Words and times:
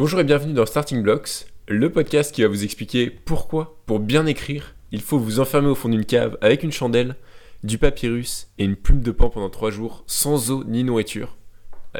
Bonjour 0.00 0.18
et 0.18 0.24
bienvenue 0.24 0.54
dans 0.54 0.64
Starting 0.64 1.02
Blocks, 1.02 1.44
le 1.68 1.92
podcast 1.92 2.34
qui 2.34 2.40
va 2.40 2.48
vous 2.48 2.64
expliquer 2.64 3.10
pourquoi, 3.10 3.76
pour 3.84 4.00
bien 4.00 4.24
écrire, 4.24 4.74
il 4.92 5.02
faut 5.02 5.18
vous 5.18 5.40
enfermer 5.40 5.68
au 5.68 5.74
fond 5.74 5.90
d'une 5.90 6.06
cave 6.06 6.38
avec 6.40 6.62
une 6.62 6.72
chandelle, 6.72 7.16
du 7.64 7.76
papyrus 7.76 8.48
et 8.56 8.64
une 8.64 8.76
plume 8.76 9.02
de 9.02 9.10
pan 9.10 9.28
pendant 9.28 9.50
3 9.50 9.70
jours, 9.70 10.02
sans 10.06 10.50
eau 10.50 10.64
ni 10.64 10.84
nourriture. 10.84 11.36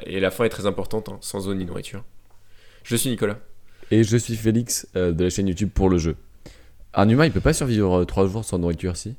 Et 0.07 0.19
la 0.19 0.31
fin 0.31 0.45
est 0.45 0.49
très 0.49 0.65
importante, 0.65 1.11
hein, 1.11 1.19
sans 1.21 1.47
eau 1.47 1.53
ni 1.55 1.67
nourriture. 1.67 2.03
Je 2.85 2.97
suis 2.97 3.11
Nicolas. 3.11 3.39
Et 3.91 4.03
je 4.03 4.17
suis 4.17 4.35
Félix 4.35 4.89
euh, 4.97 5.13
de 5.13 5.25
la 5.25 5.29
chaîne 5.31 5.49
YouTube 5.49 5.69
pour 5.71 5.91
le 5.91 5.99
jeu. 5.99 6.17
Un 6.95 7.07
humain, 7.07 7.27
il 7.27 7.33
peut 7.33 7.41
pas 7.43 7.53
survivre 7.53 8.03
3 8.07 8.29
jours 8.29 8.47
sans 8.47 8.59
nourriture, 8.59 8.97
si? 8.97 9.15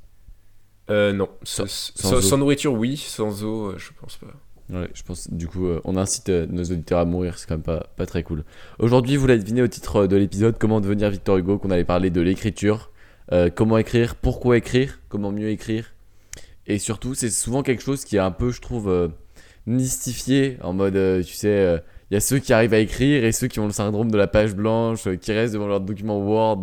Euh, 0.90 1.14
non, 1.14 1.30
Sans- 1.44 1.68
sans, 1.68 1.94
sans 2.02 2.10
sans- 2.10 2.16
eau. 2.16 2.22
sans 2.22 2.38
nourriture, 2.40 2.74
oui, 2.74 2.98
sans 2.98 3.44
eau, 3.44 3.68
euh, 3.68 3.76
je 3.78 3.92
pense 4.02 4.18
pas. 4.18 4.34
Ouais, 4.72 4.88
je 4.94 5.04
pense, 5.04 5.30
du 5.30 5.48
coup, 5.48 5.68
euh, 5.68 5.82
on 5.84 5.98
incite 5.98 6.30
euh, 6.30 6.46
nos 6.50 6.64
auditeurs 6.64 7.00
à 7.00 7.06
mourir, 7.06 7.38
c'est 7.38 7.46
quand 7.48 7.56
même 7.56 7.64
pas, 7.64 7.88
pas 7.98 8.06
très 8.06 8.24
cool. 8.24 8.46
Aujourd'hui, 8.80 9.18
vous 9.18 9.28
l'avez 9.28 9.42
deviné 9.42 9.62
au 9.62 9.68
titre 9.68 10.04
euh, 10.04 10.08
de 10.08 10.16
l'épisode, 10.16 10.58
comment 10.58 10.80
devenir 10.80 11.10
Victor 11.10 11.38
Hugo, 11.38 11.58
qu'on 11.58 11.72
allait 11.72 11.84
parler 11.84 12.10
de 12.10 12.22
l'écriture, 12.22 12.90
euh, 13.34 13.50
comment 13.54 13.78
écrire, 13.78 14.16
pourquoi 14.16 14.56
écrire, 14.58 15.00
comment 15.10 15.32
mieux 15.32 15.50
écrire. 15.50 15.92
Et 16.68 16.80
surtout, 16.80 17.16
c'est 17.16 17.30
souvent 17.30 17.64
quelque 17.64 17.84
chose 17.84 18.06
qui 18.06 18.16
est 18.16 18.20
un 18.20 18.32
peu, 18.32 18.52
je 18.52 18.62
trouve, 18.62 19.12
mystifié, 19.66 20.58
en 20.62 20.74
mode, 20.74 20.94
tu 21.26 21.34
sais, 21.34 21.82
il 22.10 22.14
y 22.14 22.18
a 22.18 22.20
ceux 22.22 22.40
qui 22.40 22.54
arrivent 22.54 22.74
à 22.74 22.80
écrire 22.80 23.26
et 23.26 23.32
ceux 23.32 23.48
qui 23.48 23.60
ont 23.60 23.66
le 23.66 23.74
syndrome 23.74 24.12
de 24.12 24.18
la 24.18 24.28
page 24.28 24.56
blanche, 24.56 25.08
qui 25.20 25.32
restent 25.34 25.54
devant 25.54 25.68
leur 25.68 25.82
document 25.82 26.20
Word, 26.20 26.62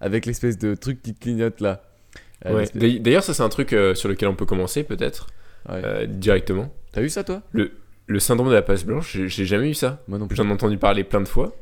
avec 0.00 0.26
l'espèce 0.26 0.58
de 0.58 0.74
truc 0.74 1.00
qui 1.00 1.14
clignote 1.14 1.60
là. 1.60 1.82
Ouais. 2.44 2.66
D'ailleurs- 2.74 3.22
ça 3.22 3.34
c'est 3.34 3.42
un 3.42 3.48
truc 3.48 3.70
sur 3.94 4.08
lequel 4.08 4.28
on 4.28 4.34
peut 4.34 4.46
commencer 4.46 4.82
peut-être, 4.82 5.28
Ouais. 5.68 6.06
directement. 6.06 6.70
T'as 6.96 7.02
vu 7.02 7.10
ça, 7.10 7.24
toi? 7.24 7.42
Le 8.06 8.18
syndrome 8.20 8.48
de 8.48 8.54
la 8.54 8.62
page 8.62 8.86
blanche, 8.86 9.18
j'ai- 9.26 9.44
jamais 9.44 9.68
eu 9.68 9.74
ça. 9.74 10.02
Moi 10.08 10.18
non 10.18 10.26
plus. 10.26 10.34
J'en 10.34 10.48
ai 10.48 10.52
entendu 10.52 10.78
parler 10.78 11.04
plein 11.04 11.20
de 11.20 11.28
fois. 11.28 11.54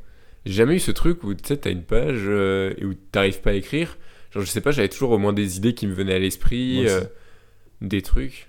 J'ai 0.47 0.53
jamais 0.53 0.77
eu 0.77 0.79
ce 0.79 0.93
truc 0.93 1.25
où 1.25 1.35
tu 1.35 1.41
sais, 1.45 1.57
t'as 1.57 1.71
une 1.73 1.83
page 1.83 2.21
euh, 2.27 2.73
et 2.79 2.85
où 2.85 2.95
t'arrives 2.95 3.41
pas 3.41 3.51
à 3.51 3.55
écrire. 3.55 3.99
Genre, 4.31 4.45
je 4.45 4.49
sais 4.49 4.61
pas, 4.61 4.71
j'avais 4.71 4.89
toujours 4.89 5.11
au 5.11 5.19
moins 5.19 5.33
des 5.33 5.57
idées 5.57 5.75
qui 5.75 5.89
me 5.89 5.93
venaient 5.93 6.15
à 6.15 6.19
l'esprit, 6.21 6.87
euh, 6.87 7.01
des 7.81 8.01
trucs. 8.01 8.49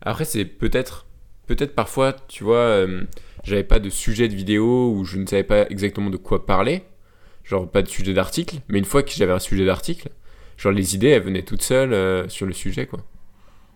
Après, 0.00 0.24
c'est 0.24 0.44
peut-être, 0.44 1.06
peut-être 1.46 1.76
parfois, 1.76 2.12
tu 2.26 2.42
vois, 2.42 2.56
euh, 2.56 3.04
j'avais 3.44 3.62
pas 3.62 3.78
de 3.78 3.88
sujet 3.88 4.26
de 4.26 4.34
vidéo 4.34 4.90
ou 4.96 5.04
je 5.04 5.18
ne 5.18 5.26
savais 5.26 5.44
pas 5.44 5.68
exactement 5.70 6.10
de 6.10 6.16
quoi 6.16 6.44
parler. 6.44 6.82
Genre, 7.44 7.70
pas 7.70 7.82
de 7.82 7.88
sujet 7.88 8.14
d'article. 8.14 8.56
Mais 8.68 8.80
une 8.80 8.84
fois 8.84 9.04
que 9.04 9.12
j'avais 9.12 9.32
un 9.32 9.38
sujet 9.38 9.64
d'article, 9.64 10.08
genre, 10.56 10.72
les 10.72 10.96
idées, 10.96 11.10
elles 11.10 11.22
venaient 11.22 11.44
toutes 11.44 11.62
seules 11.62 12.28
sur 12.28 12.46
le 12.46 12.52
sujet, 12.52 12.86
quoi. 12.86 13.04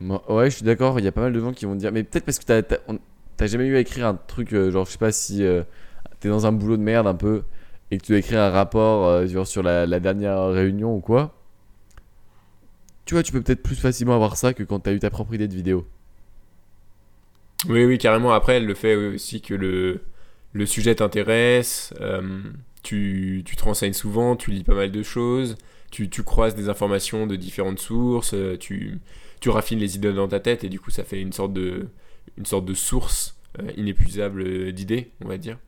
Ouais, 0.01 0.49
je 0.51 0.57
suis 0.57 0.65
d'accord. 0.65 0.99
Il 0.99 1.05
y 1.05 1.09
a 1.09 1.13
pas 1.13 1.21
mal 1.21 1.33
de 1.33 1.41
gens 1.41 1.53
qui 1.53 1.67
vont 1.67 1.75
dire, 1.75 1.93
mais 1.93 2.03
peut-être 2.05 2.25
parce 2.25 2.39
que 2.39 2.45
t'as, 2.45 2.63
t'as, 2.63 3.47
jamais 3.47 3.67
eu 3.67 3.77
à 3.77 3.81
écrire 3.81 4.07
un 4.07 4.15
truc, 4.15 4.53
euh, 4.55 4.71
genre, 4.71 4.87
je 4.87 4.93
sais 4.93 4.99
pas 4.99 5.13
si 5.13 5.45
euh, 5.45 5.63
t'es 6.21 6.29
dans 6.29 6.47
un 6.47 6.53
boulot 6.53 6.77
de 6.77 6.83
merde 6.83 7.07
un 7.07 7.15
peu 7.15 7.43
et 7.91 7.99
que 7.99 8.05
tu 8.05 8.13
dois 8.13 8.19
écrire 8.19 8.41
un 8.41 8.51
rapport 8.51 9.07
euh, 9.09 9.45
sur 9.45 9.63
la, 9.63 10.01
dernière 10.01 10.49
réunion 10.49 10.95
ou 10.95 11.01
quoi. 11.01 11.35
Tu 13.05 13.15
vois, 13.15 13.23
tu 13.23 13.33
peux 13.33 13.43
peut-être 13.43 13.63
plus 13.63 13.77
facilement 13.77 14.15
avoir 14.15 14.37
ça 14.37 14.55
que 14.55 14.63
quand 14.63 14.81
t'as 14.81 14.93
eu 14.93 15.01
ta 15.01 15.11
propre 15.11 15.35
idée 15.35 15.49
de 15.49 15.55
vidéo. 15.55 15.87
Oui, 17.69 17.85
oui, 17.85 17.99
carrément. 17.99 18.33
Après, 18.33 18.61
le 18.61 18.75
fait 18.75 18.95
aussi 18.95 19.43
que 19.43 19.53
le, 19.53 20.01
le 20.53 20.67
sujet 20.67 20.95
t'intéresse, 20.95 21.93
tu, 22.83 23.43
tu 23.45 23.57
te 23.57 23.65
renseignes 23.65 23.93
souvent, 23.93 24.37
tu 24.37 24.51
lis 24.51 24.65
pas 24.65 24.75
mal 24.75 24.93
de 24.93 25.03
choses, 25.03 25.57
tu, 25.91 26.09
tu 26.09 26.23
croises 26.23 26.55
des 26.55 26.71
informations 26.71 27.27
de 27.27 27.37
différentes 27.37 27.81
sources, 27.81 28.35
tu, 28.61 29.01
tu 29.41 29.49
raffines 29.51 29.79
les 29.79 29.97
idées 29.97 30.13
dans 30.13 30.29
ta 30.29 30.41
tête 30.41 30.65
et 30.65 30.69
du 30.69 30.79
coup, 30.81 30.91
ça 30.91 31.05
fait 31.05 31.21
une 31.21 31.33
sorte 31.33 31.53
de, 31.53 31.89
une 32.37 32.47
sorte 32.47 32.65
de 32.65 32.75
source 32.75 33.37
euh, 33.61 33.71
inépuisable 33.77 34.73
d'idées, 34.73 35.11
on 35.25 35.29
va 35.29 35.39
dire, 35.39 35.59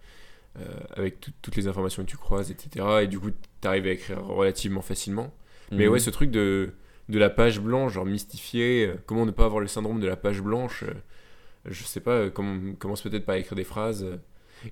euh, 0.61 0.65
avec 0.97 1.21
tout- 1.21 1.33
toutes 1.43 1.57
les 1.57 1.67
informations 1.69 2.05
que 2.05 2.11
tu 2.11 2.17
croises, 2.17 2.51
etc. 2.51 2.85
Et 3.03 3.07
du 3.09 3.19
coup, 3.19 3.31
tu 3.31 3.69
arrives 3.69 3.87
à 3.87 3.91
écrire 3.91 4.25
relativement 4.25 4.83
facilement. 4.83 5.33
Mais 5.71 5.87
Mhm. 5.87 5.93
ouais, 5.93 5.99
ce 5.99 6.11
truc 6.11 6.31
de, 6.31 6.71
de 7.09 7.19
la 7.19 7.31
page 7.31 7.61
blanche, 7.61 7.95
genre 7.95 8.05
mystifié, 8.07 8.87
euh, 8.87 8.95
comment 9.07 9.25
ne 9.27 9.31
pas 9.31 9.45
avoir 9.47 9.61
le 9.61 9.67
syndrome 9.67 10.01
de 10.01 10.07
la 10.07 10.17
page 10.17 10.41
blanche, 10.43 10.83
euh, 10.85 10.93
je 11.67 11.83
sais 11.85 12.01
pas, 12.01 12.13
euh, 12.13 12.31
comment 12.31 12.75
commence 12.79 13.03
peut-être 13.03 13.25
pas 13.25 13.35
à 13.35 13.39
écrire 13.39 13.57
des 13.57 13.65
phrases. 13.65 14.07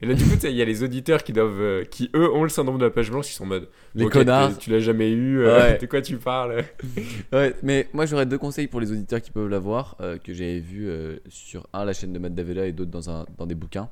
Et 0.03 0.06
là, 0.06 0.15
du 0.15 0.25
coup, 0.25 0.34
il 0.45 0.51
y 0.51 0.62
a 0.62 0.65
les 0.65 0.83
auditeurs 0.83 1.23
qui 1.25 1.33
doivent, 1.33 1.61
euh, 1.61 1.84
qui 1.84 2.11
eux 2.15 2.31
ont 2.33 2.43
le 2.43 2.49
syndrome 2.49 2.78
de 2.78 2.84
la 2.84 2.91
page 2.91 3.11
blanche, 3.11 3.31
ils 3.31 3.34
sont 3.34 3.45
en 3.45 3.49
mode. 3.49 3.69
Les 3.95 4.06
connards. 4.09 4.56
Tu 4.59 4.71
l'as 4.71 4.78
jamais 4.81 5.11
eu, 5.11 5.41
euh, 5.41 5.59
Ouais. 5.73 5.78
de 5.78 5.87
quoi 5.87 6.01
tu 6.03 6.17
parles? 6.17 6.65
Ouais, 7.33 7.55
mais 7.62 7.89
moi 7.93 8.06
j'aurais 8.06 8.27
deux 8.27 8.39
conseils 8.39 8.67
pour 8.67 8.81
les 8.81 8.91
auditeurs 8.93 9.21
qui 9.21 9.31
peuvent 9.31 9.49
l'avoir, 9.49 9.97
euh, 10.01 10.19
que 10.19 10.33
j'avais 10.33 10.61
vu 10.61 10.89
euh, 10.89 11.17
sur 11.28 11.67
un 11.73 11.84
la 11.84 11.93
chaîne 11.93 12.12
de 12.12 12.19
Matt 12.19 12.34
Davella 12.34 12.67
et 12.67 12.73
d'autres 12.73 12.91
dans, 12.91 13.11
un, 13.11 13.27
dans 13.39 13.47
des 13.47 13.55
bouquins. 13.55 13.89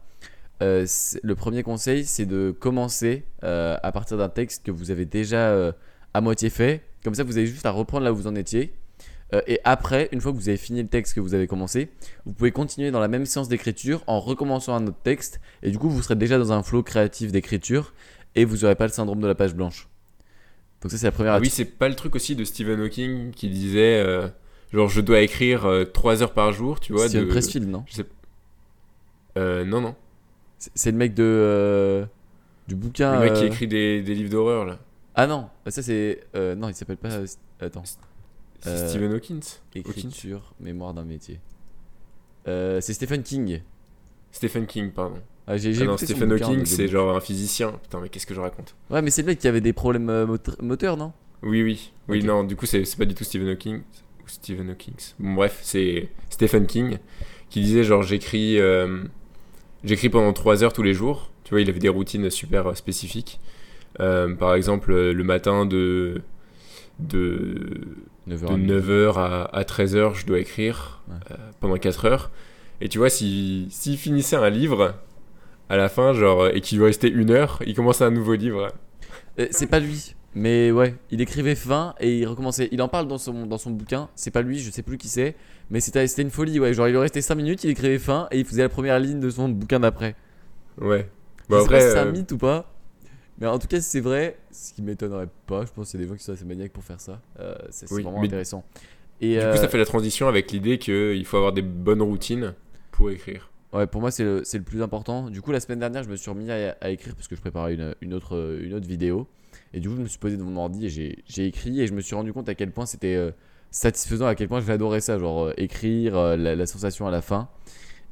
Le 0.61 1.33
premier 1.35 1.63
conseil, 1.63 2.05
c'est 2.05 2.27
de 2.27 2.51
commencer 2.51 3.25
à 3.43 3.93
partir 3.93 4.17
d'un 4.19 4.29
texte 4.29 4.65
que 4.67 4.71
vous 4.71 4.91
avez 4.91 5.05
déjà 5.05 5.73
à 6.15 6.21
moitié 6.21 6.51
fait. 6.51 6.83
Comme 7.05 7.15
ça, 7.15 7.23
vous 7.23 7.39
avez 7.39 7.47
juste 7.47 7.65
à 7.67 7.71
reprendre 7.71 8.05
là 8.05 8.13
où 8.13 8.17
vous 8.17 8.27
en 8.27 8.35
étiez. 8.35 8.73
Euh, 9.35 9.43
et 9.47 9.61
après, 9.65 10.09
une 10.13 10.21
fois 10.21 10.33
que 10.33 10.37
vous 10.39 10.49
avez 10.49 10.57
fini 10.59 10.81
le 10.83 10.89
texte 10.89 11.15
que 11.15 11.21
vous 11.21 11.35
avez 11.35 11.47
commencé, 11.47 11.91
vous 12.25 12.33
pouvez 12.33 12.51
continuer 12.51 12.91
dans 12.91 13.01
la 13.01 13.09
même 13.09 13.27
séance 13.27 13.49
d'écriture 13.49 14.03
en 14.07 14.21
recommençant 14.21 14.75
un 14.75 14.87
autre 14.87 14.97
texte. 15.03 15.41
Et 15.63 15.71
du 15.71 15.79
coup, 15.79 15.91
vous 15.91 16.01
serez 16.03 16.17
déjà 16.17 16.39
dans 16.39 16.53
un 16.53 16.63
flow 16.63 16.83
créatif 16.83 17.31
d'écriture 17.33 17.93
et 18.35 18.45
vous 18.45 18.59
n'aurez 18.59 18.75
pas 18.75 18.87
le 18.87 18.93
syndrome 18.93 19.21
de 19.21 19.27
la 19.27 19.35
page 19.35 19.55
blanche. 19.55 19.89
Donc 20.81 20.91
ça, 20.93 20.97
c'est 20.99 21.07
la 21.07 21.13
première 21.13 21.35
Ah 21.35 21.39
Oui, 21.41 21.51
c'est 21.51 21.65
pas 21.65 21.89
le 21.89 21.95
truc 21.95 22.15
aussi 22.15 22.37
de 22.37 22.45
Stephen 22.45 22.81
Hawking 22.81 23.33
qui 23.33 23.49
disait, 23.51 24.03
euh, 24.03 24.29
genre, 24.73 24.89
je 24.89 25.01
dois 25.01 25.21
écrire 25.21 25.69
3 25.93 26.23
heures 26.23 26.33
par 26.33 26.53
jour, 26.53 26.81
tu 26.81 26.93
vois. 26.93 27.09
Steven 27.09 27.27
de... 27.27 27.31
Pressfield, 27.31 27.69
non 27.69 27.85
je 27.87 27.95
sais... 27.97 28.05
Euh, 29.37 29.65
non, 29.65 29.81
non. 29.81 29.95
C'est 30.59 30.73
c'est 30.75 30.91
le 30.91 30.97
mec 30.97 31.15
de 31.15 31.23
euh, 31.25 32.05
du 32.67 32.75
bouquin. 32.75 33.15
Le 33.15 33.21
mec 33.27 33.35
qui 33.35 33.45
euh, 33.45 33.47
écrit 33.47 33.69
des, 33.69 34.03
des 34.03 34.15
livres 34.15 34.31
d'horreur, 34.31 34.65
là. 34.65 34.79
Ah 35.15 35.27
non, 35.27 35.49
ça 35.67 35.83
c'est 35.83 36.21
euh, 36.35 36.55
non, 36.55 36.69
il 36.69 36.75
s'appelle 36.75 36.97
pas. 36.97 37.11
euh, 37.13 37.27
Attends, 37.61 37.83
C'est 38.61 38.71
Euh, 38.71 38.89
Stephen 38.89 39.13
Hawking. 39.13 39.41
Hawking. 39.41 39.81
écriture, 39.81 40.55
mémoire 40.61 40.95
d'un 40.95 41.05
métier. 41.05 41.41
Euh, 42.47 42.81
c'est 42.81 42.93
Stephen 42.95 43.23
King. 43.23 43.61
Stephen 44.33 44.67
King, 44.67 44.91
pardon. 44.93 45.19
Ah, 45.47 45.57
j'ai 45.57 45.73
j'ai 45.73 45.83
Ah 45.85 45.87
non, 45.87 45.97
Stephen 45.97 46.31
Hawking, 46.33 46.65
c'est 46.67 46.89
genre 46.89 47.17
un 47.17 47.21
physicien. 47.21 47.73
Putain, 47.83 48.01
mais 48.01 48.09
qu'est-ce 48.09 48.27
que 48.27 48.35
je 48.35 48.41
raconte 48.41 48.75
Ouais, 48.91 49.01
mais 49.01 49.11
c'est 49.11 49.23
le 49.23 49.27
mec 49.29 49.39
qui 49.39 49.49
avait 49.49 49.61
des 49.61 49.73
problèmes 49.73 50.11
euh, 50.11 50.27
moteur- 50.27 50.57
moteurs, 50.61 50.97
non? 50.97 51.13
Oui, 51.43 51.63
oui. 51.63 51.93
Oui, 52.09 52.23
non, 52.25 52.45
du 52.45 52.57
coup, 52.57 52.67
c'est 52.67 52.85
c'est 52.85 52.97
pas 52.99 53.05
du 53.07 53.15
tout 53.15 53.25
Stephen 53.25 53.49
Hawking. 53.49 53.79
Ou 53.79 54.27
Stephen 54.29 54.69
Hawking. 54.71 54.95
Bon, 55.19 55.35
bref, 55.35 55.59
c'est 55.63 56.09
Stephen 56.31 56.67
King 56.67 56.99
qui 57.49 57.61
disait 57.63 57.85
genre, 57.85 58.03
j'écris 58.03 58.59
euh, 58.59 59.05
j'écris 59.85 60.11
pendant 60.11 60.33
3 60.33 60.65
heures 60.65 60.73
tous 60.73 60.83
les 60.83 60.93
jours. 60.95 61.31
Tu 61.45 61.51
vois, 61.51 61.61
il 61.63 61.71
avait 61.71 61.79
des 61.79 61.89
routines 61.89 62.29
super 62.29 62.77
spécifiques. 62.77 63.41
Euh, 64.01 64.35
par 64.35 64.55
exemple, 64.55 64.93
le 64.95 65.25
matin 65.25 65.65
de, 65.65 66.21
de, 66.99 67.97
9h. 68.29 68.67
de 68.67 68.81
9h 68.81 69.15
à, 69.17 69.45
à 69.45 69.63
13h, 69.65 70.15
je 70.15 70.27
dois 70.27 70.39
écrire 70.39 71.03
Ouais. 71.09 71.15
euh, 71.33 71.37
pendant 71.61 71.77
4 71.77 72.05
heures. 72.07 72.31
Et 72.81 72.89
tu 72.89 72.99
vois, 72.99 73.11
s'il 73.11 73.71
s'il 73.71 73.97
finissait 73.97 74.37
un 74.37 74.51
livre 74.51 74.95
à 75.69 75.77
la 75.77 75.89
fin, 75.89 76.13
genre, 76.13 76.49
et 76.49 76.61
qu'il 76.61 76.79
lui 76.79 76.85
restait 76.85 77.09
une 77.09 77.31
heure, 77.31 77.61
il 77.67 77.75
commençait 77.75 78.05
un 78.05 78.11
nouveau 78.11 78.35
livre. 78.35 78.69
Euh, 79.39 79.47
c'est 79.51 79.67
pas 79.67 79.81
lui. 79.81 80.15
Mais 80.35 80.71
ouais, 80.71 80.95
il 81.11 81.21
écrivait 81.21 81.55
fin 81.55 81.95
et 82.01 82.19
il 82.19 82.27
recommençait. 82.27 82.69
Il 82.71 82.81
en 82.83 82.89
parle 82.89 83.09
dans 83.09 83.19
son, 83.19 83.47
dans 83.47 83.59
son 83.59 83.71
bouquin. 83.71 84.09
C'est 84.15 84.31
pas 84.31 84.43
lui, 84.43 84.59
je 84.61 84.71
sais 84.71 84.83
plus 84.83 84.99
qui 84.99 85.09
c'est. 85.09 85.35
Mais 85.71 85.81
c'était 85.81 86.05
une 86.23 86.31
folie, 86.31 86.61
ouais. 86.61 86.73
Genre, 86.75 86.87
il 86.87 86.93
lui 86.93 86.99
restait 86.99 87.23
5 87.23 87.35
minutes, 87.35 87.65
il 87.65 87.71
écrivait 87.71 87.99
fin 87.99 88.29
et 88.31 88.39
il 88.39 88.45
faisait 88.45 88.63
la 88.63 88.69
première 88.69 88.99
ligne 89.01 89.21
de 89.21 89.31
son 89.31 89.49
bouquin 89.49 89.81
d'après. 89.81 90.15
Ouais. 90.81 91.09
Je 91.51 91.55
Bah, 91.55 91.65
pas 91.69 91.81
si 91.81 91.87
c'est 91.89 91.99
un 91.99 92.07
euh, 92.07 92.13
mythe 92.13 92.31
ou 92.33 92.39
pas. 92.39 92.71
Mais 93.41 93.47
en 93.47 93.59
tout 93.59 93.69
cas, 93.69 93.81
si 93.81 93.89
c'est 93.89 94.01
vrai, 94.01 94.37
ce 94.51 94.73
qui 94.73 94.83
m'étonnerait 94.83 95.29
pas, 95.47 95.65
je 95.65 95.71
pense 95.73 95.91
qu'il 95.91 96.01
y 96.01 96.03
a 96.03 96.07
des 96.07 96.11
gens 96.11 96.17
qui 96.17 96.25
sont 96.25 96.33
assez 96.33 96.45
maniaques 96.45 96.73
pour 96.73 96.85
faire 96.85 97.01
ça. 97.01 97.21
Euh, 97.39 97.55
c'est 97.71 97.91
Oui, 97.93 98.03
vraiment 98.03 98.21
mais 98.21 98.27
intéressant. 98.27 98.65
Et 99.21 99.35
Du 99.35 99.41
euh, 99.41 99.53
coup, 99.53 99.59
ça 99.59 99.69
fait 99.69 99.79
la 99.79 99.85
transition 99.87 100.29
avec 100.29 100.51
l'idée 100.53 100.79
qu'il 100.79 101.25
faut 101.25 101.37
avoir 101.37 101.53
des 101.53 101.63
bonnes 101.63 102.03
routines 102.03 102.55
pour 102.91 103.11
écrire. 103.11 103.51
ouais, 103.73 103.87
pour 103.87 104.01
moi, 104.01 104.11
c'est 104.11 104.25
le, 104.25 104.43
le 104.53 104.63
plus 104.63 104.83
important. 104.83 105.31
Du 105.31 105.41
coup, 105.43 105.53
la 105.53 105.61
semaine 105.61 105.79
dernière, 105.79 106.03
je 106.03 106.09
me 106.09 106.17
suis 106.17 106.31
remis 106.31 106.51
à, 106.51 106.77
à 106.81 106.91
écrire 106.91 107.15
parce 107.15 107.29
que 107.29 107.37
je 107.37 107.41
préparais 107.41 107.75
une, 107.75 107.95
une 108.01 108.15
autre, 108.15 108.37
euh, 108.37 108.61
une 108.65 108.75
autre 108.75 108.87
vidéo. 108.89 109.29
Et 109.73 109.81
du 109.81 109.89
coup, 109.89 109.97
je 109.97 110.01
me 110.03 110.07
suis 110.09 110.19
posé 110.19 110.37
devant 110.37 110.51
mon 110.51 110.61
ordi 110.63 110.87
et 110.87 110.89
j'ai 111.27 111.47
écrit. 111.47 111.81
Et 111.81 111.87
je 111.87 111.93
me 111.93 112.01
suis 112.01 112.15
rendu 112.15 112.33
compte 112.33 112.49
à 112.49 112.55
quel 112.55 112.71
point 112.73 112.87
c'était 112.87 113.15
euh, 113.17 113.31
satisfaisant, 113.71 114.27
à 114.27 114.35
quel 114.35 114.49
point 114.49 114.61
j'adorais 114.61 115.01
ça. 115.01 115.19
Genre, 115.19 115.47
euh, 115.47 115.53
écrire, 115.59 116.17
euh, 116.17 116.37
la, 116.37 116.57
la 116.57 116.67
sensation 116.67 117.07
à 117.07 117.11
la 117.11 117.23
fin. 117.23 117.49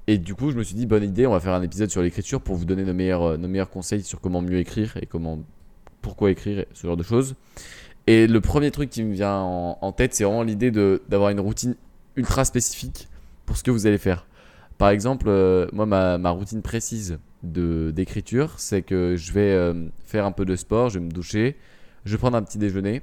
Et 0.07 0.19
du 0.19 0.35
coup, 0.35 0.51
je 0.51 0.57
me 0.57 0.63
suis 0.63 0.75
dit, 0.75 0.87
bonne 0.87 1.03
idée, 1.03 1.27
on 1.27 1.33
va 1.33 1.41
faire 1.41 1.55
un 1.55 1.63
épisode 1.63 1.91
sur 1.91 2.01
l'écriture 2.01 2.41
pour 2.41 2.55
vous 2.55 2.65
donner 2.65 2.85
nos 2.85 2.95
meilleurs, 2.95 3.23
euh, 3.23 3.37
nos 3.37 3.49
meilleurs 3.49 3.71
conseils 3.71 4.03
sur 4.03 4.21
comment 4.21 4.41
mieux 4.41 4.59
écrire 4.59 4.97
et 5.01 5.07
comment, 5.07 5.41
pourquoi 6.01 6.31
écrire, 6.31 6.65
ce 6.73 6.87
genre 6.87 6.97
de 6.97 7.03
choses. 7.03 7.35
Et 8.07 8.29
le 8.29 8.41
premier 8.41 8.71
truc 8.71 8.89
qui 8.89 9.03
me 9.03 9.13
vient 9.13 9.41
en, 9.41 9.93
tête, 9.93 10.15
c'est 10.15 10.23
vraiment 10.23 10.45
l'idée 10.45 10.71
d'avoir 10.71 11.31
une 11.31 11.41
routine 11.41 11.75
ultra 12.15 12.45
spécifique 12.45 13.09
pour 13.47 13.57
ce 13.57 13.65
que 13.65 13.73
vous 13.73 13.89
allez 13.89 13.99
faire. 13.99 14.29
Par 14.79 14.91
exemple, 14.91 15.27
euh, 15.29 15.67
moi, 15.73 15.87
ma, 15.87 16.17
ma 16.19 16.31
routine 16.31 16.63
précise 16.63 17.19
d'écriture, 17.43 18.55
c'est 18.59 18.83
que 18.83 19.17
je 19.17 19.33
vais 19.33 19.53
euh, 19.53 19.89
faire 20.05 20.25
un 20.25 20.33
peu 20.33 20.45
de 20.45 20.55
sport, 20.55 20.89
je 20.89 20.99
vais 20.99 21.05
me 21.05 21.11
doucher, 21.11 21.57
je 22.05 22.13
vais 22.13 22.19
prendre 22.19 22.37
un 22.37 22.43
petit 22.43 22.59
déjeuner. 22.59 23.03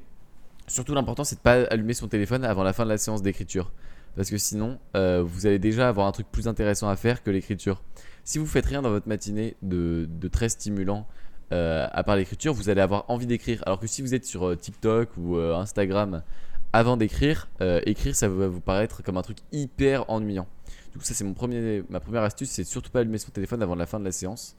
Surtout, 0.67 0.94
l'important, 0.94 1.25
c'est 1.25 1.35
de 1.35 1.41
pas 1.41 1.63
allumer 1.65 1.94
son 1.94 2.07
téléphone 2.07 2.45
avant 2.45 2.63
la 2.63 2.71
fin 2.71 2.85
de 2.85 2.89
la 2.89 2.97
séance 2.97 3.21
d'écriture. 3.21 3.71
Parce 4.15 4.30
que 4.30 4.38
sinon, 4.38 4.80
euh, 4.95 5.24
vous 5.25 5.48
allez 5.48 5.60
déjà 5.60 5.89
avoir 5.89 6.07
un 6.07 6.12
truc 6.12 6.27
plus 6.31 6.48
intéressant 6.48 6.88
à 6.88 6.95
faire 6.95 7.24
que 7.24 7.31
l'écriture. 7.31 7.81
Si 8.24 8.38
vous 8.38 8.45
faites 8.45 8.65
rien 8.65 8.81
dans 8.81 8.92
votre 8.92 9.07
matinée 9.07 9.56
de, 9.62 10.07
très 10.31 10.50
stimulant 10.50 11.07
euh, 11.51 11.88
à 11.92 12.04
part 12.04 12.15
l'écriture, 12.15 12.54
vous 12.54 12.69
allez 12.69 12.81
avoir 12.81 13.10
envie 13.10 13.25
d'écrire. 13.25 13.63
Alors 13.65 13.80
que 13.80 13.88
si 13.88 14.01
vous 14.01 14.13
êtes 14.13 14.25
sur 14.25 14.48
euh, 14.48 14.56
TikTok 14.56 15.10
ou 15.18 15.38
Instagram 15.38 16.24
avant 16.74 16.98
d'écrire, 16.98 17.50
écrire 17.86 18.15
ça 18.15 18.27
va 18.27 18.48
vous 18.48 18.62
paraître 18.62 19.04
comme 19.04 19.18
un 19.18 19.21
truc 19.21 19.38
hyper 19.51 20.10
ennuyant. 20.10 20.48
Du 20.92 20.98
coup, 20.98 21.04
ça 21.04 21.13
c'est 21.13 21.24
mon 21.24 21.33
premier, 21.33 21.83
ma 21.89 22.00
première 22.00 22.24
astuce, 22.24 22.50
c'est 22.50 22.63
surtout 22.63 22.89
pas 22.89 23.01
allumer 23.01 23.19
son 23.19 23.30
téléphone 23.31 23.62
avant 23.62 23.75
la 23.75 23.86
fin 23.86 24.00
de 24.00 24.06
la 24.06 24.12
séance. 24.12 24.56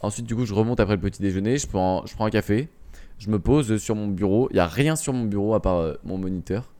Ensuite, 0.00 0.24
du 0.24 0.34
coup, 0.34 0.46
je 0.46 0.54
remonte 0.54 0.80
après 0.80 0.94
le 0.94 1.00
petit 1.00 1.20
déjeuner, 1.20 1.58
je 1.58 1.66
prends, 1.66 2.04
un 2.18 2.30
café, 2.30 2.70
je 3.18 3.28
me 3.28 3.38
pose 3.38 3.76
sur 3.76 3.94
mon 3.94 4.08
bureau. 4.08 4.48
Il 4.52 4.56
y 4.56 4.60
a 4.60 4.66
rien 4.66 4.96
sur 4.96 5.12
mon 5.12 5.24
bureau 5.26 5.52
à 5.52 5.60
part 5.60 5.96
mon 6.02 6.16
moniteur. 6.16 6.72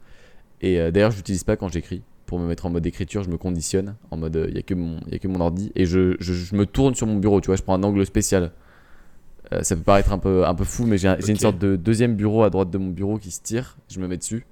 Et 0.62 0.78
d'ailleurs, 0.90 1.10
je 1.10 1.18
l'utilise 1.18 1.44
pas 1.44 1.56
quand 1.56 1.68
j'écris. 1.68 2.02
Pour 2.30 2.38
me 2.38 2.46
mettre 2.46 2.64
en 2.66 2.70
mode 2.70 2.86
écriture, 2.86 3.24
je 3.24 3.28
me 3.28 3.36
conditionne 3.36 3.96
en 4.12 4.16
mode 4.16 4.46
il 4.48 4.54
y 4.54 4.58
a 4.58 4.62
que 4.62 4.74
mon, 4.74 5.00
y 5.10 5.16
a 5.16 5.18
que 5.18 5.26
mon 5.26 5.40
ordi 5.40 5.72
et 5.74 5.84
je, 5.84 6.14
je, 6.20 6.32
je 6.32 6.54
me 6.54 6.64
tourne 6.64 6.94
sur 6.94 7.08
mon 7.08 7.16
bureau. 7.16 7.40
Tu 7.40 7.46
vois, 7.46 7.56
je 7.56 7.62
prends 7.62 7.74
un 7.74 7.82
angle 7.82 8.06
spécial. 8.06 8.52
Euh, 9.52 9.64
ça 9.64 9.74
peut 9.74 9.82
paraître 9.82 10.12
un 10.12 10.18
peu, 10.18 10.46
un 10.46 10.54
peu 10.54 10.62
fou, 10.62 10.86
mais 10.86 10.96
j'ai 10.96 11.08
un- 11.08 11.16
j'ai 11.18 11.30
une 11.30 11.36
sorte 11.40 11.58
de 11.58 11.74
deuxième 11.74 12.14
bureau 12.14 12.44
à 12.44 12.50
droite 12.50 12.70
de 12.70 12.78
mon 12.78 12.90
bureau 12.90 13.18
qui 13.18 13.32
se 13.32 13.42
tire. 13.42 13.76
Je 13.88 13.98
me 13.98 14.06
mets 14.06 14.16
dessus. 14.16 14.46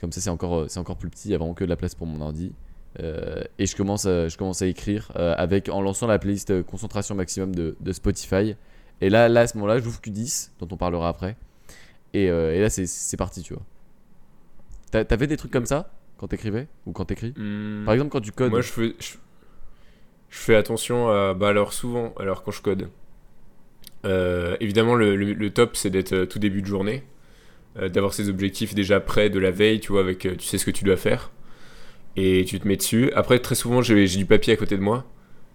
Comme 0.00 0.10
ça, 0.10 0.20
c'est 0.20 0.28
encore, 0.30 0.54
euh, 0.58 0.66
encore 0.76 0.96
plus 0.96 1.08
petit. 1.08 1.28
Il 1.28 1.30
y 1.30 1.34
a 1.36 1.38
vraiment 1.38 1.54
que 1.54 1.62
de 1.62 1.68
la 1.70 1.76
place 1.76 1.94
pour 1.94 2.08
mon 2.08 2.20
ordi. 2.20 2.50
Euh, 2.98 3.44
et 3.60 3.66
je 3.66 3.76
commence, 3.76 4.04
à, 4.06 4.26
je 4.26 4.36
commence 4.36 4.60
à 4.62 4.66
écrire 4.66 5.12
euh, 5.14 5.34
avec, 5.38 5.68
en 5.68 5.80
lançant 5.80 6.08
la 6.08 6.18
playlist 6.18 6.50
euh, 6.50 6.64
concentration 6.64 7.14
maximum 7.14 7.54
de, 7.54 7.76
de 7.80 7.92
Spotify. 7.92 8.56
Et 9.00 9.08
là, 9.08 9.28
là, 9.28 9.42
à 9.42 9.46
ce 9.46 9.56
moment-là, 9.58 9.78
j'ouvre 9.78 10.00
Q10, 10.00 10.50
dont 10.58 10.66
on 10.72 10.76
parlera 10.76 11.08
après. 11.08 11.36
Et, 12.12 12.28
euh, 12.28 12.56
et 12.56 12.60
là, 12.60 12.70
c'est- 12.70 13.16
parti, 13.16 13.42
tu 13.42 13.54
vois. 13.54 13.62
T'a- 14.90 15.04
T'avais 15.04 15.28
des 15.28 15.36
trucs 15.36 15.52
comme 15.52 15.66
ça? 15.66 15.90
Quand 16.18 16.28
t'écrivais 16.28 16.66
ou 16.86 16.92
quand 16.92 17.04
t'écris 17.06 17.32
Hmm. 17.36 17.84
Par 17.84 17.94
exemple, 17.94 18.10
quand 18.10 18.20
tu 18.20 18.32
codes. 18.32 18.50
Moi, 18.50 18.60
je 18.60 18.68
fais, 18.70 18.94
je, 19.00 19.14
je 20.30 20.38
fais 20.38 20.54
attention 20.56 21.08
à. 21.08 21.34
Bah, 21.34 21.48
alors, 21.48 21.72
souvent, 21.72 22.14
alors 22.18 22.42
quand 22.42 22.50
je 22.50 22.60
code, 22.62 22.88
euh, 24.04 24.56
évidemment, 24.60 24.94
le, 24.94 25.16
le- 25.16 25.32
le 25.32 25.50
top, 25.50 25.76
c'est 25.76 25.90
d'être 25.90 26.12
euh, 26.12 26.26
tout 26.26 26.38
début 26.38 26.62
de 26.62 26.66
journée, 26.66 27.02
euh, 27.78 27.88
d'avoir 27.88 28.12
ses 28.14 28.28
objectifs 28.28 28.74
déjà 28.74 29.00
prêts 29.00 29.30
de 29.30 29.38
la 29.38 29.50
veille, 29.50 29.80
tu 29.80 29.92
vois, 29.92 30.00
avec. 30.02 30.18
tu 30.20 30.40
sais 30.46 30.58
ce 30.58 30.64
que 30.66 30.70
tu 30.70 30.84
dois 30.84 30.96
faire, 30.96 31.30
et 32.16 32.44
tu 32.44 32.58
te 32.60 32.66
mets 32.68 32.76
dessus. 32.76 33.10
Après, 33.14 33.38
très 33.38 33.54
souvent, 33.54 33.82
j'ai 33.82 34.06
du 34.06 34.26
papier 34.26 34.52
à 34.52 34.56
côté 34.56 34.76
de 34.76 34.82
moi 34.82 35.04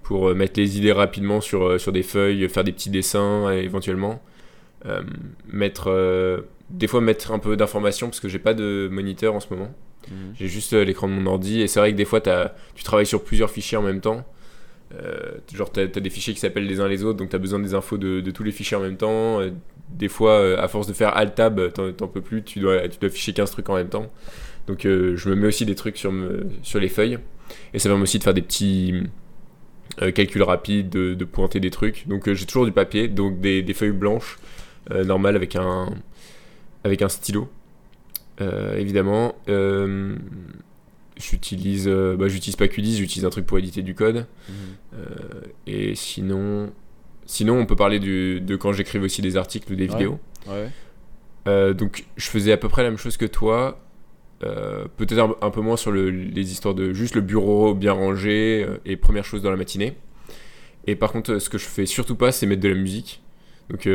pour 0.01 0.29
euh, 0.29 0.33
mettre 0.35 0.59
les 0.59 0.77
idées 0.77 0.91
rapidement 0.91 1.39
sur, 1.41 1.79
sur 1.79 1.91
des 1.91 2.03
feuilles, 2.03 2.47
faire 2.49 2.63
des 2.63 2.73
petits 2.73 2.89
dessins, 2.89 3.51
éventuellement. 3.51 4.21
Mettre. 5.47 6.43
des 6.69 6.87
fois, 6.87 6.99
mettre 6.99 7.31
un 7.31 7.39
peu 7.39 7.55
d'informations, 7.55 8.07
parce 8.07 8.19
que 8.19 8.27
j'ai 8.27 8.39
pas 8.39 8.53
de 8.53 8.89
moniteur 8.91 9.33
en 9.33 9.39
ce 9.39 9.47
moment. 9.53 9.73
Mhm. 10.09 10.33
J'ai 10.35 10.47
juste 10.47 10.73
euh, 10.73 10.83
l'écran 10.83 11.07
de 11.07 11.13
mon 11.13 11.25
ordi 11.25 11.61
et 11.61 11.67
c'est 11.67 11.79
vrai 11.79 11.91
que 11.91 11.97
des 11.97 12.05
fois 12.05 12.21
tu 12.21 12.83
travailles 12.83 13.05
sur 13.05 13.23
plusieurs 13.23 13.49
fichiers 13.49 13.77
en 13.77 13.81
même 13.81 14.01
temps. 14.01 14.25
Euh, 14.95 15.37
genre 15.53 15.71
t'as 15.71 15.83
as 15.83 15.87
des 15.87 16.09
fichiers 16.09 16.33
qui 16.33 16.39
s'appellent 16.39 16.67
les 16.67 16.79
uns 16.79 16.87
les 16.87 17.03
autres 17.03 17.17
donc 17.17 17.29
t'as 17.29 17.39
besoin 17.39 17.57
des 17.59 17.73
infos 17.73 17.97
de, 17.97 18.21
tous 18.29 18.43
les 18.43 18.51
fichiers 18.51 18.77
en 18.77 18.81
même 18.81 18.97
temps. 18.97 19.39
Euh, 19.39 19.51
des 19.89 20.07
fois 20.07 20.59
à 20.59 20.67
force 20.67 20.87
de 20.87 20.93
faire 20.93 21.15
alt 21.15 21.35
tab 21.35 21.71
t'en 21.71 22.07
peux 22.07 22.21
plus, 22.21 22.43
tu 22.43 22.59
dois, 22.59 22.87
tu 22.87 23.09
ficher 23.09 23.33
15 23.33 23.51
trucs 23.51 23.69
en 23.69 23.75
même 23.75 23.89
temps. 23.89 24.11
Donc 24.67 24.81
je 24.83 25.29
me 25.29 25.35
mets 25.35 25.47
aussi 25.47 25.65
des 25.65 25.75
trucs 25.75 25.97
sur, 25.97 26.11
les 26.11 26.89
feuilles 26.89 27.19
et 27.73 27.79
ça 27.79 27.89
permet 27.89 28.03
aussi 28.03 28.17
de 28.17 28.23
faire 28.23 28.33
des 28.33 28.41
petits 28.41 29.03
calculs 30.15 30.41
rapides, 30.41 30.89
de, 30.89 31.25
pointer 31.25 31.59
des 31.59 31.69
trucs. 31.69 32.07
Donc 32.07 32.31
j'ai 32.31 32.45
toujours 32.45 32.65
du 32.65 32.71
papier, 32.71 33.07
donc 33.07 33.39
des, 33.39 33.61
des 33.61 33.73
feuilles 33.73 33.91
blanches 33.91 34.39
normales 34.89 35.35
avec 35.35 35.55
un, 35.55 35.89
avec 36.83 37.01
un 37.01 37.09
stylo. 37.09 37.49
Euh, 38.41 38.77
évidemment. 38.77 39.35
Euh, 39.49 40.15
j'utilise 41.17 41.87
euh, 41.87 42.15
bah, 42.17 42.27
j'utilise 42.27 42.55
pas 42.55 42.65
Q10, 42.65 42.95
j'utilise 42.97 43.25
un 43.25 43.29
truc 43.29 43.45
pour 43.45 43.57
éditer 43.59 43.81
du 43.83 43.93
code. 43.95 44.25
Mhm. 44.49 44.55
Et 45.67 45.95
sinon, 45.95 46.71
sinon, 47.25 47.57
on 47.59 47.65
peut 47.65 47.75
parler 47.75 47.99
du- 47.99 48.41
de 48.41 48.55
quand 48.55 48.73
j'écrivais 48.73 49.05
aussi 49.05 49.21
des 49.21 49.37
articles 49.37 49.71
ou 49.71 49.75
des 49.75 49.83
Ouais. 49.87 49.91
vidéos. 49.91 50.19
Ouais. 50.47 50.69
Euh, 51.47 51.73
donc, 51.73 52.05
je 52.17 52.27
faisais 52.29 52.51
à 52.51 52.57
peu 52.57 52.69
près 52.69 52.83
la 52.83 52.89
même 52.89 52.97
chose 52.97 53.17
que 53.17 53.25
toi. 53.25 53.79
euh, 54.43 54.85
Peut-être 54.97 55.19
un, 55.19 55.35
un 55.41 55.49
peu 55.51 55.61
moins 55.61 55.77
sur 55.77 55.91
le- 55.91 56.09
les 56.09 56.51
histoires 56.51 56.73
de 56.75 56.91
juste 56.93 57.15
le 57.15 57.21
bureau 57.21 57.73
bien 57.73 57.93
rangé 57.93 58.65
euh, 58.67 58.77
et 58.85 58.97
première 58.97 59.23
chose 59.23 59.41
dans 59.41 59.51
la 59.51 59.55
matinée. 59.57 59.95
Et 60.85 60.95
par 60.97 61.11
contre, 61.13 61.39
ce 61.39 61.49
que 61.49 61.57
je 61.57 61.65
fais 61.65 61.85
surtout 61.85 62.15
pas, 62.17 62.31
c'est 62.33 62.45
mettre 62.45 62.61
de 62.61 62.67
la 62.69 62.75
musique. 62.75 63.21
Donc, 63.69 63.87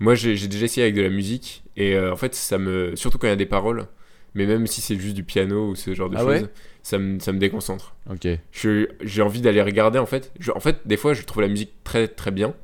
moi, 0.00 0.14
j'ai 0.14 0.34
déjà 0.48 0.64
essayé 0.66 0.84
avec 0.84 0.94
de 0.94 1.02
la 1.02 1.10
musique. 1.10 1.64
Et 1.76 1.94
euh, 1.94 2.12
en 2.12 2.16
fait, 2.16 2.34
ça 2.34 2.58
me. 2.58 2.94
Surtout 2.96 3.18
quand 3.18 3.26
il 3.26 3.30
y 3.30 3.32
a 3.32 3.36
des 3.36 3.46
paroles. 3.46 3.86
Mais 4.34 4.46
même 4.46 4.66
si 4.66 4.80
c'est 4.80 4.98
juste 4.98 5.14
du 5.14 5.22
piano 5.24 5.68
ou 5.70 5.74
ce 5.76 5.94
genre 5.94 6.10
de 6.10 6.16
Ah 6.16 6.24
choses, 6.24 6.42
ouais? 6.42 6.48
ça, 6.82 6.98
me, 6.98 7.20
ça 7.20 7.32
me 7.32 7.38
déconcentre. 7.38 7.94
Ok. 8.10 8.26
J'ai 8.52 9.22
envie 9.22 9.40
d'aller 9.40 9.62
regarder 9.62 9.98
en 10.00 10.06
fait. 10.06 10.32
Je- 10.40 10.50
en 10.52 10.60
fait, 10.60 10.78
des 10.86 10.96
fois, 10.96 11.14
je 11.14 11.22
trouve 11.22 11.42
la 11.42 11.48
musique 11.48 11.72
très 11.84 12.08
très 12.08 12.30
bien. 12.32 12.54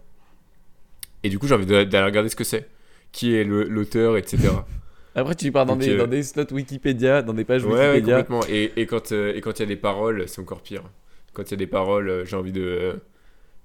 Et 1.22 1.28
du 1.28 1.38
coup, 1.38 1.46
j'ai 1.46 1.54
envie 1.54 1.66
d'aller 1.66 2.00
regarder 2.02 2.28
ce 2.28 2.36
que 2.36 2.44
c'est. 2.44 2.68
Qui 3.12 3.34
est 3.34 3.44
l'auteur, 3.44 4.16
etc. 4.16 4.66
Après, 5.14 5.34
tu 5.34 5.50
pars 5.52 5.66
dans, 5.66 5.74
Donc, 5.74 5.80
des, 5.80 5.92
euh, 5.92 5.96
dans 5.96 6.06
des 6.06 6.22
slots 6.22 6.52
Wikipédia, 6.52 7.22
dans 7.22 7.34
des 7.34 7.44
pages 7.44 7.64
ouais, 7.64 7.68
ouais, 7.90 8.00
Wikipédia. 8.00 8.16
complètement. 8.22 8.40
Et, 8.48 8.72
et 8.76 8.86
quand 8.86 9.12
euh, 9.12 9.34
et 9.34 9.40
quand 9.40 9.58
il 9.58 9.60
y 9.60 9.64
a 9.64 9.66
des 9.66 9.76
paroles, 9.76 10.28
c'est 10.28 10.40
encore 10.40 10.62
pire. 10.62 10.82
Quand 11.32 11.42
il 11.48 11.50
y 11.52 11.54
a 11.54 11.56
des 11.56 11.66
paroles, 11.66 12.24
j'ai 12.26 12.36
envie 12.36 12.52
de. 12.52 13.00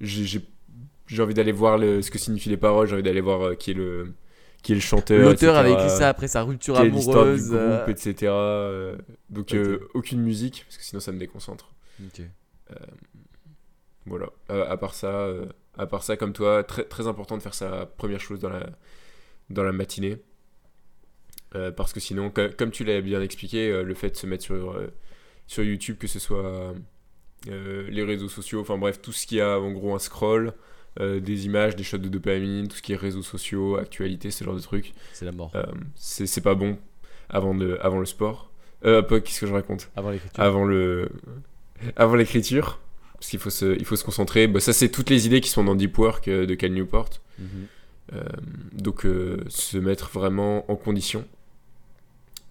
j'ai- 0.02 0.26
j'ai 1.08 1.22
envie 1.24 1.34
d'aller 1.34 1.52
voir 1.52 1.78
le- 1.78 2.02
ce 2.02 2.12
que 2.12 2.18
signifient 2.18 2.50
les 2.50 2.58
paroles. 2.58 2.88
J'ai 2.88 2.94
envie 2.96 3.04
d'aller 3.04 3.22
voir 3.22 3.42
euh, 3.48 3.56
qui 3.56 3.72
est 3.72 3.76
le 3.76 4.14
qui 4.64 4.72
est 4.72 4.76
le 4.76 4.82
chanteur. 4.82 5.24
L'auteur 5.30 5.56
avait 5.58 5.74
écrit 5.74 5.90
ça 5.90 6.10
après 6.10 6.28
sa 6.28 6.42
rupture 6.42 6.80
est 6.80 6.90
l'histoire 6.90 7.26
du 7.26 7.30
amoureuse. 7.32 7.48
groupe, 7.50 7.60
euh, 7.60 7.88
etc. 7.88 8.32
euh, 8.32 8.98
donc 9.30 9.54
euh, 9.54 9.80
aucune 9.94 10.22
musique 10.22 10.64
parce 10.68 10.78
que 10.78 10.84
sinon 10.84 11.00
ça 11.00 11.12
me 11.12 11.20
déconcentre. 11.20 11.72
ok. 12.04 12.22
Voilà. 14.06 14.30
Euh, 14.52 14.70
à 14.70 14.78
part 14.78 14.94
ça, 14.94 15.08
euh, 15.08 15.46
à 15.78 15.88
part 15.88 16.04
ça, 16.04 16.16
comme 16.16 16.34
toi, 16.34 16.64
très 16.64 16.84
très 16.84 17.08
important 17.08 17.38
de 17.38 17.42
faire 17.42 17.56
sa 17.56 17.86
première 17.88 18.20
chose 18.20 18.40
dans 18.40 18.50
la 18.50 18.70
dans 19.50 19.64
la 19.64 19.72
matinée. 19.72 20.18
Euh, 21.56 21.72
parce 21.72 21.94
que 21.94 22.00
sinon, 22.00 22.30
co- 22.30 22.50
comme 22.58 22.72
tu 22.72 22.84
l'as 22.84 23.02
bien 23.02 23.22
expliqué, 23.22 23.70
euh, 23.72 23.84
le 23.84 23.94
fait 23.94 24.10
de 24.12 24.16
se 24.18 24.28
mettre 24.28 24.44
sur 24.44 24.72
euh, 24.74 24.88
sur 25.48 25.64
YouTube, 25.64 25.98
que 25.98 26.08
ce 26.08 26.20
soit 26.20 26.74
euh, 27.50 27.88
les 27.90 28.04
réseaux 28.04 28.30
sociaux, 28.30 28.62
enfin 28.62 28.78
bref, 28.78 29.02
tout 29.02 29.12
ce 29.12 29.26
qui 29.28 29.40
a 29.42 29.60
en 29.60 29.72
gros 29.72 29.96
un 29.96 30.00
scroll, 30.00 30.54
euh, 31.00 31.20
des 31.20 31.46
images, 31.46 31.76
des 31.76 31.84
shots 31.84 31.98
de 31.98 32.08
dopamine, 32.10 32.68
tout 32.68 32.78
ce 32.78 32.82
qui 32.82 32.94
est 32.94 32.96
réseaux 32.96 33.22
sociaux, 33.24 33.78
actualité, 33.78 34.32
ce 34.32 34.44
genre 34.44 34.56
de 34.56 34.62
trucs, 34.62 34.94
C'est 35.14 35.26
la 35.26 35.32
mort. 35.32 35.52
euh, 35.56 35.64
c'est 35.96 36.42
pas 36.44 36.56
bon 36.56 36.78
avant 37.30 37.54
de 37.56 37.78
avant 37.82 38.00
le 38.00 38.06
sport. 38.06 38.52
Euh, 38.86 39.02
qu'est-ce 39.02 39.40
que 39.42 39.48
je 39.48 39.54
raconte 39.54 39.90
Avant 39.96 40.12
l'écriture. 40.12 40.44
avant 40.44 40.64
le 40.66 41.10
avant 41.96 42.16
l'écriture 42.16 42.80
parce 43.14 43.28
qu'il 43.30 43.40
faut 43.40 43.50
se 43.50 43.76
il 43.78 43.86
faut 43.86 43.96
se 43.96 44.04
concentrer 44.04 44.48
bah, 44.48 44.60
ça 44.60 44.74
c'est 44.74 44.90
toutes 44.90 45.10
les 45.10 45.26
idées 45.26 45.42
qui 45.42 45.50
sont 45.50 45.64
dans 45.64 45.76
Deep 45.76 45.98
Work 45.98 46.28
euh, 46.28 46.46
de 46.46 46.54
Cal 46.56 46.72
Newport 46.72 47.10
Mhm. 47.40 47.48
Euh, 48.14 48.24
donc 48.74 49.08
se 49.50 49.78
mettre 49.80 50.10
vraiment 50.12 50.70
en 50.72 50.76
condition 50.76 51.26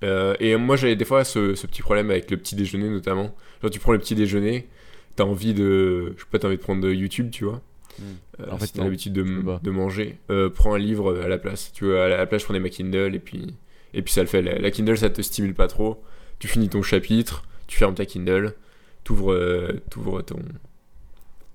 et 0.03 0.57
moi 0.57 0.77
j'avais 0.77 0.97
des 0.97 1.05
fois 1.07 1.25
ce, 1.25 1.55
ce 1.55 1.67
petit 1.67 1.81
problème 1.81 2.11
avec 2.11 2.31
le 2.31 2.37
petit 2.37 2.55
déjeuner 2.57 2.89
notamment 2.91 3.35
genre 3.63 3.71
tu 3.71 3.79
prends 3.79 3.93
le 3.93 3.99
petit 3.99 4.15
déjeuner 4.15 4.69
t'as 5.17 5.25
envie 5.25 5.55
de 5.55 6.13
je 6.17 6.21
sais 6.23 6.27
pas 6.31 6.39
t'as 6.39 6.49
envie 6.49 6.59
de 6.59 6.63
prendre 6.63 6.83
de 6.83 6.93
YouTube 6.93 7.31
tu 7.31 7.45
vois 7.45 7.63
Mm. 7.99 8.03
Euh, 8.41 8.47
En 8.51 8.59
fait, 8.59 8.67
si 8.67 8.73
t'as 8.73 8.85
l'habitude 8.85 9.13
de, 9.13 9.71
manger 9.71 10.19
euh, 10.31 10.51
prends 10.51 10.75
un 10.75 10.79
livre 10.79 11.21
à 11.23 11.29
la 11.29 11.39
place 11.39 11.73
tu 11.73 11.85
vois 11.85 12.05
à 12.05 12.09
la, 12.09 12.27
place 12.27 12.43
je 12.43 12.47
prenais 12.47 12.61
ma 12.61 12.69
Kindle 12.69 13.15
et 13.15 13.21
puis 13.21 13.55
et 13.93 14.03
puis 14.03 14.13
ça 14.13 14.21
le 14.23 14.27
fait 14.27 14.43
la, 14.43 14.59
la 14.59 14.71
Kindle 14.71 14.99
ça 14.99 15.11
te 15.11 15.23
stimule 15.23 15.55
pas 15.55 15.69
trop 15.69 16.03
tu 16.39 16.49
finis 16.49 16.69
ton 16.69 16.83
chapitre 16.83 17.47
tu 17.67 17.79
fermes 17.79 17.95
ta 17.95 18.05
Kindle 18.05 18.55
t'ouvres 19.05 19.33
euh, 19.33 19.81
t'ouvres 19.91 20.23
ton 20.23 20.41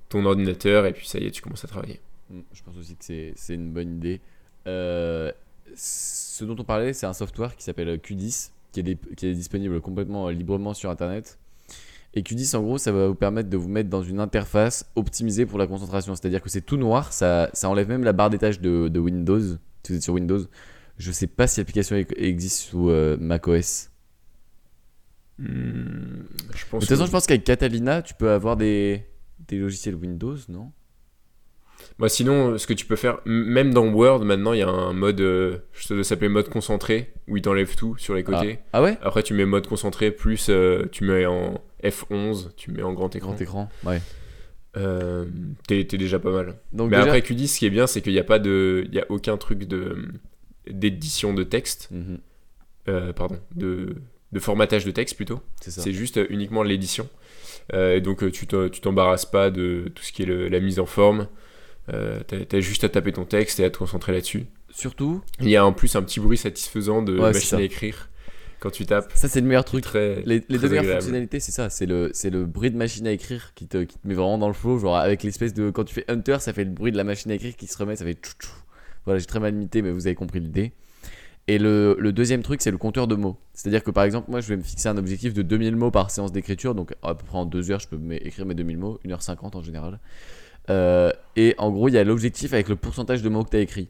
ton 0.07 0.25
ordinateur 0.25 0.85
et 0.85 0.93
puis 0.93 1.07
ça 1.07 1.19
y 1.19 1.25
est 1.25 1.31
tu 1.31 1.41
commences 1.41 1.65
à 1.65 1.67
travailler 1.67 1.99
Mm, 2.29 2.41
Je 2.53 2.63
pense 2.63 2.77
aussi 2.77 2.95
que 2.95 3.03
c'est 3.03 3.33
c'est 3.35 3.55
une 3.55 3.71
bonne 3.71 3.97
idée. 3.97 4.21
Euh, 4.67 5.31
ce 5.75 6.45
dont 6.45 6.55
on 6.57 6.63
parlait, 6.63 6.93
c'est 6.93 7.05
un 7.05 7.13
software 7.13 7.55
qui 7.55 7.63
s'appelle 7.63 7.89
Q10, 7.97 8.51
qui 8.71 8.79
est, 8.79 9.15
qui 9.15 9.27
est 9.27 9.33
disponible 9.33 9.81
complètement 9.81 10.29
librement 10.29 10.73
sur 10.73 10.89
Internet. 10.89 11.37
Et 12.15 12.21
Q10, 12.21 12.55
en 12.55 12.61
gros, 12.63 12.77
ça 12.77 12.91
va 12.91 13.07
vous 13.07 13.15
permettre 13.15 13.49
de 13.49 13.57
vous 13.57 13.69
mettre 13.69 13.89
dans 13.89 14.01
une 14.01 14.19
interface 14.19 14.89
optimisée 14.95 15.45
pour 15.45 15.59
la 15.59 15.67
concentration. 15.67 16.15
C'est-à-dire 16.15 16.41
que 16.41 16.49
c'est 16.49 16.61
tout 16.61 16.77
noir, 16.77 17.13
ça, 17.13 17.49
ça 17.53 17.69
enlève 17.69 17.87
même 17.87 18.03
la 18.03 18.13
barre 18.13 18.29
des 18.31 18.39
tâches 18.39 18.59
de, 18.59 18.87
de 18.87 18.99
Windows, 18.99 19.39
si 19.39 19.91
vous 19.91 19.95
êtes 19.95 20.01
sur 20.03 20.13
Windows. 20.15 20.39
Je 20.97 21.11
sais 21.11 21.27
pas 21.27 21.45
si 21.47 21.59
l'application 21.59 21.95
e- 21.95 22.05
existe 22.17 22.69
sous 22.69 22.89
euh, 22.89 23.15
macOS. 23.19 23.89
Hmm, 25.37 26.23
je 26.53 26.65
De 26.65 26.79
toute 26.79 26.89
façon, 26.89 27.01
que- 27.03 27.07
je 27.07 27.11
pense 27.11 27.25
qu'avec 27.27 27.43
Catalina, 27.45 28.01
tu 28.01 28.13
peux 28.13 28.31
avoir 28.31 28.57
des, 28.57 29.03
des 29.47 29.57
logiciels 29.57 29.95
Windows, 29.95 30.35
non? 30.49 30.71
Bah, 31.97 32.09
sinon, 32.09 32.57
ce 32.57 32.67
que 32.67 32.73
tu 32.73 32.85
peux 32.85 32.97
faire, 32.97 33.19
même 33.25 33.73
dans 33.73 33.87
Word, 33.87 34.25
maintenant, 34.25 34.51
il 34.53 34.59
y 34.59 34.63
a 34.63 34.67
un 34.69 34.91
mode, 34.93 35.21
euh, 35.21 35.59
ça 35.73 35.95
doit 35.95 36.03
s'appeler 36.03 36.27
mode 36.27 36.49
concentré, 36.49 37.13
où 37.27 37.37
il 37.37 37.41
t'enlève 37.41 37.75
tout 37.75 37.95
sur 37.97 38.15
les 38.15 38.23
côtés. 38.23 38.59
Ah 38.73 38.81
ouais? 38.81 38.97
Après, 39.01 39.23
tu 39.23 39.33
mets 39.33 39.45
mode 39.45 39.67
concentré, 39.67 40.11
plus 40.11 40.47
euh, 40.49 40.85
tu 40.91 41.05
mets 41.05 41.25
en 41.25 41.61
F11, 41.83 42.49
tu 42.55 42.71
mets 42.71 42.83
en 42.83 42.93
grand 42.93 43.15
écran. 43.15 43.29
Grand 43.31 43.41
écran, 43.41 43.69
ouais. 43.85 44.01
Euh, 44.77 45.25
T'es 45.67 45.83
t'es 45.85 45.97
déjà 45.97 46.19
pas 46.19 46.31
mal. 46.31 46.55
Donc 46.73 46.91
Mais 46.91 46.97
déjà- 46.97 47.07
après, 47.13 47.21
Q10, 47.21 47.47
ce 47.47 47.59
qui 47.59 47.65
est 47.65 47.69
bien, 47.71 47.87
c'est 47.87 48.01
qu'il 48.01 48.13
n'y 48.13 48.19
a 48.19 48.23
pas 48.23 48.39
de. 48.39 48.83
Il 48.89 48.93
y 48.95 48.99
a 48.99 49.05
aucun 49.09 49.37
truc 49.37 49.63
de 49.63 49.97
d'édition 50.69 51.33
de 51.33 51.43
texte, 51.43 51.89
Mhm, 51.91 52.19
euh, 52.89 53.11
pardon, 53.13 53.39
de, 53.55 53.95
de 54.31 54.39
formatage 54.39 54.85
de 54.85 54.91
texte 54.91 55.15
plutôt. 55.15 55.41
c'est 55.61 55.71
ça. 55.71 55.81
C'est 55.81 55.93
juste 55.93 56.17
euh, 56.17 56.27
uniquement 56.29 56.61
l'édition. 56.63 57.09
Et 57.73 58.01
donc, 58.01 58.31
tu 58.31 58.47
te- 58.47 58.67
tu 58.67 58.81
t'embarrasses 58.81 59.27
pas 59.27 59.51
de 59.51 59.91
tout 59.93 60.01
ce 60.03 60.11
qui 60.11 60.23
est 60.23 60.25
le- 60.25 60.47
la 60.49 60.59
mise 60.59 60.79
en 60.79 60.85
forme. 60.87 61.27
T'as, 61.87 62.45
t'as 62.47 62.59
juste 62.59 62.83
à 62.83 62.89
taper 62.89 63.11
ton 63.13 63.25
texte 63.25 63.59
et 63.59 63.63
à 63.63 63.69
te 63.71 63.77
concentrer 63.79 64.11
là-dessus. 64.11 64.45
Surtout, 64.71 65.21
Il 65.39 65.49
y 65.49 65.55
a 65.55 65.65
en 65.65 65.73
plus 65.73 65.95
un 65.95 66.03
petit 66.03 66.19
bruit 66.19 66.37
satisfaisant 66.37 67.01
de 67.01 67.13
Ouais, 67.13 67.31
machine 67.31 67.57
à 67.57 67.61
écrire 67.61 68.08
quand 68.59 68.71
tu 68.71 68.85
tapes. 68.85 69.11
ça 69.15 69.27
c'est 69.27 69.41
le 69.41 69.47
meilleur 69.47 69.65
truc. 69.65 69.83
Très, 69.83 70.21
Les, 70.25 70.39
deux 70.41 70.69
meilleures 70.69 70.85
fonctionnalités, 70.85 71.39
c'est 71.39 71.51
ça, 71.51 71.69
c'est 71.69 71.85
le, 71.85 72.11
c'est 72.13 72.29
le 72.29 72.45
bruit 72.45 72.71
de 72.71 72.77
machine 72.77 73.07
à 73.07 73.11
écrire 73.11 73.53
qui 73.55 73.67
te, 73.67 73.83
qui 73.83 73.97
te 73.97 74.07
met 74.07 74.13
vraiment 74.13 74.37
dans 74.37 74.47
le 74.47 74.53
flow, 74.53 74.79
genre 74.79 74.97
avec 74.97 75.23
l'espèce 75.23 75.53
de... 75.53 75.69
Quand 75.69 75.83
tu 75.83 75.93
fais 75.93 76.05
Hunter, 76.09 76.37
ça 76.39 76.53
fait 76.53 76.63
le 76.63 76.71
bruit 76.71 76.91
de 76.91 76.97
la 76.97 77.03
machine 77.03 77.31
à 77.31 77.35
écrire 77.35 77.55
qui 77.55 77.67
se 77.67 77.77
remet, 77.77 77.95
ça 77.95 78.05
fait 78.05 78.13
tchou 78.13 78.33
tchou. 78.39 78.51
Voilà, 79.05 79.19
j'ai 79.19 79.25
très 79.25 79.39
mal 79.39 79.53
imité, 79.53 79.81
mais 79.81 79.91
vous 79.91 80.07
avez 80.07 80.15
compris 80.15 80.39
l'idée. 80.39 80.73
Et 81.47 81.57
le, 81.57 81.95
le 81.97 82.13
deuxième 82.13 82.43
truc, 82.43 82.61
c'est 82.61 82.69
le 82.69 82.77
compteur 82.77 83.07
de 83.07 83.15
mots. 83.15 83.37
C'est-à-dire 83.53 83.83
que 83.83 83.91
par 83.91 84.03
exemple, 84.03 84.29
moi, 84.29 84.39
je 84.39 84.49
vais 84.49 84.57
me 84.57 84.61
fixer 84.61 84.87
un 84.87 84.97
objectif 84.97 85.33
de 85.33 85.41
2000 85.41 85.75
mots 85.75 85.89
par 85.89 86.11
séance 86.11 86.31
d'écriture, 86.31 86.75
donc 86.75 86.93
à 87.01 87.15
peu 87.15 87.25
près 87.25 87.37
en 87.37 87.45
deux 87.45 87.71
heures, 87.71 87.79
je 87.79 87.87
peux 87.87 87.99
écrire 88.11 88.45
mes 88.45 88.53
2000 88.53 88.77
mots, 88.77 88.99
1h50 89.05 89.57
en 89.57 89.63
général. 89.63 89.99
Euh, 90.69 91.11
et 91.35 91.55
en 91.57 91.71
gros, 91.71 91.87
il 91.87 91.95
y 91.95 91.97
a 91.97 92.03
l'objectif 92.03 92.53
avec 92.53 92.69
le 92.69 92.75
pourcentage 92.75 93.23
de 93.23 93.29
mots 93.29 93.43
que 93.43 93.49
tu 93.49 93.57
as 93.57 93.61
écrit. 93.61 93.89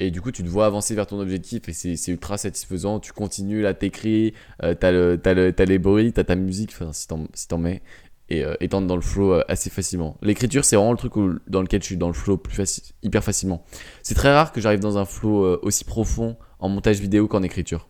Et 0.00 0.10
du 0.10 0.20
coup, 0.22 0.32
tu 0.32 0.42
te 0.42 0.48
vois 0.48 0.66
avancer 0.66 0.94
vers 0.94 1.06
ton 1.06 1.20
objectif 1.20 1.68
et 1.68 1.72
c'est 1.74 2.10
ultra 2.10 2.38
satisfaisant. 2.38 3.00
Tu 3.00 3.12
continues, 3.12 3.60
là, 3.62 3.74
t'écris, 3.74 4.34
euh, 4.62 4.74
t'as 4.74 4.90
le, 4.92 5.20
le- 5.24 5.64
les 5.66 5.78
bruits, 5.78 6.12
t'as 6.12 6.24
ta 6.24 6.36
musique, 6.36 6.70
enfin, 6.72 6.92
si 6.92 7.06
t'en 7.06 7.26
si 7.34 7.46
mets, 7.58 7.82
et 8.30 8.44
euh, 8.44 8.54
t'entres 8.70 8.86
dans 8.86 8.96
le 8.96 9.02
flow 9.02 9.34
euh, 9.34 9.44
assez 9.48 9.68
facilement. 9.70 10.16
L'écriture, 10.22 10.64
c'est 10.64 10.76
vraiment 10.76 10.92
le 10.92 10.98
truc 10.98 11.16
où- 11.16 11.34
dans 11.48 11.60
lequel 11.62 11.82
je 11.82 11.86
suis 11.86 11.96
dans 11.98 12.08
le 12.08 12.14
flow 12.14 12.38
plus 12.38 12.56
faci- 12.56 12.92
hyper 13.02 13.22
facilement. 13.22 13.64
C'est 14.02 14.14
très 14.14 14.32
rare 14.32 14.52
que 14.52 14.60
j'arrive 14.62 14.80
dans 14.80 14.96
un 14.98 15.04
flow 15.04 15.44
euh, 15.44 15.60
aussi 15.62 15.84
profond 15.84 16.36
en 16.60 16.68
montage 16.70 17.00
vidéo 17.00 17.28
qu'en 17.28 17.42
écriture. 17.42 17.88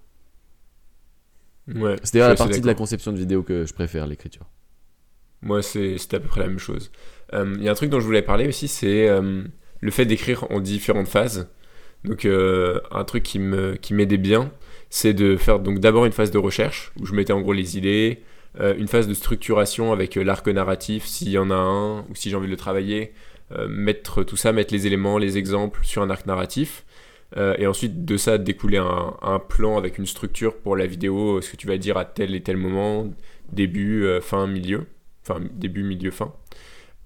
Ouais, 1.75 1.97
C'est 2.03 2.15
d'ailleurs 2.15 2.29
la 2.31 2.35
partie 2.37 2.61
de 2.61 2.67
la 2.67 2.75
conception 2.75 3.13
de 3.13 3.19
vidéo 3.19 3.43
que 3.43 3.65
je 3.65 3.73
préfère, 3.75 4.07
l'écriture. 4.07 4.47
Moi, 5.43 5.63
c'est 5.63 5.97
c'était 5.99 6.17
à 6.17 6.21
peu 6.21 6.29
près 6.29 6.41
la 6.41 6.49
même 6.49 6.59
chose. 6.59 6.91
Euh, 7.33 7.55
Il 7.59 7.65
y 7.65 7.69
a 7.69 7.73
un 7.73 7.75
truc 7.75 7.91
dont 7.91 8.01
je 8.01 8.05
voulais 8.05 8.23
parler 8.23 8.47
aussi, 8.49 8.69
c'est 8.69 9.09
le 9.81 9.91
fait 9.91 10.05
d'écrire 10.05 10.45
en 10.51 10.61
différentes 10.61 11.09
phases. 11.09 11.49
Donc, 12.05 12.25
euh, 12.25 12.81
un 12.91 13.05
truc 13.05 13.23
qui 13.23 13.39
me 13.39 13.77
m'aidait 13.91 14.17
bien, 14.17 14.53
c'est 14.89 15.13
de 15.13 15.37
faire 15.37 15.61
donc 15.61 15.79
d'abord 15.79 16.07
une 16.07 16.13
phase 16.13 16.31
de 16.31 16.39
recherche 16.39 16.93
où 17.01 17.07
je 17.07 17.15
mettais 17.15 17.33
en 17.33 17.41
gros 17.41 17.53
les 17.53 17.77
idées, 17.77 18.23
euh, 18.59 18.75
une 18.77 18.89
phase 18.89 19.07
de 19.07 19.15
structuration 19.15 19.93
avec 19.93 20.17
euh, 20.17 20.23
l'arc 20.25 20.47
narratif 20.49 21.05
s'il 21.05 21.29
y 21.29 21.39
en 21.39 21.51
a 21.51 21.55
un 21.55 22.01
ou 22.01 22.15
si 22.15 22.31
j'ai 22.31 22.37
envie 22.37 22.47
de 22.47 22.51
le 22.51 22.57
travailler, 22.57 23.13
mettre 23.69 24.23
tout 24.23 24.37
ça, 24.37 24.53
mettre 24.53 24.73
les 24.73 24.87
éléments, 24.87 25.19
les 25.19 25.37
exemples 25.37 25.81
sur 25.83 26.03
un 26.03 26.11
arc 26.11 26.25
narratif. 26.25 26.85
Et 27.59 27.67
ensuite 27.67 28.05
de 28.05 28.17
ça 28.17 28.39
découler 28.39 28.79
un, 28.79 29.17
un 29.23 29.41
plan 29.41 29.77
avec 29.77 29.99
une 29.99 30.07
structure 30.07 30.57
pour 30.57 30.77
la 30.77 30.87
vidéo, 30.87 31.41
ce 31.41 31.51
que 31.51 31.57
tu 31.57 31.67
vas 31.67 31.77
dire 31.77 31.97
à 31.97 32.05
tel 32.05 32.37
et 32.37 32.43
tel 32.43 32.57
moment, 32.57 33.13
début, 33.53 34.07
fin, 34.21 34.47
milieu 34.47 34.87
enfin 35.23 35.41
début, 35.53 35.83
milieu, 35.83 36.11
fin. 36.11 36.33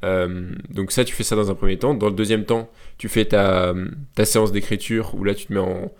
Euh, 0.04 0.50
donc 0.68 0.92
ça, 0.92 1.04
tu 1.04 1.14
fais 1.14 1.22
ça 1.22 1.34
dans 1.34 1.50
un 1.50 1.54
premier 1.54 1.78
temps. 1.78 1.94
Dans 1.94 2.08
le 2.08 2.14
deuxième 2.14 2.44
temps, 2.44 2.70
tu 2.98 3.08
fais 3.08 3.24
ta, 3.24 3.74
ta 4.14 4.24
séance 4.24 4.52
d'écriture 4.52 5.14
où 5.14 5.24
là, 5.24 5.34
tu 5.34 5.46
te 5.46 5.52
mets 5.52 5.60
en, 5.60 5.90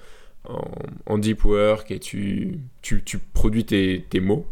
en, 1.07 1.19
deep 1.19 1.45
work 1.45 1.91
et 1.91 1.99
tu, 1.99 2.61
tu, 2.83 3.03
tu 3.03 3.19
produis 3.19 3.65
tes, 3.65 4.05
tes 4.11 4.21
mots 4.21 4.47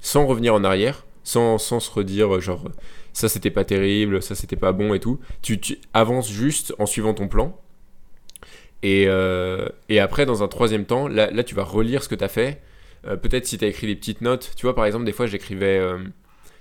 sans 0.00 0.26
revenir 0.26 0.54
en 0.54 0.64
arrière, 0.64 1.06
sans, 1.24 1.58
sans 1.58 1.80
se 1.80 1.90
redire 1.90 2.36
euh, 2.36 2.40
genre 2.40 2.64
ça 3.12 3.28
c'était 3.28 3.50
pas 3.50 3.64
terrible, 3.64 4.22
ça 4.22 4.34
c'était 4.34 4.56
pas 4.56 4.72
bon 4.72 4.94
et 4.94 5.00
tout. 5.00 5.18
Tu, 5.42 5.58
avances 5.94 6.30
juste 6.30 6.74
en 6.78 6.86
suivant 6.86 7.14
ton 7.14 7.26
plan. 7.26 7.58
Et, 8.82 9.06
euh, 9.08 9.68
et 9.88 10.00
après, 10.00 10.24
dans 10.26 10.42
un 10.42 10.48
troisième 10.48 10.84
temps, 10.86 11.08
là, 11.08 11.30
là 11.30 11.42
tu 11.42 11.54
vas 11.54 11.64
relire 11.64 12.02
ce 12.02 12.08
que 12.08 12.14
tu 12.14 12.24
as 12.24 12.28
fait. 12.28 12.62
Peut-être 13.02 13.46
si 13.46 13.56
tu 13.56 13.64
as 13.64 13.68
écrit 13.68 13.86
des 13.86 13.96
petites 13.96 14.20
notes. 14.20 14.52
Tu 14.56 14.66
vois, 14.66 14.74
par 14.74 14.84
exemple, 14.84 15.06
des 15.06 15.12
fois, 15.12 15.26
j'écrivais. 15.26 15.80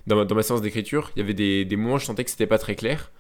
Dans, 0.09 0.17
ma, 0.17 0.25
dans 0.25 0.35
ma 0.35 0.43
séance 0.43 0.61
d'écriture, 0.61 1.11
il 1.15 1.19
y 1.19 1.21
avait 1.23 1.33
des, 1.33 1.63
des 1.63 1.75
moments 1.77 1.95
où 1.95 1.99
je 1.99 2.05
sentais 2.05 2.23
que 2.25 2.29
c'était 2.31 2.47
pas 2.47 2.57
très 2.57 2.75
clair. 2.75 3.11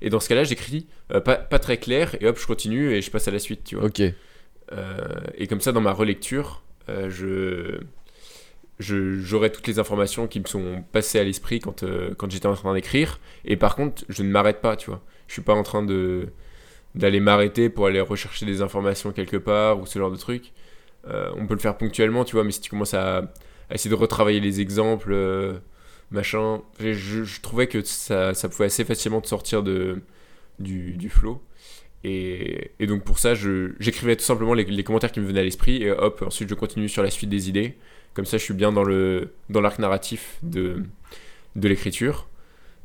Et 0.00 0.08
dans 0.10 0.20
ce 0.20 0.28
cas-là, 0.28 0.44
j'écris 0.44 0.86
euh, 1.12 1.20
pas, 1.20 1.36
pas 1.36 1.58
très 1.58 1.76
clair, 1.76 2.16
et 2.20 2.26
hop, 2.26 2.38
je 2.40 2.46
continue 2.46 2.92
et 2.92 3.02
je 3.02 3.10
passe 3.10 3.26
à 3.28 3.32
la 3.32 3.38
suite, 3.40 3.64
tu 3.64 3.74
vois. 3.76 3.84
Ok. 3.86 4.00
Euh, 4.72 4.96
et 5.36 5.46
comme 5.46 5.60
ça, 5.60 5.72
dans 5.72 5.80
ma 5.80 5.92
relecture, 5.92 6.62
euh, 6.88 7.10
je 7.10 7.80
je- 8.78 9.18
j'aurai 9.20 9.50
toutes 9.50 9.66
les 9.68 9.78
informations 9.78 10.26
qui 10.26 10.38
me 10.38 10.44
sont 10.46 10.84
passées 10.92 11.18
à 11.18 11.24
l'esprit 11.24 11.60
quand, 11.60 11.82
euh, 11.82 12.10
quand 12.18 12.30
j'étais 12.30 12.46
en 12.46 12.52
train 12.54 12.74
d'écrire. 12.74 13.20
Et 13.46 13.56
par 13.56 13.74
contre, 13.74 14.04
je 14.10 14.22
ne 14.22 14.28
m'arrête 14.28 14.60
pas, 14.60 14.76
tu 14.76 14.90
vois. 14.90 15.02
Je 15.28 15.32
suis 15.32 15.42
pas 15.42 15.54
en 15.54 15.62
train 15.62 15.82
de 15.82 16.28
d'aller 16.94 17.20
m'arrêter 17.20 17.68
pour 17.68 17.86
aller 17.86 18.00
rechercher 18.00 18.46
des 18.46 18.62
informations 18.62 19.12
quelque 19.12 19.36
part 19.36 19.78
ou 19.80 19.86
ce 19.86 19.98
genre 19.98 20.10
de 20.10 20.16
truc. 20.16 20.52
Euh, 21.08 21.30
on 21.36 21.46
peut 21.46 21.54
le 21.54 21.60
faire 21.60 21.76
ponctuellement, 21.76 22.24
tu 22.24 22.36
vois, 22.36 22.44
mais 22.44 22.52
si 22.52 22.60
tu 22.62 22.70
commences 22.70 22.94
à, 22.94 23.18
à 23.18 23.74
essayer 23.74 23.90
de 23.90 23.94
retravailler 24.00 24.40
les 24.40 24.60
exemples, 24.62 25.10
euh, 25.12 25.54
machin, 26.10 26.62
je, 26.78 27.40
trouvais 27.40 27.66
que 27.66 27.82
ça, 27.82 28.34
ça 28.34 28.48
pouvait 28.48 28.66
assez 28.66 28.84
facilement 28.84 29.20
te 29.20 29.28
sortir 29.28 29.62
de, 29.62 30.02
du, 30.58 30.92
du 30.92 31.08
flow. 31.08 31.42
Et, 32.04 32.70
et 32.78 32.86
donc 32.86 33.02
pour 33.04 33.18
ça, 33.18 33.34
j'écrivais 33.34 34.16
tout 34.16 34.24
simplement 34.24 34.54
les, 34.54 34.64
les 34.64 34.84
commentaires 34.84 35.10
qui 35.10 35.20
me 35.20 35.26
venaient 35.26 35.40
à 35.40 35.44
l'esprit 35.44 35.82
et 35.82 35.90
hop, 35.90 36.22
ensuite 36.26 36.48
je 36.48 36.54
continue 36.54 36.88
sur 36.88 37.02
la 37.02 37.10
suite 37.10 37.30
des 37.30 37.48
idées. 37.48 37.74
Comme 38.14 38.24
ça, 38.24 38.38
je 38.38 38.44
suis 38.44 38.54
bien 38.54 38.72
dans 38.72 38.84
le 38.84 39.32
dans 39.50 39.60
l'arc 39.60 39.78
narratif 39.78 40.38
de, 40.42 40.84
de 41.56 41.68
l'écriture 41.68 42.28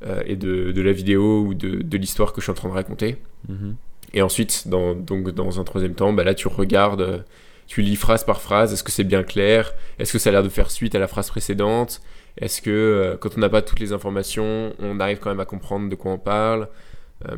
euh, 0.04 0.24
et 0.26 0.36
de, 0.36 0.72
de 0.72 0.82
la 0.82 0.92
vidéo 0.92 1.42
ou 1.42 1.54
de, 1.54 1.82
de 1.82 1.98
l'histoire 1.98 2.34
que 2.34 2.42
je 2.42 2.46
suis 2.46 2.52
en 2.52 2.56
train 2.56 2.70
de 2.70 2.74
raconter. 2.74 3.18
Mhm. 3.48 3.76
Et 4.14 4.22
ensuite, 4.22 4.68
dans, 4.68 4.96
donc, 4.96 5.30
dans 5.30 5.60
un 5.60 5.64
troisième 5.64 5.94
temps, 5.94 6.12
bah 6.12 6.24
là, 6.24 6.34
tu 6.34 6.48
regardes, 6.48 7.02
euh, 7.02 7.20
tu 7.68 7.82
lis 7.82 7.96
phrase 7.96 8.26
par 8.26 8.42
phrase, 8.42 8.74
est-ce 8.74 8.84
que 8.84 8.92
c'est 8.92 9.04
bien 9.04 9.24
clair? 9.24 9.74
Est-ce 10.00 10.12
que 10.12 10.20
ça 10.20 10.30
a 10.30 10.34
l'air 10.34 10.44
de 10.44 10.50
faire 10.50 10.72
suite 10.72 10.96
à 10.96 11.00
la 11.00 11.08
phrase 11.08 11.30
précédente? 11.30 12.02
Est-ce 12.38 12.62
que, 12.62 12.70
euh, 12.70 13.18
quand 13.18 13.38
on 13.38 13.40
n'a 13.40 13.50
pas 13.50 13.62
toutes 13.62 13.80
les 13.80 13.94
informations, 13.94 14.74
on 14.80 15.00
arrive 15.00 15.20
quand 15.20 15.30
même 15.30 15.40
à 15.40 15.46
comprendre 15.46 15.90
de 15.90 15.96
quoi 15.96 16.12
on 16.12 16.18
parle 16.18 16.70
Euh, 17.30 17.36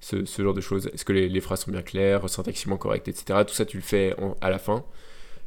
ce, 0.00 0.24
genre 0.42 0.54
de 0.54 0.60
choses? 0.60 0.88
Est-ce 0.92 1.04
que 1.04 1.12
les, 1.12 1.40
phrases 1.40 1.60
sont 1.60 1.70
bien 1.70 1.82
claires, 1.82 2.28
syntaxiquement 2.28 2.76
correctes, 2.76 3.08
etc. 3.08 3.40
Tout 3.46 3.54
ça, 3.54 3.64
tu 3.64 3.76
le 3.76 3.82
fais 3.82 4.16
à 4.40 4.50
la 4.50 4.58
fin. 4.58 4.84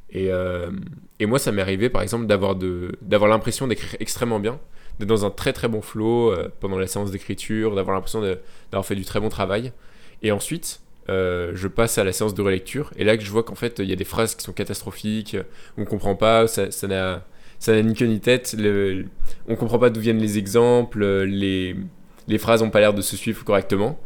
Et, 0.10 0.32
euh, 0.32 0.72
et 1.20 1.26
moi, 1.26 1.40
ça 1.40 1.52
m'est 1.52 1.62
arrivé, 1.62 1.90
par 1.90 2.02
exemple, 2.02 2.26
d'avoir 2.28 3.30
l'impression 3.30 3.68
d'écrire 3.68 3.98
extrêmement 4.00 4.40
bien, 4.40 4.60
d'être 5.00 5.10
dans 5.10 5.26
un 5.26 5.32
très 5.32 5.52
très 5.52 5.68
bon 5.68 5.82
flow 5.82 6.34
pendant 6.62 6.80
la 6.80 6.88
séance 6.88 7.12
d'écriture, 7.12 7.76
d'avoir 7.76 7.96
l'impression 7.96 8.22
d'avoir 8.22 8.86
fait 8.86 8.96
du 8.96 9.04
très 9.04 9.20
bon 9.20 9.30
travail. 9.30 9.74
Et 10.22 10.32
ensuite, 10.32 10.80
je 11.10 11.68
passe 11.68 11.98
à 11.98 12.06
la 12.06 12.14
séance 12.14 12.34
de 12.34 12.42
relecture. 12.42 12.94
Et 12.96 13.04
là, 13.04 13.18
que 13.18 13.24
je 13.24 13.32
vois 13.32 13.44
qu'en 13.44 13.56
fait, 13.56 13.80
il 13.80 13.90
y 13.90 13.94
a 13.94 13.98
des 13.98 14.06
phrases 14.06 14.36
qui 14.36 14.44
sont 14.46 14.54
catastrophiques, 14.54 15.36
on 15.78 15.84
comprend 15.84 16.16
pas, 16.16 16.48
ça 16.48 16.72
ça 16.72 16.88
ça 17.60 17.74
n'a 17.74 17.82
ni 17.82 17.94
queue 17.94 18.06
ni 18.06 18.20
tête, 18.20 18.56
le- 18.58 19.06
on 19.48 19.56
comprend 19.56 19.80
pas 19.80 19.90
d'où 19.90 20.00
viennent 20.00 20.20
les 20.22 20.38
exemples, 20.38 21.06
les, 21.24 21.76
les 22.28 22.38
phrases 22.38 22.62
ont 22.62 22.70
pas 22.70 22.80
l'air 22.80 22.94
de 22.94 23.02
se 23.02 23.16
suivre 23.18 23.44
correctement. 23.44 24.00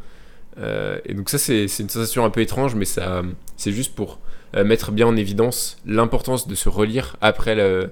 Euh, 0.57 0.99
et 1.05 1.13
donc 1.13 1.29
ça, 1.29 1.37
c'est 1.37 1.63
une 1.63 1.89
sensation 1.89 2.25
un 2.25 2.29
peu 2.29 2.41
étrange, 2.41 2.75
mais 2.75 2.85
ça, 2.85 3.21
c'est 3.55 3.71
juste 3.71 3.95
pour 3.95 4.19
euh, 4.55 4.63
mettre 4.63 4.91
bien 4.91 5.07
en 5.07 5.15
évidence 5.15 5.77
l'importance 5.85 6.47
de 6.47 6.55
se 6.55 6.69
relire 6.69 7.15
après 7.21 7.55
le, 7.55 7.91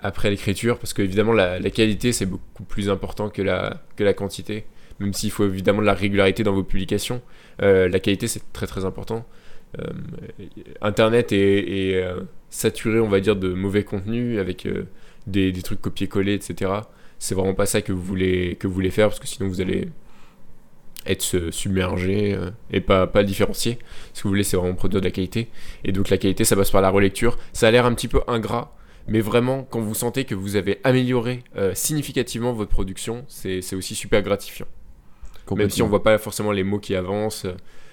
après 0.00 0.28
l'écriture, 0.30 0.78
parce 0.78 0.92
que 0.92 1.02
évidemment 1.02 1.32
la, 1.32 1.58
la 1.58 1.70
qualité 1.70 2.12
c'est 2.12 2.26
beaucoup 2.26 2.64
plus 2.64 2.90
important 2.90 3.30
que 3.30 3.42
la, 3.42 3.82
que 3.96 4.04
la 4.04 4.12
quantité, 4.12 4.64
même 5.00 5.12
s'il 5.12 5.30
faut 5.30 5.44
évidemment 5.46 5.80
de 5.80 5.86
la 5.86 5.94
régularité 5.94 6.42
dans 6.42 6.52
vos 6.52 6.64
publications. 6.64 7.22
Euh, 7.62 7.88
la 7.88 8.00
qualité 8.00 8.26
c'est 8.28 8.42
très 8.52 8.66
très 8.66 8.84
important. 8.84 9.24
Euh, 9.78 9.84
Internet 10.80 11.32
euh, 11.32 12.20
saturé, 12.50 13.00
on 13.00 13.08
va 13.08 13.20
dire, 13.20 13.36
de 13.36 13.52
mauvais 13.52 13.84
contenu 13.84 14.38
avec 14.38 14.66
euh, 14.66 14.84
des, 15.26 15.52
des 15.52 15.62
trucs 15.62 15.80
copier-coller, 15.80 16.34
etc. 16.34 16.72
C'est 17.18 17.34
vraiment 17.34 17.54
pas 17.54 17.66
ça 17.66 17.82
que 17.82 17.92
vous 17.92 18.02
voulez 18.02 18.56
que 18.56 18.66
vous 18.66 18.74
voulez 18.74 18.90
faire, 18.90 19.08
parce 19.08 19.20
que 19.20 19.26
sinon 19.26 19.48
vous 19.48 19.60
allez 19.60 19.88
être 21.06 21.50
submergé 21.50 22.34
euh, 22.34 22.50
et 22.70 22.80
pas, 22.80 23.06
pas 23.06 23.24
différencier. 23.24 23.78
Ce 24.12 24.20
que 24.20 24.24
vous 24.24 24.30
voulez, 24.30 24.44
c'est 24.44 24.56
vraiment 24.56 24.74
produire 24.74 25.00
de 25.00 25.06
la 25.06 25.10
qualité. 25.10 25.48
Et 25.84 25.92
donc 25.92 26.10
la 26.10 26.18
qualité, 26.18 26.44
ça 26.44 26.56
passe 26.56 26.70
par 26.70 26.82
la 26.82 26.90
relecture. 26.90 27.38
Ça 27.52 27.68
a 27.68 27.70
l'air 27.70 27.86
un 27.86 27.94
petit 27.94 28.08
peu 28.08 28.20
ingrat, 28.26 28.76
mais 29.06 29.20
vraiment, 29.20 29.64
quand 29.64 29.80
vous 29.80 29.94
sentez 29.94 30.24
que 30.24 30.34
vous 30.34 30.56
avez 30.56 30.80
amélioré 30.84 31.44
euh, 31.56 31.72
significativement 31.74 32.52
votre 32.52 32.70
production, 32.70 33.24
c'est 33.28 33.62
c'est 33.62 33.76
aussi 33.76 33.94
super 33.94 34.22
gratifiant. 34.22 34.66
Même 35.56 35.70
si 35.70 35.82
on 35.82 35.88
voit 35.88 36.02
pas 36.02 36.18
forcément 36.18 36.52
les 36.52 36.62
mots 36.62 36.78
qui 36.78 36.94
avancent. 36.94 37.46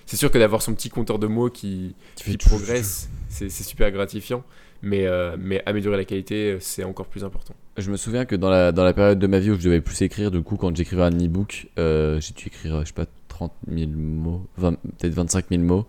C'est 0.05 0.17
sûr 0.17 0.29
que 0.29 0.38
d'avoir 0.38 0.62
son 0.62 0.74
petit 0.74 0.89
compteur 0.89 1.19
de 1.19 1.27
mots 1.27 1.50
qui, 1.50 1.95
qui 2.15 2.38
progresse, 2.38 3.09
c'est 3.29 3.50
super 3.50 3.91
gratifiant. 3.91 4.43
Mais, 4.81 5.07
euh, 5.07 5.35
mais 5.39 5.63
améliorer 5.65 5.97
la 5.97 6.05
qualité, 6.05 6.51
euh, 6.51 6.57
c'est 6.59 6.83
encore 6.83 7.07
plus 7.07 7.24
important. 7.24 7.55
Je 7.77 7.89
me 7.89 7.97
souviens 7.97 8.25
que 8.25 8.35
dans 8.35 8.51
la, 8.51 8.71
dans 8.71 8.83
la 8.83 8.93
période 8.93 9.17
de 9.17 9.25
ma 9.25 9.39
vie 9.39 9.50
où 9.50 9.55
je 9.55 9.63
devais 9.63 9.81
plus 9.81 10.00
écrire, 10.03 10.29
du 10.29 10.43
coup, 10.43 10.57
quand 10.57 10.75
j'écrivais 10.75 11.01
un 11.01 11.12
e-book, 11.12 11.67
euh, 11.79 12.19
j'ai 12.21 12.33
dû 12.33 12.47
écrire, 12.47 12.81
je 12.81 12.88
sais 12.88 12.93
pas, 12.93 13.05
30 13.29 13.51
000 13.67 13.89
mots, 13.95 14.45
20 14.57 14.74
peut-être 14.74 15.13
25 15.13 15.45
000 15.50 15.63
mots, 15.63 15.88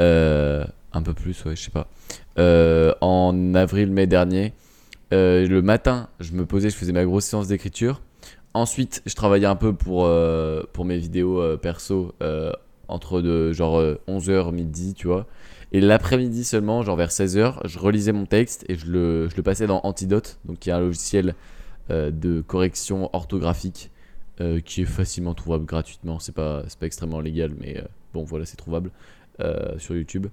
euh, 0.00 0.64
un 0.92 1.02
peu 1.02 1.14
plus, 1.14 1.44
ouais, 1.44 1.54
je 1.54 1.62
sais 1.62 1.70
pas. 1.70 1.86
En 3.00 3.54
avril-mai 3.54 4.08
dernier, 4.08 4.54
le 5.12 5.60
matin, 5.60 6.08
je 6.18 6.32
me 6.32 6.44
posais, 6.44 6.68
je 6.70 6.76
faisais 6.76 6.92
ma 6.92 7.04
grosse 7.04 7.26
séance 7.26 7.46
d'écriture. 7.46 8.00
Ensuite, 8.54 9.02
je 9.06 9.14
travaillais 9.14 9.46
un 9.46 9.56
peu 9.56 9.72
pour, 9.72 10.10
pour 10.72 10.84
mes 10.84 10.98
vidéos 10.98 11.56
perso, 11.58 12.14
entre 12.92 13.20
de, 13.20 13.52
genre 13.52 13.82
11h, 14.08 14.52
midi, 14.52 14.94
tu 14.94 15.06
vois. 15.06 15.26
Et 15.72 15.80
l'après-midi 15.80 16.44
seulement, 16.44 16.82
genre 16.82 16.96
vers 16.96 17.08
16h, 17.08 17.66
je 17.66 17.78
relisais 17.78 18.12
mon 18.12 18.26
texte 18.26 18.64
et 18.68 18.76
je 18.76 18.86
le, 18.86 19.28
je 19.30 19.36
le 19.36 19.42
passais 19.42 19.66
dans 19.66 19.80
Antidote, 19.84 20.38
donc 20.44 20.58
qui 20.58 20.68
est 20.68 20.72
un 20.72 20.80
logiciel 20.80 21.34
euh, 21.90 22.10
de 22.10 22.42
correction 22.42 23.08
orthographique 23.14 23.90
euh, 24.40 24.60
qui 24.60 24.82
est 24.82 24.86
facilement 24.86 25.34
trouvable 25.34 25.64
gratuitement. 25.64 26.18
C'est 26.18 26.34
pas, 26.34 26.62
pas 26.78 26.86
extrêmement 26.86 27.20
légal, 27.20 27.52
mais 27.58 27.78
euh, 27.78 27.82
bon, 28.12 28.22
voilà, 28.22 28.44
c'est 28.44 28.56
trouvable 28.56 28.90
euh, 29.40 29.78
sur 29.78 29.96
YouTube. 29.96 30.26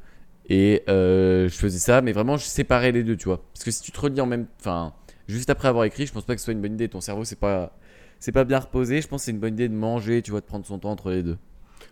Et 0.49 0.83
euh, 0.89 1.47
je 1.47 1.55
faisais 1.55 1.79
ça, 1.79 2.01
mais 2.01 2.11
vraiment, 2.11 2.35
je 2.35 2.43
séparais 2.43 2.91
les 2.91 3.03
deux, 3.03 3.15
tu 3.15 3.25
vois. 3.25 3.41
Parce 3.53 3.63
que 3.63 3.71
si 3.71 3.81
tu 3.81 3.91
te 3.93 3.99
relis 3.99 4.19
en 4.19 4.25
même. 4.25 4.45
Enfin, 4.59 4.93
juste 5.27 5.49
après 5.49 5.69
avoir 5.69 5.85
écrit, 5.85 6.05
je 6.05 6.11
pense 6.11 6.25
pas 6.25 6.33
que 6.35 6.41
ce 6.41 6.45
soit 6.45 6.53
une 6.53 6.61
bonne 6.61 6.73
idée. 6.73 6.89
Ton 6.89 7.01
cerveau, 7.01 7.23
c'est 7.23 7.39
pas. 7.39 7.77
C'est 8.19 8.33
pas 8.33 8.43
bien 8.43 8.59
reposé. 8.59 9.01
Je 9.01 9.07
pense 9.07 9.21
que 9.21 9.25
c'est 9.25 9.31
une 9.31 9.39
bonne 9.39 9.53
idée 9.53 9.69
de 9.69 9.73
manger, 9.73 10.21
tu 10.21 10.31
vois, 10.31 10.41
de 10.41 10.45
prendre 10.45 10.65
son 10.65 10.79
temps 10.79 10.91
entre 10.91 11.11
les 11.11 11.23
deux. 11.23 11.37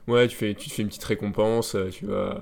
Ouais, 0.08 0.28
tu 0.28 0.36
fais, 0.36 0.54
tu 0.56 0.70
te 0.70 0.74
fais 0.74 0.82
une 0.82 0.88
petite 0.88 1.04
récompense, 1.04 1.76
euh, 1.76 1.90
tu 1.90 2.06
vas. 2.06 2.40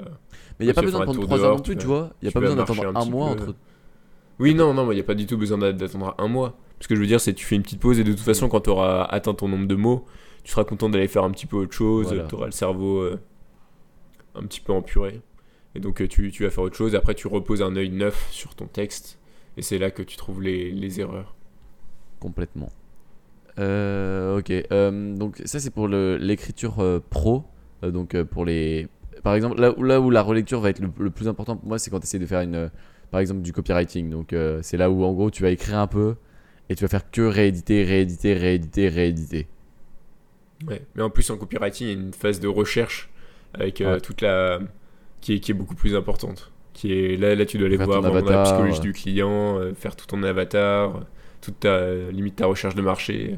Mais 0.60 0.66
il 0.66 0.66
n'y 0.66 0.72
a 0.72 0.74
pas 0.74 0.82
besoin 0.82 1.00
de 1.02 1.06
prendre 1.06 1.20
tour 1.20 1.28
3 1.28 1.38
heures 1.40 1.44
dehors, 1.46 1.58
non 1.58 1.64
plus, 1.64 1.76
tu 1.78 1.86
vois. 1.88 2.12
Il 2.22 2.26
n'y 2.26 2.30
a 2.30 2.32
pas 2.32 2.40
besoin 2.40 2.56
d'attendre 2.56 2.92
un 2.96 3.06
mois 3.06 3.36
peu. 3.36 3.42
entre. 3.44 3.56
Oui, 4.40 4.54
non, 4.54 4.74
non, 4.74 4.92
il 4.92 4.96
n'y 4.96 5.02
a 5.02 5.04
pas 5.06 5.16
du 5.16 5.26
tout 5.26 5.38
besoin 5.38 5.58
d'a- 5.58 5.74
d'attendre 5.74 6.14
un 6.18 6.28
mois. 6.28 6.58
Ce 6.82 6.88
que 6.88 6.96
je 6.96 7.00
veux 7.00 7.08
dire, 7.08 7.20
c'est 7.22 7.34
que 7.34 7.40
tu 7.40 7.46
fais 7.46 7.56
une 7.56 7.64
petite 7.64 7.80
pause 7.80 8.00
et 8.00 8.04
de 8.04 8.12
toute 8.12 8.20
façon, 8.22 8.50
quand 8.50 8.62
tu 8.62 8.70
auras 8.70 9.04
atteint 9.06 9.34
ton 9.34 9.48
nombre 9.48 9.68
de 9.68 9.76
mots, 9.76 10.06
tu 10.44 10.52
seras 10.52 10.64
content 10.66 10.90
d'aller 10.90 11.08
faire 11.08 11.24
un 11.24 11.32
petit 11.32 11.46
peu 11.48 11.56
autre 11.58 11.72
chose, 11.74 12.08
Voilà. 12.08 12.24
tu 12.26 12.36
auras 12.36 12.46
le 12.46 12.52
cerveau 12.52 13.00
euh, 13.00 13.20
un 14.36 14.42
petit 14.44 14.60
peu 14.60 14.74
empuré. 14.74 15.22
Et 15.74 15.80
donc, 15.80 16.02
euh, 16.02 16.08
tu, 16.08 16.32
tu 16.32 16.44
vas 16.44 16.50
faire 16.52 16.64
autre 16.66 16.76
chose. 16.76 16.94
Après, 16.96 17.16
tu 17.16 17.28
reposes 17.28 17.62
un 17.64 17.76
œil 17.76 17.90
neuf 17.90 18.28
sur 18.32 18.56
ton 18.56 18.68
texte. 18.68 19.18
Et 19.58 19.62
c'est 19.62 19.78
là 19.78 19.90
que 19.90 20.04
tu 20.04 20.18
trouves 20.18 20.42
les, 20.42 20.72
les 20.72 21.00
erreurs. 21.00 21.36
Complètement. 22.20 22.70
Euh, 23.58 24.38
ok. 24.40 24.52
euh, 24.52 25.16
donc 25.16 25.42
ça 25.46 25.60
c'est 25.62 25.70
pour 25.70 25.88
l'écriture 25.88 26.80
euh, 26.80 27.00
pro. 27.10 27.46
Euh, 27.86 27.92
donc 27.92 28.16
euh, 28.16 28.26
pour 28.26 28.46
les, 28.46 28.88
par 29.24 29.36
exemple 29.36 29.60
là 29.60 29.72
où, 29.78 29.84
là 29.84 30.02
où 30.02 30.10
la 30.10 30.22
relecture 30.22 30.60
va 30.60 30.70
être 30.70 30.80
le, 30.80 30.90
le 31.00 31.10
plus 31.10 31.28
important 31.28 31.56
pour 31.56 31.68
moi, 31.68 31.80
c'est 31.80 31.90
quand 31.92 32.00
tu 32.00 32.06
essaies 32.06 32.20
de 32.20 32.26
faire 32.26 32.42
une, 32.42 32.56
euh, 32.56 32.70
par 33.12 33.20
exemple 33.20 33.42
du 33.42 33.54
copywriting. 33.54 34.10
Donc 34.10 34.34
euh, 34.34 34.60
c'est 34.62 34.78
là 34.78 34.90
où 34.90 35.04
en 35.04 35.14
gros 35.14 35.32
tu 35.32 35.44
vas 35.44 35.50
écrire 35.50 35.78
un 35.80 35.88
peu 35.88 36.16
et 36.70 36.76
tu 36.76 36.84
vas 36.84 36.88
faire 36.88 37.10
que 37.12 37.22
rééditer, 37.22 37.84
rééditer, 37.84 38.34
rééditer, 38.34 38.90
rééditer. 38.90 39.48
Ouais. 40.68 40.82
Mais 40.96 41.04
en 41.04 41.10
plus, 41.10 41.30
en 41.30 41.38
copywriting, 41.38 41.88
il 41.88 41.92
y 41.92 41.96
a 41.96 42.00
une 42.02 42.14
phase 42.14 42.40
de 42.40 42.48
recherche 42.48 43.10
avec 43.54 43.82
euh, 43.82 43.94
Ouais. 43.96 44.02
toute 44.02 44.22
la. 44.22 44.60
Qui 45.22 45.34
est, 45.36 45.40
qui 45.40 45.52
est 45.52 45.54
beaucoup 45.56 45.76
plus 45.76 45.96
importante. 45.96 46.52
Qui 46.74 46.94
est, 46.94 47.18
là, 47.18 47.36
là, 47.36 47.46
tu 47.46 47.58
dois 47.58 47.68
aller 47.68 47.78
Faire 47.78 47.86
voir 47.88 48.02
vraiment 48.02 48.16
la 48.16 48.22
avatar, 48.22 48.44
psychologie 48.46 48.78
ouais. 48.80 48.80
du 48.86 48.94
client, 48.94 49.60
euh, 49.60 49.74
faire 49.74 49.96
tout 49.96 50.06
ton 50.06 50.22
avatar, 50.24 51.02
toute 51.42 51.60
ta 51.60 52.10
limite 52.12 52.36
ta 52.38 52.46
recherche 52.48 52.76
de 52.76 52.82
marché. 52.82 53.38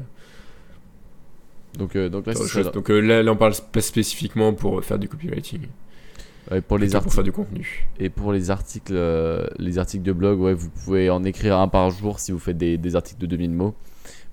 Donc 1.76 1.96
euh, 1.96 2.08
donc 2.08 2.26
là. 2.26 2.32
Donc 2.72 2.90
euh, 2.90 3.00
là, 3.00 3.22
là, 3.22 3.32
on 3.32 3.36
parle 3.36 3.54
spécifiquement 3.54 4.52
pour 4.54 4.82
faire 4.84 4.98
du 4.98 5.08
copywriting, 5.08 5.62
Ouais, 6.50 6.60
pour 6.62 6.78
les 6.78 6.86
plutôt 6.86 6.92
pour 6.92 6.96
articles 7.06 7.14
faire 7.14 7.24
du 7.24 7.32
contenu. 7.32 7.88
et 8.00 8.08
pour 8.08 8.32
les 8.32 8.50
articles, 8.50 8.92
euh, 8.96 9.46
les 9.58 9.78
articles 9.78 10.02
de 10.02 10.12
blog, 10.12 10.40
ouais, 10.40 10.54
vous 10.54 10.70
pouvez 10.70 11.10
en 11.10 11.22
écrire 11.24 11.58
un 11.58 11.68
par 11.68 11.90
jour 11.90 12.18
si 12.20 12.32
vous 12.32 12.38
faites 12.38 12.56
des, 12.56 12.78
des 12.78 12.96
articles 12.96 13.20
de 13.20 13.26
2000 13.26 13.50
mots, 13.50 13.74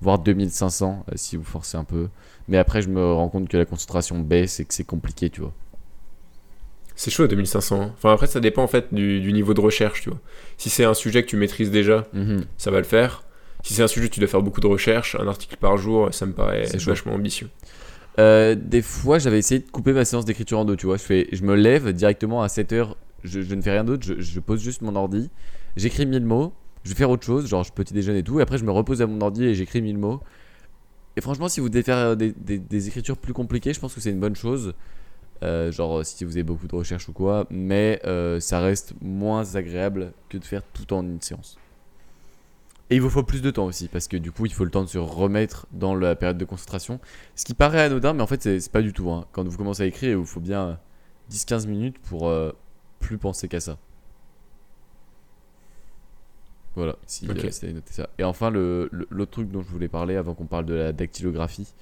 voire 0.02 0.18
2500 0.20 1.04
euh, 1.08 1.12
si 1.16 1.36
vous 1.36 1.44
forcez 1.44 1.78
un 1.78 1.84
peu. 1.84 2.08
Mais 2.48 2.58
après, 2.58 2.82
je 2.82 2.90
me 2.90 3.12
rends 3.14 3.28
compte 3.30 3.50
que 3.50 3.58
la 3.58 3.66
concentration 3.66 4.18
baisse 4.20 4.60
et 4.62 4.66
que 4.66 4.74
c'est 4.74 4.84
compliqué, 4.86 5.30
tu 5.30 5.42
vois. 5.42 5.52
C'est 6.96 7.12
chaud 7.12 7.28
2500. 7.28 7.82
hein. 7.82 7.92
Enfin 7.98 8.14
après, 8.14 8.28
ça 8.28 8.40
dépend 8.40 8.64
en 8.64 8.68
fait 8.68 8.94
du, 8.94 9.20
du 9.20 9.34
niveau 9.34 9.54
de 9.54 9.60
recherche, 9.60 10.02
tu 10.04 10.10
vois. 10.10 10.20
Si 10.58 10.70
c'est 10.70 10.86
un 10.86 10.94
sujet 10.94 11.22
que 11.24 11.28
tu 11.28 11.36
maîtrises 11.36 11.70
déjà, 11.72 12.06
Mhm. 12.14 12.46
ça 12.58 12.72
va 12.72 12.78
le 12.78 12.86
faire. 12.86 13.24
Si 13.66 13.74
c'est 13.74 13.84
un 13.84 13.88
sujet 13.88 14.10
tu 14.10 14.20
dois 14.20 14.30
faire 14.30 14.42
beaucoup 14.44 14.62
de 14.62 14.68
recherches, 14.68 15.16
un 15.20 15.28
article 15.28 15.58
par 15.58 15.78
jour, 15.78 16.14
ça 16.14 16.26
me 16.26 16.34
paraît 16.34 16.66
vachement 16.92 17.14
ambitieux. 17.14 17.50
Euh, 18.20 18.56
des 18.56 18.82
fois, 18.82 19.20
j'avais 19.20 19.40
essayé 19.40 19.60
de 19.62 19.70
couper 19.70 19.92
ma 19.92 20.06
séance 20.06 20.24
d'écriture 20.26 20.60
en 20.60 20.66
deux, 20.66 20.78
tu 20.78 20.86
vois. 20.86 20.98
Je, 20.98 21.04
fais, 21.04 21.28
je 21.32 21.44
me 21.44 21.56
lève 21.56 21.92
directement 21.92 22.44
à 22.44 22.48
7h, 22.48 22.94
je, 23.24 23.42
je 23.42 23.56
ne 23.56 23.62
fais 23.62 23.72
rien 23.72 23.84
d'autre, 23.84 24.06
je, 24.06 24.22
je 24.22 24.40
pose 24.40 24.62
juste 24.62 24.82
mon 24.82 24.96
ordi, 24.96 25.30
j'écris 25.76 26.06
1000 26.06 26.24
mots, 26.24 26.54
je 26.84 26.90
vais 26.92 26.96
faire 26.96 27.10
autre 27.10 27.26
chose, 27.26 27.48
genre 27.48 27.64
je 27.64 27.72
petit 27.74 27.94
déjeuner 27.94 28.20
et 28.20 28.24
tout, 28.24 28.40
et 28.40 28.44
après 28.44 28.58
je 28.58 28.64
me 28.64 28.72
repose 28.72 29.02
à 29.02 29.08
mon 29.08 29.20
ordi 29.22 29.44
et 29.46 29.56
j'écris 29.56 29.82
1000 29.82 29.98
mots. 29.98 30.22
Et 31.18 31.22
franchement, 31.22 31.50
si 31.50 31.60
vous 31.60 31.70
devez 31.70 31.84
faire 31.84 32.16
des, 32.16 32.32
des- 32.34 32.60
des 32.60 32.88
écritures 32.88 33.18
plus 33.18 33.34
compliquées, 33.34 33.74
je 33.74 33.80
pense 33.80 33.94
que 33.94 34.00
c'est 34.02 34.12
une 34.12 34.20
bonne 34.20 34.36
chose. 34.36 34.74
Euh, 35.44 35.70
genre 35.72 36.00
euh, 36.00 36.04
si 36.04 36.24
vous 36.24 36.32
avez 36.34 36.44
beaucoup 36.44 36.68
de 36.68 36.76
recherches 36.76 37.10
ou 37.10 37.14
quoi, 37.14 37.46
mais 37.50 38.00
euh, 38.06 38.40
ça 38.40 38.60
reste 38.62 38.94
moins 39.02 39.56
agréable 39.56 40.14
que 40.30 40.38
de 40.38 40.46
faire 40.46 40.62
tout 40.74 40.94
en 40.94 41.04
une 41.04 41.20
séance. 41.22 41.58
Et 42.92 42.96
il 42.98 43.02
vous 43.02 43.10
faut 43.10 43.24
plus 43.24 43.42
de 43.42 43.50
temps 43.50 43.66
aussi, 43.66 43.88
parce 43.88 44.08
que 44.08 44.16
du 44.18 44.32
coup, 44.32 44.46
il 44.46 44.54
faut 44.54 44.64
le 44.64 44.70
temps 44.70 44.84
de 44.84 44.90
se 44.90 45.00
remettre 45.00 45.66
dans 45.72 45.96
la 45.96 46.16
période 46.16 46.38
de 46.38 46.46
concentration. 46.46 47.00
Ce 47.36 47.44
qui 47.44 47.56
paraît 47.56 47.82
anodin, 47.82 48.14
mais 48.14 48.22
en 48.22 48.28
fait, 48.28 48.44
c'est 48.44 48.72
pas 48.72 48.84
du 48.84 48.94
tout. 48.94 49.10
hein. 49.10 49.26
Quand 49.32 49.48
vous 49.48 49.58
commencez 49.58 49.82
à 49.84 49.86
écrire, 49.88 50.12
il 50.12 50.18
vous 50.18 50.26
faut 50.26 50.40
bien 50.40 50.68
euh, 50.68 50.76
10-15 51.32 51.66
minutes 51.68 51.98
pour 52.00 52.28
euh, 52.30 52.52
plus 53.00 53.18
penser 53.18 53.48
qu'à 53.48 53.60
ça. 53.60 53.78
Voilà, 56.76 56.96
si, 57.08 57.28
Ok. 57.30 57.44
euh, 57.46 57.50
si 57.52 57.62
t'avais 57.62 57.74
noté 57.74 57.94
ça. 57.94 58.10
Et 58.20 58.24
enfin, 58.24 58.50
le- 58.50 58.90
le- 58.92 59.08
l'autre 59.10 59.32
truc 59.32 59.50
dont 59.50 59.62
je 59.62 59.70
voulais 59.70 59.88
parler 59.88 60.16
avant 60.18 60.36
qu'on 60.36 60.46
parle 60.46 60.66
de 60.66 60.74
la 60.74 60.92
dactylographie, 60.92 61.74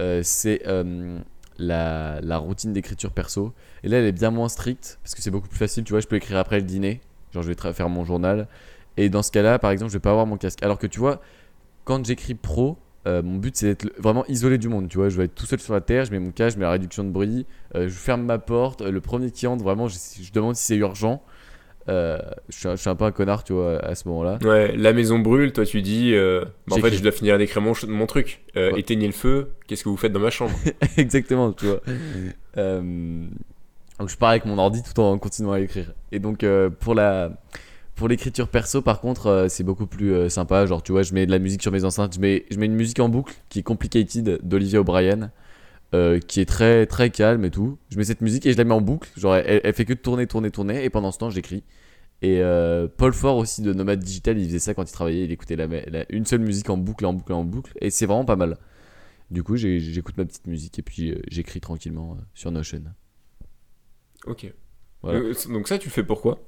euh, 0.00 0.22
c'est 0.24 0.62
euh, 0.66 1.18
la, 1.58 2.20
la 2.22 2.38
routine 2.38 2.72
d'écriture 2.72 3.12
perso. 3.12 3.52
Et 3.84 3.88
là, 3.88 3.98
elle 3.98 4.06
est 4.06 4.12
bien 4.12 4.30
moins 4.30 4.48
stricte, 4.48 4.98
parce 5.02 5.14
que 5.14 5.20
c'est 5.22 5.30
beaucoup 5.30 5.48
plus 5.48 5.58
facile. 5.58 5.84
Tu 5.84 5.92
vois, 5.92 6.00
je 6.00 6.06
peux 6.08 6.16
écrire 6.16 6.38
après 6.38 6.56
le 6.58 6.64
dîner. 6.64 7.00
Genre, 7.32 7.42
je 7.42 7.52
vais 7.52 7.72
faire 7.74 7.88
mon 7.90 8.04
journal. 8.04 8.48
Et 9.00 9.08
dans 9.08 9.22
ce 9.22 9.32
cas-là, 9.32 9.58
par 9.58 9.70
exemple, 9.70 9.90
je 9.90 9.96
vais 9.96 10.02
pas 10.02 10.10
avoir 10.10 10.26
mon 10.26 10.36
casque. 10.36 10.62
Alors 10.62 10.78
que 10.78 10.86
tu 10.86 10.98
vois, 10.98 11.22
quand 11.84 12.04
j'écris 12.04 12.34
pro, 12.34 12.76
euh, 13.06 13.22
mon 13.22 13.36
but 13.36 13.56
c'est 13.56 13.68
d'être 13.68 13.98
vraiment 13.98 14.26
isolé 14.26 14.58
du 14.58 14.68
monde. 14.68 14.88
Tu 14.88 14.98
vois, 14.98 15.08
je 15.08 15.16
vais 15.16 15.24
être 15.24 15.34
tout 15.34 15.46
seul 15.46 15.58
sur 15.58 15.72
la 15.72 15.80
terre, 15.80 16.04
je 16.04 16.10
mets 16.12 16.18
mon 16.18 16.32
casque, 16.32 16.56
je 16.56 16.60
mets 16.60 16.66
la 16.66 16.72
réduction 16.72 17.02
de 17.02 17.08
bruit, 17.08 17.46
euh, 17.74 17.88
je 17.88 17.94
ferme 17.94 18.22
ma 18.24 18.38
porte. 18.38 18.82
euh, 18.82 18.90
le 18.90 19.00
premier 19.00 19.30
qui 19.30 19.46
entre, 19.46 19.64
vraiment, 19.64 19.88
je, 19.88 19.96
je 20.20 20.30
demande 20.32 20.54
si 20.54 20.64
c'est 20.64 20.76
urgent. 20.76 21.22
Je, 21.88 22.18
suis 22.50 22.68
un, 22.68 22.76
je 22.76 22.80
suis 22.82 22.90
un 22.90 22.94
peu 22.94 23.06
un 23.06 23.10
connard, 23.10 23.42
tu 23.42 23.54
vois, 23.54 23.78
à 23.78 23.94
ce 23.94 24.06
moment-là. 24.08 24.38
Ouais, 24.42 24.76
la 24.76 24.92
maison 24.92 25.18
brûle, 25.18 25.54
toi 25.54 25.64
tu 25.64 25.80
dis, 25.80 26.12
bah, 26.14 26.76
en 26.76 26.76
fait 26.76 26.92
je 26.92 27.02
dois 27.02 27.10
finir 27.10 27.38
d'écrire 27.38 27.62
mon, 27.62 28.06
truc. 28.06 28.44
Ouais. 28.54 28.78
Éteignez 28.78 29.06
le 29.06 29.14
feu, 29.14 29.52
qu'est-ce 29.66 29.82
que 29.82 29.88
vous 29.88 29.96
faites 29.96 30.12
dans 30.12 30.20
ma 30.20 30.30
chambre? 30.30 30.52
Exactement, 30.98 31.52
tu 31.52 31.64
vois. 31.64 31.80
Donc 32.54 34.08
je 34.08 34.16
pars 34.16 34.28
avec 34.28 34.44
mon 34.44 34.58
ordi 34.58 34.82
tout 34.82 35.00
en 35.00 35.18
continuant 35.18 35.52
à 35.52 35.60
écrire. 35.60 35.94
Et 36.12 36.20
donc 36.20 36.44
pour 36.78 36.94
la 36.94 37.32
pour 38.00 38.08
l'écriture 38.08 38.48
perso, 38.48 38.80
par 38.80 39.02
contre, 39.02 39.26
euh, 39.26 39.48
c'est 39.48 39.62
beaucoup 39.62 39.86
plus 39.86 40.14
euh, 40.14 40.30
sympa. 40.30 40.64
Genre, 40.64 40.82
tu 40.82 40.90
vois, 40.90 41.02
je 41.02 41.12
mets 41.12 41.26
de 41.26 41.30
la 41.30 41.38
musique 41.38 41.60
sur 41.60 41.70
mes 41.70 41.84
enceintes. 41.84 42.14
Je 42.14 42.18
mets, 42.18 42.46
je 42.50 42.56
mets 42.56 42.64
une 42.64 42.74
musique 42.74 42.98
en 42.98 43.10
boucle 43.10 43.34
qui 43.50 43.58
est 43.58 43.62
Complicated 43.62 44.40
d'Olivia 44.42 44.80
O'Brien, 44.80 45.30
euh, 45.94 46.18
qui 46.18 46.40
est 46.40 46.46
très 46.46 46.86
très 46.86 47.10
calme 47.10 47.44
et 47.44 47.50
tout. 47.50 47.76
Je 47.90 47.98
mets 47.98 48.04
cette 48.04 48.22
musique 48.22 48.46
et 48.46 48.52
je 48.54 48.56
la 48.56 48.64
mets 48.64 48.72
en 48.72 48.80
boucle. 48.80 49.10
Genre, 49.18 49.36
elle, 49.36 49.60
elle 49.62 49.74
fait 49.74 49.84
que 49.84 49.92
de 49.92 49.98
tourner, 49.98 50.26
tourner, 50.26 50.50
tourner. 50.50 50.82
Et 50.82 50.88
pendant 50.88 51.12
ce 51.12 51.18
temps, 51.18 51.28
j'écris. 51.28 51.62
Et 52.22 52.40
Paul 52.96 53.12
Ford 53.12 53.36
aussi 53.36 53.60
de 53.60 53.74
Nomad 53.74 53.98
Digital, 53.98 54.38
il 54.38 54.46
faisait 54.46 54.58
ça 54.60 54.72
quand 54.72 54.88
il 54.88 54.92
travaillait. 54.92 55.24
Il 55.24 55.30
écoutait 55.30 55.56
la, 55.56 55.66
la- 55.66 56.06
une 56.08 56.24
seule 56.24 56.40
musique 56.40 56.70
en 56.70 56.78
boucle, 56.78 57.04
en 57.04 57.12
boucle, 57.12 57.32
en 57.34 57.44
boucle. 57.44 57.72
Et 57.82 57.90
c'est 57.90 58.06
vraiment 58.06 58.24
pas 58.24 58.36
mal. 58.36 58.56
Du 59.30 59.42
coup, 59.42 59.56
j'écoute 59.56 60.16
ma 60.16 60.24
petite 60.24 60.46
musique 60.46 60.78
et 60.78 60.82
puis 60.82 61.14
j'écris 61.28 61.60
tranquillement 61.60 62.16
sur 62.32 62.50
Notion. 62.50 62.82
Ok. 64.26 64.52
Voilà. 65.02 65.20
Donc 65.50 65.68
ça 65.68 65.78
tu 65.78 65.88
le 65.88 65.92
fais 65.92 66.04
pourquoi? 66.04 66.40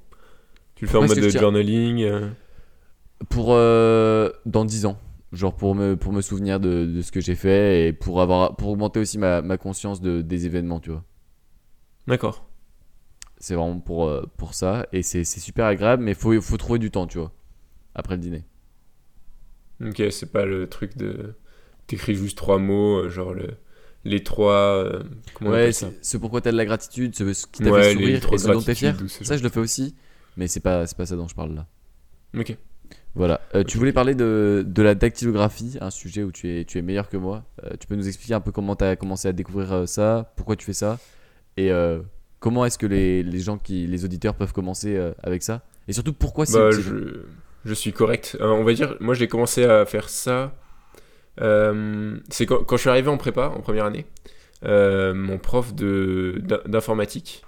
Tu 0.83 0.87
le 0.87 0.91
fais 0.91 0.99
en 0.99 1.07
mode 1.07 1.29
journaling 1.29 2.03
euh, 2.03 2.29
Pour 3.29 3.51
euh, 3.53 4.31
dans 4.47 4.65
10 4.65 4.87
ans. 4.87 4.99
Genre 5.33 5.55
pour 5.55 5.77
me, 5.77 5.95
pour 5.97 6.13
me 6.13 6.21
souvenir 6.21 6.59
de, 6.59 6.87
de 6.87 7.03
ce 7.03 7.13
que 7.13 7.21
j'ai 7.21 7.37
fait 7.37 7.87
et 7.87 7.93
pour, 7.93 8.21
avoir, 8.21 8.57
pour 8.57 8.69
augmenter 8.71 8.99
aussi 8.99 9.17
ma, 9.17 9.43
ma 9.43 9.57
conscience 9.59 10.01
de, 10.01 10.23
des 10.23 10.45
événements, 10.45 10.81
tu 10.81 10.91
vois. 10.91 11.05
D'accord. 12.09 12.49
C'est 13.39 13.55
vraiment 13.55 13.79
pour, 13.79 14.07
euh, 14.09 14.25
pour 14.37 14.55
ça. 14.55 14.87
Et 14.93 15.03
c'est 15.03 15.23
super 15.25 15.67
agréable, 15.67 16.03
mais 16.03 16.11
il 16.11 16.17
faut, 16.17 16.39
faut 16.41 16.57
trouver 16.57 16.81
du 16.81 16.91
temps, 16.91 17.07
tu 17.07 17.19
vois. 17.19 17.31
Après 17.95 18.17
le 18.17 18.21
dîner. 18.21 18.45
Ok, 19.85 20.03
c'est 20.11 20.33
pas 20.33 20.45
le 20.47 20.69
truc 20.69 20.97
de... 20.97 21.35
T'écris 21.87 22.17
juste 22.17 22.37
trois 22.37 22.59
mots, 22.59 23.09
genre 23.09 23.35
le... 23.35 23.51
les 24.05 24.25
trois... 24.25 24.53
euh, 24.53 25.03
Comment 25.35 25.51
on 25.51 25.53
ouais, 25.53 25.61
appelle 25.61 25.75
ça? 25.75 25.93
c'est 26.01 26.05
ce 26.13 26.17
pourquoi 26.17 26.41
t'as 26.41 26.51
de 26.53 26.57
la 26.57 26.65
gratitude, 26.65 27.15
ce, 27.15 27.33
ce 27.33 27.47
qui 27.47 27.63
t'a 27.63 27.71
Ouais, 27.71 27.83
fait 27.83 27.93
sourire 27.93 28.21
et 28.33 28.39
ce 28.39 28.49
dont 28.49 28.61
t'es 28.63 28.75
fier. 28.75 28.97
Ça, 29.09 29.37
je 29.37 29.43
le 29.45 29.49
fais 29.49 29.61
aussi. 29.61 29.95
Mais 30.37 30.49
c'est 30.49 30.61
pas, 30.61 30.87
c'est 30.87 30.97
pas 30.97 31.07
ça 31.07 31.17
dont 31.17 31.29
je 31.29 31.35
parle 31.35 31.55
là. 31.55 31.67
Ok. 32.39 32.57
Voilà. 33.15 33.41
Euh, 33.55 33.63
tu 33.63 33.77
voulais 33.79 33.93
parler 33.93 34.15
de, 34.15 34.65
de 34.67 34.83
la 34.83 34.95
dactylographie, 34.95 35.77
un 35.81 35.91
sujet 35.91 36.23
où 36.23 36.33
tu 36.33 36.49
es, 36.49 36.65
tu 36.65 36.79
es 36.79 36.83
meilleur 36.83 37.09
que 37.09 37.17
moi. 37.17 37.45
Euh, 37.65 37.71
tu 37.79 37.87
peux 37.87 37.95
nous 37.95 38.09
expliquer 38.09 38.35
un 38.35 38.41
peu 38.41 38.53
comment 38.53 38.75
tu 38.75 38.85
as 38.85 38.97
commencé 38.97 39.29
à 39.29 39.33
découvrir 39.33 39.73
euh, 39.73 39.87
ça, 39.87 40.33
pourquoi 40.37 40.57
tu 40.57 40.65
fais 40.65 40.73
ça, 40.73 40.99
et 41.57 41.71
euh, 41.71 42.01
comment 42.41 42.65
est-ce 42.65 42.79
que 42.79 42.87
les, 42.87 43.23
les 43.23 43.41
gens, 43.41 43.59
qui, 43.59 43.87
les 43.87 44.05
auditeurs 44.05 44.35
peuvent 44.35 44.53
commencer 44.53 44.99
avec 45.23 45.43
ça 45.43 45.63
Et 45.89 45.93
surtout, 45.93 46.15
pourquoi 46.15 46.47
c'est 46.47 46.59
Bah, 46.59 46.71
je... 46.71 47.25
je 47.65 47.75
suis 47.75 47.93
correct. 47.93 48.37
On 48.41 48.65
va 48.65 48.73
dire, 48.73 48.97
moi 49.01 49.15
j'ai 49.15 49.29
commencé 49.29 49.65
à 49.65 49.85
faire 49.85 50.09
ça. 50.09 50.55
c'est 51.37 52.47
quand, 52.47 52.65
quand 52.65 52.77
je 52.77 52.81
suis 52.81 52.91
arrivé 52.91 53.09
en 53.09 53.19
prépa, 53.19 53.49
en 53.49 53.61
première 53.61 53.85
année. 53.85 54.07
mon 54.65 55.39
prof 55.39 55.75
d'informatique, 55.75 57.45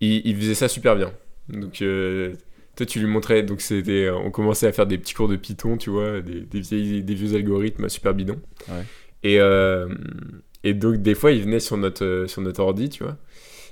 il, 0.00 0.26
il 0.26 0.36
faisait 0.36 0.54
ça 0.54 0.68
super 0.68 0.96
bien. 0.96 1.12
Donc, 1.48 1.82
euh, 1.82 2.34
toi, 2.76 2.86
tu 2.86 2.98
lui 3.00 3.06
montrais. 3.06 3.42
Donc, 3.42 3.60
c'était, 3.60 4.10
on 4.10 4.30
commençait 4.30 4.66
à 4.66 4.72
faire 4.72 4.86
des 4.86 4.98
petits 4.98 5.14
cours 5.14 5.28
de 5.28 5.36
Python, 5.36 5.76
tu 5.76 5.90
vois, 5.90 6.20
des, 6.20 6.40
des, 6.42 6.60
vieilles- 6.60 7.02
des 7.02 7.14
vieux 7.14 7.34
algorithmes 7.34 7.88
super 7.88 8.14
bidons. 8.14 8.40
Ouais. 8.68 8.84
Et, 9.22 9.40
euh, 9.40 9.88
et 10.64 10.74
donc, 10.74 10.96
des 10.96 11.14
fois, 11.14 11.32
il 11.32 11.42
venait 11.42 11.60
sur 11.60 11.76
notre, 11.76 12.04
euh, 12.04 12.26
sur 12.26 12.42
notre 12.42 12.60
ordi, 12.60 12.88
tu 12.88 13.02
vois. 13.04 13.16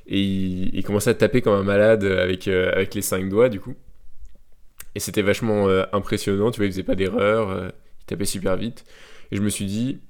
Et 0.06 0.20
il, 0.20 0.74
il 0.74 0.84
commençait 0.84 1.10
à 1.10 1.14
taper 1.14 1.40
comme 1.42 1.54
un 1.54 1.62
malade 1.64 2.04
avec, 2.04 2.48
euh, 2.48 2.70
avec 2.72 2.94
les 2.94 3.02
cinq 3.02 3.28
doigts, 3.28 3.48
du 3.48 3.60
coup. 3.60 3.74
Et 4.94 5.00
c'était 5.00 5.22
vachement 5.22 5.68
euh, 5.68 5.84
impressionnant, 5.92 6.50
tu 6.50 6.58
vois, 6.58 6.66
il 6.66 6.72
faisait 6.72 6.82
pas 6.82 6.94
d'erreur, 6.94 7.50
euh, 7.50 7.68
il 8.00 8.06
tapait 8.06 8.24
super 8.24 8.56
vite. 8.56 8.84
Et 9.30 9.36
je 9.36 9.42
me 9.42 9.48
suis 9.50 9.66
dit, 9.66 10.00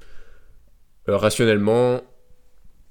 euh, 1.09 1.16
rationnellement, 1.16 2.02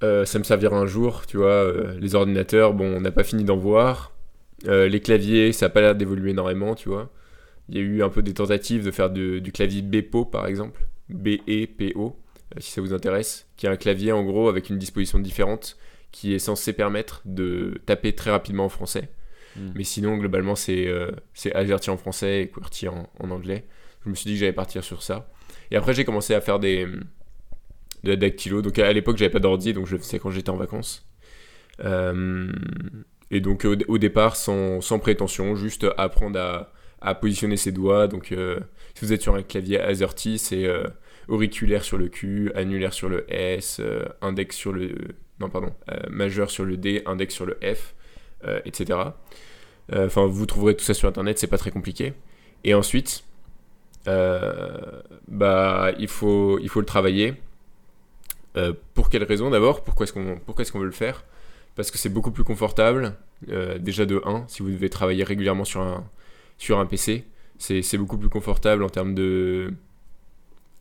euh, 0.04 0.26
ça 0.26 0.40
me 0.40 0.44
servira 0.44 0.78
un 0.78 0.88
jour, 0.88 1.26
tu 1.26 1.38
vois. 1.38 1.48
euh, 1.48 1.98
les 2.00 2.16
ordinateurs, 2.16 2.74
bon, 2.74 2.86
on 2.98 3.02
n'a 3.02 3.12
pas 3.12 3.24
fini 3.24 3.44
d'en 3.44 3.58
voir. 3.58 4.15
Euh, 4.68 4.88
les 4.88 5.00
claviers, 5.00 5.52
ça 5.54 5.66
n'a 5.68 5.70
pas 5.70 5.82
l'air 5.82 5.96
d'évoluer 5.96 6.32
énormément, 6.32 6.76
tu 6.76 6.90
vois. 6.90 7.12
Il 7.70 7.76
y 7.76 7.80
a 7.80 7.82
eu 7.82 8.04
un 8.04 8.10
peu 8.10 8.22
des 8.22 8.34
tentatives 8.34 8.84
de 8.86 8.92
faire 8.92 9.10
de- 9.10 9.40
du 9.40 9.52
clavier 9.52 9.82
Bepo, 9.82 10.26
par 10.26 10.48
exemple. 10.48 10.88
B-E-P-O, 11.10 12.16
euh, 12.56 12.60
si 12.60 12.72
ça 12.72 12.82
vous 12.82 12.94
intéresse. 12.94 13.48
Qui 13.58 13.66
est 13.66 13.70
un 13.70 13.76
clavier, 13.76 14.12
en 14.12 14.24
gros, 14.24 14.50
avec 14.50 14.70
une 14.70 14.78
disposition 14.78 15.20
différente, 15.20 15.78
qui 16.12 16.34
est 16.34 16.40
censé 16.40 16.74
permettre 16.74 17.22
de 17.26 17.80
taper 17.86 18.14
très 18.14 18.32
rapidement 18.32 18.66
en 18.66 18.70
français. 18.70 19.10
Mm. 19.56 19.70
Mais 19.76 19.84
sinon, 19.84 20.18
globalement, 20.18 20.56
c'est 20.56 20.88
euh, 20.88 21.12
AZERTY 21.54 21.90
en 21.90 21.98
français 21.98 22.42
et 22.44 22.48
QWERTY 22.50 22.88
en, 22.88 23.10
en 23.20 23.32
anglais. 23.32 23.66
Je 24.04 24.10
me 24.10 24.16
suis 24.16 24.28
dit 24.28 24.34
que 24.36 24.40
j'allais 24.40 24.54
partir 24.54 24.84
sur 24.84 25.02
ça. 25.02 25.30
Et 25.72 25.76
après, 25.76 25.94
j'ai 25.94 26.06
commencé 26.06 26.34
à 26.34 26.42
faire 26.42 26.60
des 26.60 26.88
de 28.04 28.12
la 28.12 28.16
dactylo. 28.16 28.62
Donc 28.62 28.78
à 28.78 28.94
l'époque, 28.94 29.18
j'avais 29.18 29.32
pas 29.32 29.40
d'ordi, 29.40 29.74
donc 29.74 29.88
je 29.88 29.94
le 29.94 29.98
faisais 30.00 30.20
quand 30.20 30.30
j'étais 30.30 30.52
en 30.52 30.58
vacances. 30.58 31.06
Euh, 31.84 32.52
et 33.32 33.40
donc 33.42 33.66
au, 33.66 33.76
au 33.88 33.98
départ, 33.98 34.36
sans, 34.36 34.82
sans 34.82 35.00
prétention, 35.00 35.56
juste 35.56 35.86
apprendre 35.98 36.40
à, 36.40 36.72
à 37.02 37.16
positionner 37.16 37.58
ses 37.58 37.72
doigts. 37.72 38.08
Donc 38.08 38.32
euh, 38.32 38.60
si 38.94 39.06
vous 39.06 39.14
êtes 39.14 39.22
sur 39.22 39.36
un 39.36 39.44
clavier 39.44 39.80
AZERTY, 39.80 40.38
c'est 40.38 40.66
euh, 40.66 40.88
auriculaire 41.28 41.84
sur 41.84 41.98
le 41.98 42.08
Q, 42.08 42.52
annulaire 42.56 42.94
sur 42.94 43.10
le 43.10 43.26
S, 43.34 43.80
euh, 43.80 44.06
index 44.22 44.56
sur 44.56 44.72
le... 44.72 44.96
Non, 45.40 45.50
pardon, 45.50 45.74
euh, 45.92 46.00
majeur 46.10 46.50
sur 46.50 46.64
le 46.64 46.78
D, 46.78 47.02
index 47.06 47.34
sur 47.34 47.46
le 47.46 47.58
F, 47.62 47.94
euh, 48.46 48.60
etc. 48.66 49.00
Euh, 49.94 50.06
Enfin, 50.06 50.26
vous 50.26 50.46
trouverez 50.46 50.76
tout 50.76 50.86
ça 50.86 50.94
sur 50.94 51.08
Internet, 51.10 51.38
c'est 51.38 51.48
pas 51.48 51.58
très 51.58 51.72
compliqué. 51.72 52.14
Et 52.64 52.74
ensuite, 52.74 53.24
euh, 54.08 55.02
bah, 55.28 55.92
il 56.00 56.08
faut, 56.08 56.58
il 56.60 56.70
faut 56.70 56.80
le 56.80 56.86
travailler. 56.86 57.34
Euh, 58.58 58.72
pour 58.94 59.10
quelle 59.10 59.24
raison 59.24 59.50
d'abord? 59.50 59.84
Pourquoi 59.84 60.06
est-ce 60.06 60.14
qu'on 60.14 60.80
veut 60.80 60.86
le 60.86 60.92
faire? 60.92 61.26
Parce 61.76 61.92
que 61.92 61.98
c'est 61.98 62.10
beaucoup 62.10 62.32
plus 62.32 62.44
confortable. 62.44 63.14
euh, 63.50 63.78
déjà 63.78 64.06
de 64.06 64.22
1, 64.26 64.46
si 64.48 64.62
vous 64.64 64.70
devez 64.72 64.90
travailler 64.90 65.24
régulièrement 65.24 65.66
sur 65.66 65.82
un, 65.82 66.04
sur 66.58 66.80
un 66.80 66.86
PC, 66.86 67.26
c'est 67.58 67.98
beaucoup 67.98 68.18
plus 68.18 68.30
confortable 68.30 68.84
en 68.84 68.90
termes 68.90 69.14
de, 69.14 69.74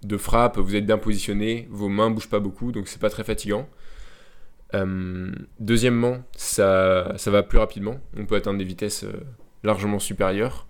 de 0.02 0.16
frappe. 0.16 0.58
Vous 0.58 0.76
êtes 0.76 0.86
bien 0.86 0.98
positionné, 0.98 1.66
vos 1.70 1.88
mains 1.88 2.10
bougent 2.10 2.28
pas 2.30 2.40
beaucoup, 2.40 2.72
donc 2.72 2.88
c'est 2.88 3.00
pas 3.00 3.10
très 3.10 3.24
fatigant. 3.24 3.68
Euh, 4.74 5.32
deuxièmement, 5.60 6.22
ça, 6.36 7.14
ça 7.16 7.30
va 7.30 7.42
plus 7.42 7.58
rapidement. 7.58 8.00
On 8.16 8.26
peut 8.26 8.34
atteindre 8.36 8.58
des 8.58 8.64
vitesses 8.64 9.04
euh, 9.04 9.12
largement 9.62 9.98
supérieures. 10.00 10.66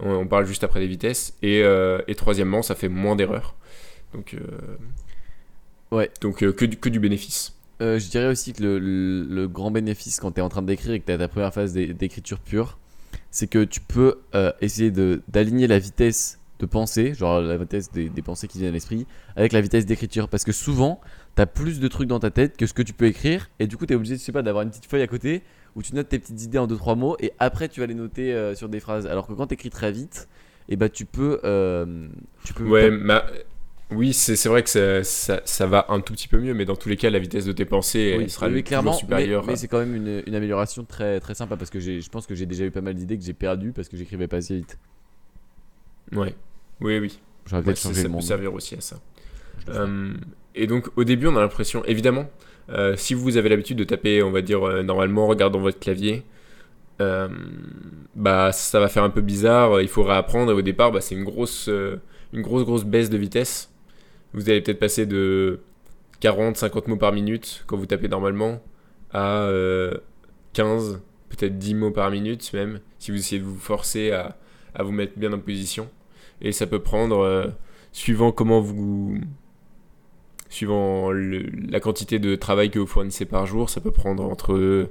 On, 0.00 0.10
on 0.10 0.26
parle 0.28 0.46
juste 0.46 0.62
après 0.64 0.78
des 0.80 0.86
vitesses. 0.86 1.36
Et, 1.42 1.62
euh, 1.64 2.00
et 2.06 2.14
troisièmement, 2.14 2.62
ça 2.62 2.74
fait 2.76 2.88
moins 2.88 3.16
d'erreurs. 3.16 3.56
Donc, 4.14 4.36
Ouais. 5.90 6.10
donc 6.20 6.38
que, 6.38 6.64
du, 6.64 6.76
que 6.76 6.88
du 6.88 7.00
bénéfice. 7.00 7.57
Euh, 7.80 7.98
je 7.98 8.08
dirais 8.10 8.26
aussi 8.26 8.52
que 8.52 8.62
le, 8.62 8.78
le- 8.78 9.24
le 9.24 9.48
grand 9.48 9.70
bénéfice 9.70 10.18
quand 10.20 10.32
tu 10.32 10.40
es 10.40 10.42
en 10.42 10.48
train 10.48 10.62
d'écrire 10.62 10.92
et 10.92 11.00
que 11.00 11.06
tu 11.06 11.12
as 11.12 11.18
ta 11.18 11.28
première 11.28 11.54
phase 11.54 11.72
d'é- 11.72 11.94
d'écriture 11.94 12.40
pure, 12.40 12.78
c'est 13.30 13.46
que 13.46 13.62
tu 13.64 13.80
peux 13.80 14.16
euh, 14.34 14.52
essayer 14.60 14.90
d'aligner 15.28 15.66
la 15.68 15.78
vitesse 15.78 16.38
de 16.58 16.66
pensée, 16.66 17.14
genre 17.14 17.40
la 17.40 17.56
vitesse 17.56 17.92
des, 17.92 18.08
des 18.08 18.22
pensées 18.22 18.48
qui 18.48 18.58
viennent 18.58 18.70
à 18.70 18.72
l'esprit, 18.72 19.06
avec 19.36 19.52
la 19.52 19.60
vitesse 19.60 19.86
d'écriture. 19.86 20.28
Parce 20.28 20.42
que 20.42 20.50
souvent, 20.50 21.00
tu 21.36 21.42
as 21.42 21.46
plus 21.46 21.78
de 21.78 21.86
trucs 21.86 22.08
dans 22.08 22.18
ta 22.18 22.32
tête 22.32 22.56
que 22.56 22.66
ce 22.66 22.74
que 22.74 22.82
tu 22.82 22.92
peux 22.92 23.06
écrire, 23.06 23.48
et 23.60 23.68
du 23.68 23.76
coup, 23.76 23.86
tu 23.86 23.92
es 23.92 23.96
obligé, 23.96 24.16
je 24.16 24.20
sais 24.22 24.32
pas, 24.32 24.42
d'avoir 24.42 24.64
une 24.64 24.70
petite 24.70 24.86
feuille 24.86 25.02
à 25.02 25.06
côté 25.06 25.42
où 25.76 25.82
tu 25.82 25.94
notes 25.94 26.08
tes 26.08 26.18
petites 26.18 26.42
idées 26.42 26.58
en 26.58 26.66
2-3 26.66 26.96
mots, 26.98 27.16
et 27.20 27.30
après, 27.38 27.68
tu 27.68 27.78
vas 27.78 27.86
les 27.86 27.94
noter 27.94 28.34
euh, 28.34 28.56
sur 28.56 28.68
des 28.68 28.80
phrases. 28.80 29.06
Alors 29.06 29.28
que 29.28 29.34
quand 29.34 29.46
tu 29.46 29.54
écris 29.54 29.70
très 29.70 29.92
vite, 29.92 30.26
et 30.68 30.74
bah, 30.74 30.88
tu 30.88 31.04
peux. 31.04 31.38
euh, 31.44 32.08
tu 32.44 32.54
peux 32.54 32.64
Ouais, 32.68 32.90
ma- 32.90 33.24
oui, 33.90 34.12
c'est 34.12 34.48
vrai 34.48 34.62
que 34.62 34.68
ça, 34.68 35.02
ça, 35.02 35.40
ça 35.44 35.66
va 35.66 35.86
un 35.88 36.00
tout 36.00 36.12
petit 36.12 36.28
peu 36.28 36.38
mieux, 36.38 36.52
mais 36.52 36.64
dans 36.64 36.76
tous 36.76 36.88
les 36.88 36.96
cas, 36.96 37.08
la 37.08 37.18
vitesse 37.18 37.46
de 37.46 37.52
tes 37.52 37.64
pensées 37.64 38.14
Oui, 38.16 38.24
elle 38.24 38.30
sera 38.30 38.48
oui, 38.48 38.62
clairement, 38.62 38.92
supérieure. 38.92 39.44
Mais, 39.46 39.52
mais 39.52 39.56
c'est 39.56 39.68
quand 39.68 39.78
même 39.78 39.94
une, 39.94 40.22
une 40.26 40.34
amélioration 40.34 40.84
très, 40.84 41.20
très 41.20 41.34
sympa 41.34 41.56
parce 41.56 41.70
que 41.70 41.80
je 41.80 42.08
pense 42.10 42.26
que 42.26 42.34
j'ai 42.34 42.46
déjà 42.46 42.64
eu 42.64 42.70
pas 42.70 42.82
mal 42.82 42.94
d'idées 42.94 43.16
que 43.16 43.24
j'ai 43.24 43.32
perdues 43.32 43.72
parce 43.72 43.88
que 43.88 43.96
j'écrivais 43.96 44.28
pas 44.28 44.38
assez 44.38 44.56
vite. 44.56 44.78
Ouais. 46.12 46.34
Oui, 46.80 46.98
oui. 46.98 47.18
J'aurais 47.46 47.62
peut-être 47.62 47.78
ça, 47.78 47.88
changé 47.88 48.02
ça 48.02 48.08
le 48.08 48.14
peut 48.14 48.20
servir 48.20 48.52
aussi 48.52 48.74
à 48.74 48.80
ça. 48.80 49.00
Euh, 49.70 50.14
et 50.54 50.66
donc 50.66 50.88
au 50.96 51.04
début 51.04 51.26
on 51.26 51.36
a 51.36 51.40
l'impression, 51.40 51.84
évidemment, 51.84 52.28
euh, 52.70 52.94
si 52.96 53.14
vous 53.14 53.36
avez 53.36 53.48
l'habitude 53.48 53.78
de 53.78 53.84
taper, 53.84 54.22
on 54.22 54.30
va 54.30 54.42
dire 54.42 54.66
euh, 54.66 54.82
normalement 54.82 55.24
en 55.24 55.28
regardant 55.28 55.60
votre 55.60 55.78
clavier, 55.78 56.24
euh, 57.00 57.28
bah 58.14 58.52
ça 58.52 58.80
va 58.80 58.88
faire 58.88 59.04
un 59.04 59.10
peu 59.10 59.20
bizarre, 59.20 59.80
il 59.80 59.88
faut 59.88 60.02
réapprendre 60.02 60.52
et 60.52 60.54
au 60.54 60.62
départ 60.62 60.92
bah, 60.92 61.00
c'est 61.00 61.14
une 61.14 61.24
grosse, 61.24 61.70
une 62.32 62.42
grosse 62.42 62.64
grosse 62.64 62.84
baisse 62.84 63.08
de 63.08 63.16
vitesse. 63.16 63.70
Vous 64.34 64.48
allez 64.50 64.60
peut-être 64.60 64.78
passer 64.78 65.06
de 65.06 65.60
40-50 66.22 66.88
mots 66.88 66.96
par 66.96 67.12
minute 67.12 67.64
quand 67.66 67.76
vous 67.76 67.86
tapez 67.86 68.08
normalement 68.08 68.60
à 69.12 69.42
euh, 69.44 69.96
15, 70.52 71.00
peut-être 71.30 71.58
10 71.58 71.74
mots 71.74 71.90
par 71.90 72.10
minute 72.10 72.52
même, 72.52 72.80
si 72.98 73.10
vous 73.10 73.18
essayez 73.18 73.40
de 73.40 73.46
vous 73.46 73.58
forcer 73.58 74.10
à, 74.12 74.36
à 74.74 74.82
vous 74.82 74.92
mettre 74.92 75.18
bien 75.18 75.32
en 75.32 75.38
position. 75.38 75.88
Et 76.40 76.52
ça 76.52 76.66
peut 76.66 76.80
prendre, 76.80 77.20
euh, 77.20 77.46
suivant 77.92 78.32
comment 78.32 78.60
vous, 78.60 79.18
suivant 80.48 81.10
la 81.12 81.80
quantité 81.80 82.18
de 82.18 82.36
travail 82.36 82.70
que 82.70 82.78
vous 82.78 82.86
fournissez 82.86 83.24
par 83.24 83.46
jour, 83.46 83.70
ça 83.70 83.80
peut 83.80 83.90
prendre 83.90 84.24
entre 84.24 84.88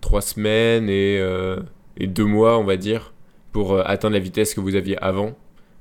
3 0.00 0.20
semaines 0.20 0.88
et, 0.88 1.18
euh, 1.20 1.60
et 1.96 2.06
2 2.06 2.24
mois, 2.24 2.58
on 2.58 2.64
va 2.64 2.76
dire, 2.76 3.12
pour 3.52 3.74
euh, 3.74 3.82
atteindre 3.84 4.14
la 4.14 4.20
vitesse 4.20 4.54
que 4.54 4.60
vous 4.60 4.74
aviez 4.74 4.96
avant, 4.98 5.36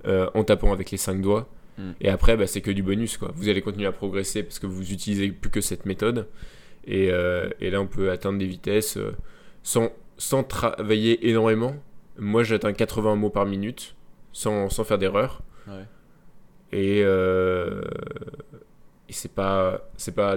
euh, 0.06 0.30
en 0.34 0.44
tapant 0.44 0.72
avec 0.72 0.92
les 0.92 0.98
5 0.98 1.22
doigts. 1.22 1.48
Mm. 1.78 1.92
Et 2.02 2.10
après, 2.10 2.38
bah, 2.38 2.48
c'est 2.48 2.62
que 2.62 2.72
du 2.72 2.84
bonus, 2.84 3.18
quoi. 3.18 3.32
Vous 3.36 3.50
allez 3.50 3.62
continuer 3.62 3.88
à 3.88 3.92
progresser 3.92 4.44
parce 4.44 4.60
que 4.60 4.68
vous 4.68 4.92
utilisez 4.92 5.30
plus 5.32 5.50
que 5.50 5.62
cette 5.62 5.86
méthode. 5.86 6.28
Et, 6.86 7.12
euh, 7.12 7.50
et 7.60 7.70
là, 7.70 7.80
on 7.82 7.88
peut 7.88 8.12
atteindre 8.12 8.40
des 8.40 8.48
vitesses 8.48 8.98
euh, 8.98 9.16
sans, 9.64 9.90
sans 10.18 10.44
travailler 10.44 11.30
énormément. 11.30 11.76
Moi, 12.18 12.44
j'atteins 12.44 12.74
80 12.74 13.16
mots 13.16 13.30
par 13.30 13.46
minute 13.46 13.96
sans, 14.34 14.70
sans 14.70 14.84
faire 14.84 14.98
d'erreur. 14.98 15.42
Ouais. 15.68 15.86
Et, 16.72 17.02
euh, 17.04 17.82
et 19.10 19.14
c'est 19.14 19.34
pas, 19.34 19.82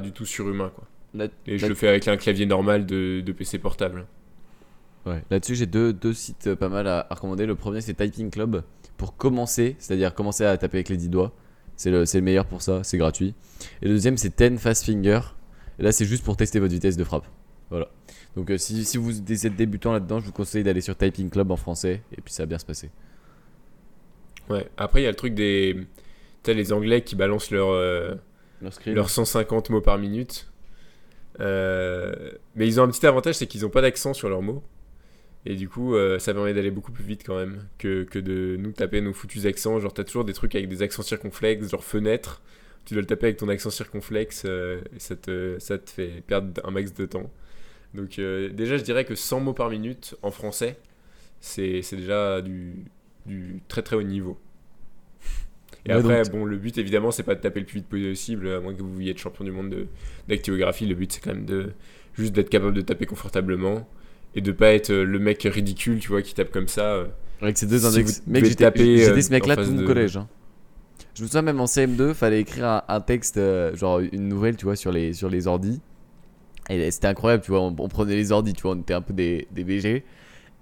du 0.03 0.13
tout 0.13 0.27
surhumain, 0.27 0.71
quoi. 0.75 0.85
Là- 1.15 1.29
Et 1.47 1.59
je 1.59 1.67
le 1.67 1.75
fais 1.75 1.89
avec 1.89 2.09
un 2.09 2.17
clavier 2.17 2.45
normal 2.47 2.87
de, 2.87 3.21
de 3.25 3.33
PC 3.33 3.59
portable. 3.59 4.07
Ouais. 5.07 5.23
Là-dessus, 5.31 5.55
j'ai 5.55 5.67
deux, 5.67 5.93
deux 5.93 6.13
sites 6.15 6.49
euh, 6.49 6.57
pas 6.57 6.69
mal 6.69 6.87
à, 6.89 7.07
à 7.09 7.15
recommander. 7.15 7.47
Le 7.47 7.55
premier, 7.55 7.81
c'est 7.81 7.95
Typing 7.95 8.31
Club 8.31 8.63
pour 9.05 9.19
commencer, 9.19 9.77
c'est-à-dire 9.79 10.15
commencer 10.15 10.47
à 10.47 10.57
taper 10.57 10.79
avec 10.79 10.89
les 10.89 10.97
10 10.97 11.11
doigts. 11.11 11.33
C'est 11.77 11.91
le, 11.91 12.07
c'est 12.07 12.19
le 12.19 12.25
meilleur 12.25 12.47
pour 12.47 12.63
ça, 12.63 12.83
c'est 12.85 12.97
gratuit. 12.97 13.35
Et 13.83 13.87
le 13.87 13.91
deuxième, 13.91 14.17
c'est 14.17 14.31
Ten 14.31 14.57
Fast 14.57 14.87
Finger. 14.87 15.21
Et 15.79 15.83
là, 15.83 15.93
c'est 15.93 16.07
juste 16.07 16.25
pour 16.25 16.39
tester 16.39 16.59
votre 16.59 16.73
vitesse 16.73 16.97
de 16.97 17.05
frappe. 17.05 17.27
Voilà. 17.69 17.89
Donc, 18.35 18.51
euh, 18.51 18.57
si, 18.57 18.83
si 18.87 18.97
vous 18.97 19.21
êtes 19.21 19.57
débutant 19.57 19.93
là-dedans, 19.93 20.21
je 20.21 20.25
vous 20.25 20.33
conseille 20.33 20.63
d'aller 20.63 20.81
sur 20.81 20.97
Typing 20.97 21.29
Club 21.29 21.51
en 21.51 21.57
français. 21.57 22.01
Et 22.17 22.23
puis, 22.23 22.33
ça 22.33 22.45
va 22.45 22.47
bien 22.47 22.59
se 22.59 22.65
passer. 22.65 22.91
Ouais. 24.49 24.67
Après, 24.79 25.03
il 25.03 25.05
y 25.05 25.07
a 25.07 25.11
le 25.11 25.17
truc 25.17 25.35
des. 25.35 25.87
Tu 26.43 26.55
les 26.55 26.73
Anglais 26.73 27.03
qui 27.03 27.15
balancent 27.15 27.51
leur, 27.51 27.69
euh, 27.69 28.15
Leur 28.63 28.73
leurs 28.87 29.11
150 29.11 29.69
mots 29.69 29.83
par 29.83 29.99
minute. 29.99 30.51
Euh, 31.41 32.31
mais 32.55 32.67
ils 32.67 32.81
ont 32.81 32.85
un 32.85 32.89
petit 32.89 33.07
avantage, 33.07 33.35
c'est 33.35 33.47
qu'ils 33.47 33.63
n'ont 33.63 33.71
pas 33.71 33.83
d'accent 33.83 34.15
sur 34.15 34.31
leurs 34.31 34.43
mots. 34.43 34.63
Et 35.47 35.57
du 35.57 35.69
coup, 35.69 35.95
euh, 35.95 36.19
ça 36.19 36.33
permet 36.33 36.55
d'aller 36.55 36.71
beaucoup 36.71 36.93
plus 36.93 37.05
vite 37.05 37.23
quand 37.27 37.37
même 37.37 37.67
que, 37.79 38.05
que 38.05 38.19
de 38.19 38.57
nous 38.59 38.73
taper 38.73 39.01
nos 39.03 39.13
foutus 39.13 39.45
accents. 39.47 39.79
Genre, 39.79 39.93
t'as 39.93 40.05
toujours 40.05 40.25
des 40.25 40.33
trucs 40.33 40.55
avec 40.55 40.69
des 40.69 40.83
accents 40.83 41.03
circonflexes, 41.03 41.71
genre 41.71 41.85
fenêtre. 41.85 42.43
Tu 42.87 42.95
dois 42.95 43.03
le 43.03 43.07
taper 43.07 43.27
avec 43.27 43.37
ton 43.39 43.49
accent 43.49 43.71
circonflexe 43.71 44.45
euh, 44.47 44.81
et 44.97 45.01
ça 45.01 45.17
te, 45.17 45.57
ça 45.59 45.79
te 45.79 45.91
fait 45.91 46.23
perdre 46.27 46.61
un 46.67 46.71
max 46.71 46.95
de 46.95 47.05
temps. 47.07 47.31
Donc, 47.95 48.19
euh, 48.19 48.49
déjà, 48.49 48.77
je 48.79 48.83
dirais 48.85 49.05
que 49.05 49.15
100 49.15 49.41
mots 49.41 49.53
par 49.53 49.69
minute 49.71 50.17
en 50.23 50.31
français, 50.31 50.77
c'est 51.41 51.83
déjà 51.93 52.41
du, 52.41 52.73
du 53.27 53.61
très 53.69 53.83
très 53.83 53.97
haut 53.97 54.03
niveau. 54.03 54.39
Et 55.87 55.91
Ouais, 55.93 55.99
après, 56.01 56.23
donc- 56.23 56.33
bon, 56.33 56.45
le 56.47 56.57
but 56.57 56.79
évidemment, 56.79 57.11
c'est 57.11 57.23
pas 57.23 57.35
de 57.35 57.41
taper 57.41 57.61
le 57.61 57.67
plus 57.67 57.81
vite 57.81 57.87
possible, 57.89 58.49
à 58.49 58.61
moins 58.61 58.73
que 58.75 58.81
vous 58.81 58.93
vouliez 58.93 59.11
être 59.11 59.19
champion 59.19 59.45
du 59.45 59.51
monde 59.53 59.69
de- 59.71 59.87
d'activographie. 60.29 60.87
Le 60.87 60.95
but, 60.95 61.13
c'est 61.13 61.21
quand 61.21 61.35
même 61.35 61.45
de 61.45 61.73
juste 62.15 62.33
d'être 62.33 62.49
capable 62.49 62.73
de 62.75 62.81
taper 62.81 63.05
confortablement 63.07 63.87
et 64.37 64.41
de 64.41 64.53
pas 64.53 64.73
être 64.73 64.91
euh, 64.91 65.05
le 65.05 65.19
mec 65.19 65.43
ridicule, 65.43 65.99
tu 66.01 66.09
vois, 66.09 66.23
qui 66.23 66.35
tape 66.35 66.51
comme 66.51 66.69
ça. 66.69 66.95
euh. 66.95 67.07
Avec 67.43 67.59
ces 67.59 67.67
deux 67.67 67.79
Si 67.79 67.87
index. 67.87 68.23
Mec, 68.27 68.45
j'étais 68.45 68.65
euh, 68.65 69.21
ce 69.21 69.31
mec-là 69.31 69.57
tout 69.57 69.71
mon 69.73 69.83
de- 69.83 69.87
collège. 69.87 70.17
hein. 70.17 70.29
Je 71.15 71.23
me 71.23 71.27
souviens 71.29 71.43
même 71.43 71.61
en 71.61 71.67
CM2, 71.67 72.13
fallait 72.15 72.41
écrire 72.41 72.67
un, 72.67 72.83
un 72.89 73.01
texte, 73.01 73.37
euh, 73.37 73.75
genre 73.77 74.01
une 74.01 74.29
nouvelle, 74.29 74.57
tu 74.57 74.65
vois, 74.65 74.75
sur 74.77 74.91
les, 74.93 75.13
sur 75.13 75.29
les 75.29 75.47
ordis. 75.47 75.81
Et 76.71 76.91
c'était 76.91 77.07
incroyable, 77.09 77.43
tu 77.45 77.51
vois, 77.51 77.61
on, 77.61 77.75
on 77.79 77.89
prenait 77.89 78.17
les 78.17 78.33
ordis, 78.33 78.53
tu 78.55 78.63
vois, 78.63 78.73
on 78.73 78.81
était 78.81 78.95
un 78.95 79.03
peu 79.03 79.13
des, 79.13 79.47
des 79.53 79.65
BG. 79.65 80.05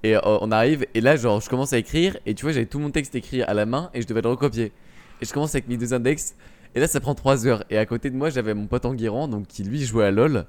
Et 0.02 0.16
euh, 0.16 0.20
on 0.24 0.50
arrive, 0.50 0.84
et 0.94 1.00
là, 1.00 1.16
genre, 1.16 1.40
je 1.40 1.48
commence 1.48 1.72
à 1.72 1.78
écrire, 1.78 2.16
et 2.26 2.34
tu 2.34 2.42
vois, 2.42 2.52
j'avais 2.52 2.66
tout 2.66 2.80
mon 2.80 2.90
texte 2.90 3.14
écrit 3.14 3.42
à 3.42 3.54
la 3.54 3.64
main, 3.66 3.88
et 3.94 4.02
je 4.02 4.06
devais 4.06 4.20
le 4.20 4.28
recopier. 4.28 4.72
Et 5.20 5.24
je 5.24 5.32
commence 5.32 5.54
avec 5.54 5.68
mes 5.68 5.76
deux 5.76 5.94
index, 5.94 6.34
et 6.74 6.80
là, 6.80 6.88
ça 6.88 6.98
prend 7.00 7.14
3 7.14 7.46
heures. 7.46 7.64
Et 7.70 7.78
à 7.78 7.86
côté 7.86 8.10
de 8.10 8.16
moi, 8.16 8.28
j'avais 8.28 8.52
mon 8.52 8.66
pote 8.66 8.84
Enguerrand, 8.84 9.28
donc 9.28 9.46
qui 9.46 9.62
lui 9.62 9.80
jouait 9.84 10.06
à 10.06 10.10
LoL. 10.10 10.46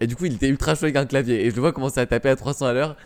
Et 0.00 0.06
du 0.06 0.16
coup, 0.16 0.24
il 0.24 0.34
était 0.34 0.48
ultra 0.48 0.74
chaud 0.74 0.84
avec 0.84 0.96
un 0.96 1.04
clavier. 1.06 1.44
Et 1.44 1.50
je 1.50 1.54
le 1.56 1.60
vois 1.60 1.72
commencer 1.72 2.00
à 2.00 2.06
taper 2.06 2.30
à 2.30 2.36
300 2.36 2.66
à 2.66 2.72
l'heure. 2.72 2.96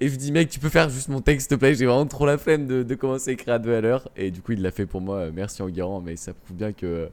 Et 0.00 0.06
je 0.06 0.12
lui 0.12 0.18
dis, 0.18 0.30
mec, 0.32 0.48
tu 0.48 0.60
peux 0.60 0.68
faire 0.68 0.88
juste 0.88 1.08
mon 1.08 1.20
texte, 1.20 1.48
s'il 1.48 1.56
te 1.56 1.60
plaît. 1.60 1.74
J'ai 1.74 1.86
vraiment 1.86 2.06
trop 2.06 2.26
la 2.26 2.38
flemme 2.38 2.66
de, 2.66 2.82
de 2.84 2.94
commencer 2.94 3.30
à 3.30 3.32
écrire 3.32 3.54
à 3.54 3.58
2 3.58 3.74
à 3.74 3.80
l'heure. 3.80 4.08
Et 4.16 4.30
du 4.30 4.40
coup, 4.40 4.52
il 4.52 4.62
l'a 4.62 4.70
fait 4.70 4.86
pour 4.86 5.00
moi. 5.00 5.16
Euh, 5.16 5.30
Merci 5.34 5.62
Enguerrand, 5.62 6.00
mais 6.00 6.14
ça 6.16 6.32
prouve 6.32 6.56
bien 6.56 6.72
que, 6.72 7.08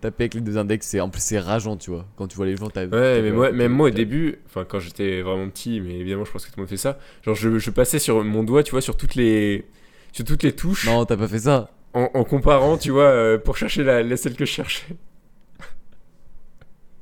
taper 0.00 0.24
avec 0.24 0.34
les 0.34 0.40
deux 0.40 0.56
index, 0.58 0.86
c'est 0.86 1.00
en 1.00 1.08
plus 1.08 1.20
c'est 1.20 1.40
rageant, 1.40 1.76
tu 1.76 1.90
vois. 1.90 2.06
Quand 2.16 2.28
tu 2.28 2.36
vois 2.36 2.46
les 2.46 2.56
gens 2.56 2.68
taper. 2.70 2.96
Ouais, 2.96 3.20
mais 3.20 3.32
moi, 3.32 3.50
même 3.50 3.72
moi 3.72 3.88
au 3.88 3.90
début, 3.90 4.38
enfin 4.46 4.64
quand 4.64 4.78
j'étais 4.78 5.22
vraiment 5.22 5.48
petit, 5.48 5.80
mais 5.80 5.94
évidemment 5.98 6.24
je 6.24 6.30
pense 6.30 6.44
que 6.46 6.50
tout 6.50 6.56
le 6.58 6.62
monde 6.62 6.70
fait 6.70 6.76
ça. 6.76 7.00
Genre 7.24 7.34
je, 7.34 7.58
je 7.58 7.70
passais 7.72 7.98
sur 7.98 8.22
mon 8.22 8.44
doigt, 8.44 8.62
tu 8.62 8.70
vois, 8.70 8.80
sur 8.80 8.96
toutes 8.96 9.16
les, 9.16 9.66
sur 10.12 10.24
toutes 10.24 10.44
les 10.44 10.52
touches, 10.52 10.86
Non, 10.86 11.04
t'as 11.04 11.16
pas 11.16 11.26
fait 11.26 11.40
ça. 11.40 11.72
en, 11.94 12.08
en 12.14 12.22
comparant, 12.22 12.76
tu 12.78 12.92
vois, 12.92 13.06
euh, 13.06 13.38
pour 13.38 13.56
chercher 13.56 13.82
la, 13.82 14.04
la 14.04 14.16
celle 14.16 14.36
que 14.36 14.44
je 14.44 14.52
cherchais. 14.52 14.84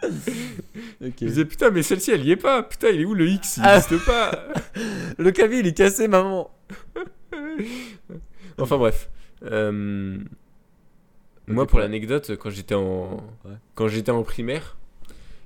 Ok. 1.05 1.15
Je 1.21 1.27
disais 1.27 1.45
putain, 1.45 1.71
mais 1.71 1.83
celle-ci 1.83 2.11
elle 2.11 2.25
y 2.25 2.31
est 2.33 2.37
pas. 2.37 2.63
Putain, 2.63 2.89
il 2.89 3.01
est 3.01 3.05
où 3.05 3.15
le 3.15 3.27
X? 3.29 3.57
Il 3.59 3.63
Ah. 3.65 3.77
n'existe 3.79 4.05
pas. 4.07 4.49
Le 5.19 5.31
clavier 5.33 5.61
il 5.61 5.67
est 5.67 5.77
cassé, 5.77 6.09
maman. 6.09 6.51
Enfin 8.59 8.77
bref. 8.79 9.11
Euh, 9.45 10.19
Moi, 11.47 11.67
pour 11.67 11.79
l'anecdote, 11.79 12.33
quand 12.39 12.51
j'étais 12.51 12.75
en 12.75 13.17
Ouais. 13.45 13.53
quand 13.75 13.89
j'étais 13.89 14.11
en 14.11 14.23
primaire, 14.23 14.77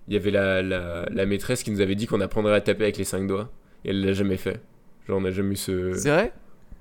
il 0.09 0.15
y 0.15 0.17
avait 0.17 0.31
la, 0.31 0.63
la, 0.63 1.07
la 1.11 1.27
maîtresse 1.27 1.63
qui 1.63 1.71
nous 1.71 1.81
avait 1.81 1.95
dit 1.95 2.07
qu'on 2.07 2.21
apprendrait 2.21 2.55
à 2.55 2.61
taper 2.61 2.85
avec 2.85 2.97
les 2.97 3.05
cinq 3.05 3.27
doigts. 3.27 3.51
Et 3.85 3.91
elle 3.91 4.05
l'a 4.05 4.13
jamais 4.13 4.37
fait. 4.37 4.61
Genre, 5.07 5.19
on 5.19 5.21
n'a 5.23 5.31
jamais 5.31 5.53
eu 5.55 5.57
ce, 5.57 5.93
C'est 5.95 6.11
vrai? 6.11 6.33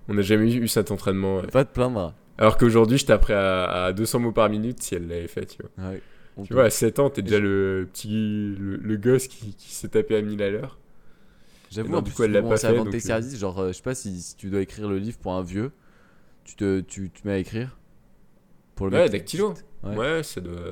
On 0.07 0.13
n'a 0.13 0.21
jamais 0.21 0.53
eu 0.53 0.67
cet 0.67 0.91
entraînement. 0.91 1.37
ouais. 1.37 1.47
Pas 1.47 1.65
te 1.65 1.73
plaindre. 1.73 2.13
Alors 2.37 2.57
qu'aujourd'hui, 2.57 2.97
je 2.97 3.05
taperais 3.05 3.33
à, 3.33 3.85
à 3.85 3.93
200 3.93 4.19
mots 4.19 4.31
par 4.31 4.49
minute 4.49 4.81
si 4.81 4.95
elle 4.95 5.07
l'avait 5.07 5.27
fait, 5.27 5.45
tu 5.45 5.57
vois. 5.61 5.89
Ouais. 5.89 6.01
On 6.39 6.43
Tu 6.43 6.53
vois, 6.53 6.65
à 6.65 6.69
7 6.69 6.99
ans, 6.99 7.09
t'es 7.09 7.21
déjà 7.21 7.39
le 7.39 7.87
petit, 7.91 8.55
le, 8.57 8.77
le 8.77 8.97
gosse 8.97 9.27
qui, 9.27 9.53
qui 9.55 9.71
s'est 9.73 9.89
tapé 9.89 10.15
à 10.15 10.21
1000 10.21 10.41
à 10.41 10.49
l'heure. 10.49 10.79
J'avoue, 11.71 11.93
en 11.95 12.01
du 12.01 12.09
plus, 12.09 12.15
coup, 12.15 12.23
elle 12.23 12.29
tu 12.29 12.33
l'a 12.33 12.41
commences 12.41 12.61
pas 12.61 12.67
à 12.67 12.71
fait, 12.71 12.77
vendre 12.77 12.89
tes 12.91 12.97
donc, 12.97 13.03
euh. 13.05 13.07
services. 13.07 13.37
Genre, 13.37 13.59
euh, 13.59 13.67
je 13.69 13.73
sais 13.73 13.83
pas 13.83 13.95
si, 13.95 14.21
si 14.21 14.35
tu 14.35 14.49
dois 14.49 14.61
écrire 14.61 14.89
le 14.89 14.97
livre 14.97 15.17
pour 15.19 15.33
un 15.33 15.43
vieux, 15.43 15.71
tu 16.43 16.55
te, 16.55 16.79
tu, 16.81 17.11
tu 17.11 17.21
mets 17.27 17.33
à 17.33 17.37
écrire. 17.37 17.77
Pour 18.75 18.87
le 18.89 18.97
Ouais, 18.97 19.09
dactylo. 19.09 19.53
Ouais. 19.83 19.95
Ouais, 19.95 20.23
ça, 20.23 20.41
doit, 20.41 20.71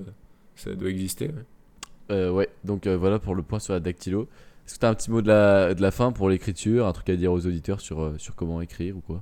ça 0.55 0.73
doit 0.73 0.89
exister. 0.89 1.27
ouais. 1.27 1.45
Euh, 2.09 2.31
ouais, 2.31 2.47
donc 2.63 2.87
euh, 2.87 2.95
voilà 2.95 3.19
pour 3.19 3.35
le 3.35 3.43
point 3.43 3.59
sur 3.59 3.73
la 3.73 3.81
dactylo. 3.81 4.29
Est-ce 4.65 4.75
que 4.75 4.79
t'as 4.79 4.89
un 4.89 4.93
petit 4.93 5.11
mot 5.11 5.21
de 5.21 5.27
la, 5.27 5.73
de 5.73 5.81
la 5.81 5.91
fin 5.91 6.11
pour 6.13 6.29
l'écriture, 6.29 6.87
un 6.87 6.93
truc 6.93 7.09
à 7.09 7.15
dire 7.17 7.31
aux 7.33 7.45
auditeurs 7.45 7.81
sur, 7.81 8.01
euh, 8.01 8.17
sur 8.17 8.33
comment 8.35 8.61
écrire 8.61 8.95
ou 8.97 9.01
quoi? 9.01 9.21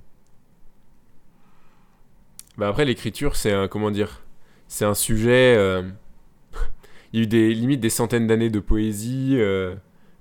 Bah 2.58 2.68
après, 2.70 2.86
l'écriture, 2.86 3.36
c'est 3.36 3.52
un. 3.52 3.68
Comment 3.68 3.92
dire 3.92 4.22
C'est 4.68 4.86
un 4.86 4.94
sujet. 4.94 5.58
Il 7.16 7.20
y 7.20 7.22
a 7.22 7.24
eu 7.24 7.28
des 7.28 7.54
limites 7.54 7.80
des 7.80 7.90
centaines 7.90 8.28
d'années 8.28 8.50
de 8.50 8.60
poésie. 8.60 9.36
euh, 9.38 9.74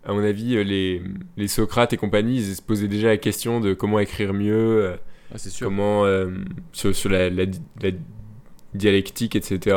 À 0.05 0.13
mon 0.13 0.23
avis, 0.23 0.57
euh, 0.57 0.63
les, 0.63 1.03
les 1.37 1.49
Socrates 1.49 1.93
et 1.93 1.97
compagnie, 1.97 2.37
ils 2.37 2.55
se 2.55 2.63
posaient 2.63 2.87
déjà 2.87 3.09
la 3.09 3.17
question 3.17 3.59
de 3.59 3.75
comment 3.75 3.99
écrire 3.99 4.33
mieux, 4.33 4.55
euh, 4.85 4.97
Ah, 5.35 5.39
sûr. 5.39 5.67
comment. 5.67 6.05
euh, 6.05 6.31
sur, 6.73 6.95
sur 6.95 7.11
la, 7.11 7.31
la 7.31 7.47
di- 7.47 7.61
la 7.83 7.91
dialectique, 8.75 9.35
etc. 9.35 9.77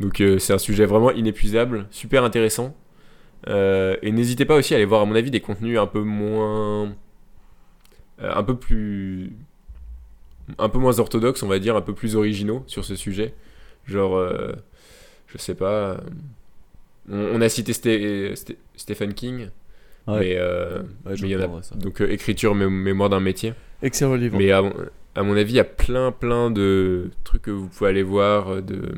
Donc, 0.00 0.20
c'est 0.38 0.52
un 0.52 0.58
sujet 0.58 0.84
vraiment 0.84 1.12
inépuisable, 1.12 1.86
super 1.92 2.24
intéressant. 2.24 2.74
Et 3.46 4.10
n'hésitez 4.10 4.44
pas 4.44 4.56
aussi 4.56 4.74
à 4.74 4.78
aller 4.78 4.84
voir, 4.86 5.02
à 5.02 5.04
mon 5.04 5.14
avis, 5.14 5.30
des 5.30 5.40
contenus 5.40 5.78
un 5.78 5.86
peu 5.86 6.00
moins. 6.02 6.92
un 8.18 8.42
peu 8.42 8.56
plus 8.56 9.32
un 10.58 10.68
peu 10.68 10.78
moins 10.80 10.98
orthodoxes, 10.98 11.42
on 11.44 11.48
va 11.48 11.60
dire, 11.60 11.76
un 11.76 11.82
peu 11.82 11.94
plus 11.94 12.16
originaux 12.16 12.64
sur 12.66 12.84
ce 12.84 12.96
sujet. 12.96 13.32
Genre, 13.86 14.16
je 15.32 15.38
sais 15.38 15.54
pas. 15.54 16.00
On, 17.10 17.16
on 17.36 17.40
a 17.40 17.48
cité 17.48 17.72
Sté- 17.72 18.32
Sté- 18.34 18.56
Stephen 18.76 19.14
King, 19.14 19.48
Ouais. 20.06 20.18
mais 20.20 20.34
euh, 20.36 20.82
Ouais, 21.06 21.16
je 21.16 21.22
mais 21.22 21.28
il 21.28 21.32
y 21.32 21.36
en 21.36 21.40
a 21.40 21.42
comprends, 21.42 21.56
ouais, 21.58 21.62
ça. 21.62 21.74
donc 21.76 22.00
euh, 22.00 22.10
écriture, 22.10 22.54
mé- 22.54 22.68
mémoire 22.68 23.08
d'un 23.10 23.20
métier. 23.20 23.54
Excellent 23.82 24.14
livre. 24.14 24.36
Mais 24.38 24.50
à, 24.52 24.62
mon- 24.62 24.74
à 25.14 25.22
mon 25.22 25.36
avis, 25.36 25.52
il 25.54 25.56
y 25.56 25.60
a 25.60 25.64
plein, 25.64 26.10
plein 26.12 26.50
de 26.50 27.10
trucs 27.24 27.42
que 27.42 27.50
vous 27.50 27.68
pouvez 27.68 27.90
aller 27.90 28.02
voir, 28.02 28.48
euh, 28.54 28.60
de 28.62 28.92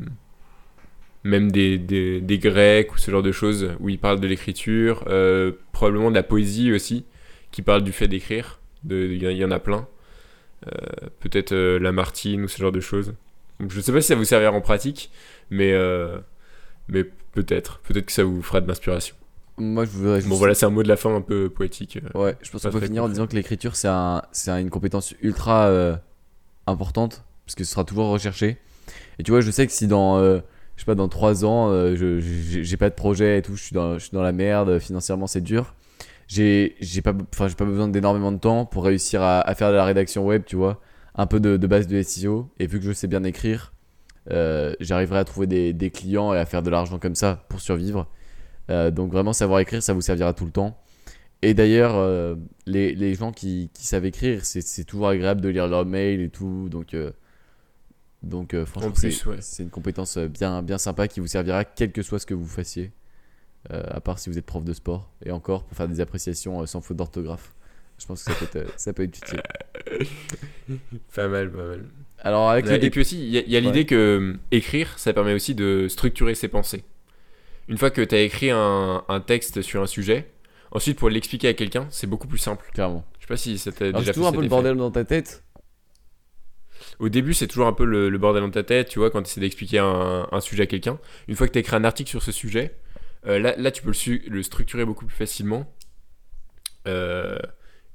même 1.23 1.51
des, 1.51 1.77
des, 1.79 2.21
des 2.21 2.37
Grecs 2.37 2.93
ou 2.93 2.97
ce 2.97 3.09
genre 3.09 3.23
de 3.23 3.31
choses 3.31 3.71
où 3.79 3.89
ils 3.89 3.97
parlent 3.99 4.19
de 4.19 4.27
l'écriture, 4.27 5.03
euh, 5.07 5.51
probablement 5.71 6.11
de 6.11 6.15
la 6.15 6.23
poésie 6.23 6.71
aussi, 6.71 7.05
qui 7.51 7.61
parle 7.63 7.83
du 7.83 7.91
fait 7.91 8.07
d'écrire. 8.07 8.59
De- 8.83 9.07
Il 9.11 9.23
y, 9.23 9.35
y 9.35 9.45
en 9.45 9.51
a 9.51 9.59
plein. 9.59 9.87
Euh, 10.67 10.71
Peut-être 11.19 11.51
euh, 11.51 11.79
Lamartine 11.79 12.43
ou 12.43 12.47
ce 12.47 12.59
genre 12.59 12.71
de 12.71 12.79
choses. 12.79 13.13
Je 13.59 13.79
sais 13.81 13.91
pas 13.91 14.01
si 14.01 14.07
ça 14.07 14.15
vous 14.15 14.25
servira 14.25 14.51
en 14.51 14.61
pratique, 14.61 15.11
mais, 15.49 15.71
euh, 15.73 16.17
mais 16.87 17.03
peut-être. 17.33 17.79
Peut-être 17.79 18.05
que 18.07 18.11
ça 18.11 18.23
vous 18.23 18.41
fera 18.41 18.61
de 18.61 18.67
l'inspiration. 18.67 19.15
Moi, 19.57 19.85
je 19.85 19.89
voudrais 19.91 20.17
juste. 20.17 20.27
Bon, 20.29 20.35
voilà, 20.35 20.53
c'est 20.53 20.65
un 20.65 20.69
mot 20.69 20.83
de 20.83 20.87
la 20.89 20.97
fin 20.97 21.15
un 21.15 21.21
peu 21.21 21.49
poétique. 21.49 21.97
euh. 21.97 22.19
Ouais, 22.19 22.35
je 22.41 22.51
pense 22.51 22.63
qu'on 22.63 22.71
peut 22.71 22.81
finir 22.81 23.03
en 23.05 23.09
disant 23.09 23.27
que 23.27 23.35
l'écriture, 23.35 23.75
c'est 23.75 23.87
un, 23.87 24.21
une 24.47 24.69
compétence 24.69 25.13
ultra 25.21 25.67
euh, 25.67 25.95
importante, 26.67 27.23
parce 27.45 27.55
que 27.55 27.63
ce 27.63 27.71
sera 27.71 27.85
toujours 27.85 28.09
recherché. 28.09 28.57
Et 29.17 29.23
tu 29.23 29.31
vois, 29.31 29.39
je 29.41 29.49
sais 29.51 29.65
que 29.65 29.71
si 29.71 29.87
dans, 29.87 30.17
euh, 30.17 30.39
je 30.75 30.81
sais 30.81 30.85
pas, 30.85 30.95
dans 30.95 31.07
3 31.07 31.45
ans, 31.45 31.69
euh, 31.71 31.95
je 31.95 32.19
j'ai 32.19 32.65
j'ai 32.65 32.77
pas 32.77 32.89
de 32.89 32.95
projet 32.95 33.37
et 33.37 33.41
tout, 33.41 33.55
je 33.55 33.63
suis 33.63 33.73
dans, 33.73 33.93
je 33.93 33.99
suis 33.99 34.11
dans 34.11 34.21
la 34.21 34.33
merde, 34.33 34.77
financièrement 34.79 35.25
c'est 35.27 35.39
dur, 35.41 35.73
j'ai 36.27 36.75
pas, 37.01 37.13
pas 37.13 37.65
besoin 37.65 37.87
d'énormément 37.87 38.33
de 38.33 38.37
temps 38.39 38.65
pour 38.65 38.83
réussir 38.83 39.21
à, 39.21 39.39
à 39.39 39.55
faire 39.55 39.69
de 39.71 39.75
la 39.75 39.85
rédaction 39.85 40.25
web, 40.25 40.43
tu 40.45 40.57
vois, 40.57 40.81
un 41.15 41.27
peu 41.27 41.39
de, 41.39 41.57
de 41.57 41.67
base 41.67 41.87
de 41.87 42.01
SEO, 42.01 42.49
et 42.59 42.67
vu 42.67 42.79
que 42.79 42.85
je 42.85 42.91
sais 42.91 43.07
bien 43.07 43.23
écrire, 43.23 43.73
euh, 44.31 44.73
j'arriverai 44.79 45.19
à 45.19 45.23
trouver 45.23 45.47
des, 45.47 45.73
des 45.73 45.91
clients 45.91 46.33
et 46.33 46.37
à 46.37 46.45
faire 46.45 46.63
de 46.63 46.69
l'argent 46.69 46.99
comme 46.99 47.15
ça 47.15 47.45
pour 47.49 47.61
survivre. 47.61 48.07
Euh, 48.69 48.91
donc 48.91 49.11
vraiment, 49.11 49.33
savoir 49.33 49.59
écrire, 49.59 49.81
ça 49.81 49.93
vous 49.93 50.01
servira 50.01 50.33
tout 50.33 50.45
le 50.45 50.51
temps. 50.51 50.77
Et 51.41 51.53
d'ailleurs, 51.53 51.95
euh, 51.95 52.35
les, 52.65 52.95
les 52.95 53.13
gens 53.13 53.31
qui, 53.31 53.69
qui 53.73 53.85
savent 53.85 54.05
écrire, 54.05 54.45
c'est 54.45 54.61
c'est 54.61 54.83
toujours 54.83 55.09
agréable 55.09 55.41
de 55.41 55.49
lire 55.49 55.67
leurs 55.67 55.85
mails 55.85 56.21
et 56.21 56.29
tout. 56.29 56.69
Donc, 56.69 56.95
donc 58.23 58.55
franchement, 58.65 58.93
c'est 58.95 59.25
ouais. 59.27 59.39
une 59.59 59.69
compétence 59.69 60.17
bien, 60.17 60.63
bien 60.63 60.79
sympa 60.79 61.07
qui 61.07 61.19
vous 61.19 61.27
servira 61.27 61.63
quel 61.63 61.91
que 61.91 62.01
soit 62.01 62.19
ce 62.19 62.25
que 62.25 62.33
vous 62.33 62.47
fassiez. 62.47 62.91
À 63.69 63.99
part 63.99 64.19
si 64.19 64.29
vous 64.29 64.37
êtes 64.37 64.45
prof 64.45 64.63
de 64.63 64.73
sport. 64.73 65.11
Et 65.23 65.31
encore, 65.31 65.65
pour 65.65 65.77
faire 65.77 65.87
des 65.87 65.99
appréciations 65.99 66.65
sans 66.65 66.81
faute 66.81 66.97
d'orthographe. 66.97 67.53
Je 67.99 68.05
pense 68.05 68.23
que 68.23 68.31
ça 68.31 68.45
peut 68.45 68.59
être, 68.59 68.79
ça 68.79 68.93
peut 68.93 69.03
être 69.03 69.17
utile. 69.17 69.41
Pas 71.15 71.27
mal, 71.27 71.51
pas 71.51 71.63
mal. 71.63 71.85
Alors, 72.19 72.49
avec 72.49 72.65
le 72.65 72.83
et 72.83 72.89
puis 72.89 73.01
aussi, 73.01 73.19
il 73.19 73.29
y 73.29 73.37
a, 73.37 73.41
il 73.41 73.51
y 73.51 73.55
a 73.57 73.59
l'idée 73.59 73.85
que 73.85 73.95
euh, 74.33 74.37
écrire, 74.51 74.97
ça 74.97 75.13
permet 75.13 75.33
aussi 75.33 75.53
de 75.53 75.87
structurer 75.87 76.33
ses 76.33 76.47
pensées. 76.47 76.83
Une 77.67 77.77
fois 77.77 77.91
que 77.91 78.01
tu 78.01 78.15
as 78.15 78.21
écrit 78.21 78.49
un, 78.49 79.03
un 79.07 79.19
texte 79.19 79.61
sur 79.61 79.81
un 79.83 79.87
sujet, 79.87 80.31
ensuite 80.71 80.97
pour 80.97 81.09
l'expliquer 81.09 81.49
à 81.49 81.53
quelqu'un, 81.53 81.87
c'est 81.91 82.07
beaucoup 82.07 82.27
plus 82.27 82.39
simple. 82.39 82.65
clairement. 82.73 83.05
Je 83.19 83.25
sais 83.25 83.27
pas 83.27 83.37
si 83.37 83.57
ça 83.57 83.71
t'a 83.71 83.91
déjà 83.91 84.05
fait 84.05 84.13
toujours 84.13 84.27
un 84.27 84.31
peu 84.31 84.41
le 84.41 84.47
bordel 84.47 84.75
dans 84.75 84.91
ta 84.91 85.03
tête. 85.03 85.43
Au 86.99 87.09
début, 87.09 87.33
c'est 87.33 87.47
toujours 87.47 87.67
un 87.67 87.73
peu 87.73 87.85
le, 87.85 88.09
le 88.09 88.17
bordel 88.17 88.41
dans 88.43 88.49
ta 88.51 88.63
tête, 88.63 88.89
tu 88.89 88.99
vois, 88.99 89.11
quand 89.11 89.21
tu 89.21 89.29
essaies 89.29 89.41
d'expliquer 89.41 89.79
un, 89.79 90.27
un 90.31 90.41
sujet 90.41 90.63
à 90.63 90.67
quelqu'un. 90.67 90.99
Une 91.27 91.35
fois 91.35 91.47
que 91.47 91.53
tu 91.53 91.57
as 91.57 91.61
écrit 91.61 91.75
un 91.75 91.83
article 91.83 92.09
sur 92.09 92.23
ce 92.23 92.31
sujet, 92.31 92.75
euh, 93.27 93.39
là, 93.39 93.55
là, 93.57 93.71
tu 93.71 93.81
peux 93.81 93.91
le, 93.91 94.29
le 94.29 94.43
structurer 94.43 94.85
beaucoup 94.85 95.05
plus 95.05 95.15
facilement 95.15 95.71
euh, 96.87 97.37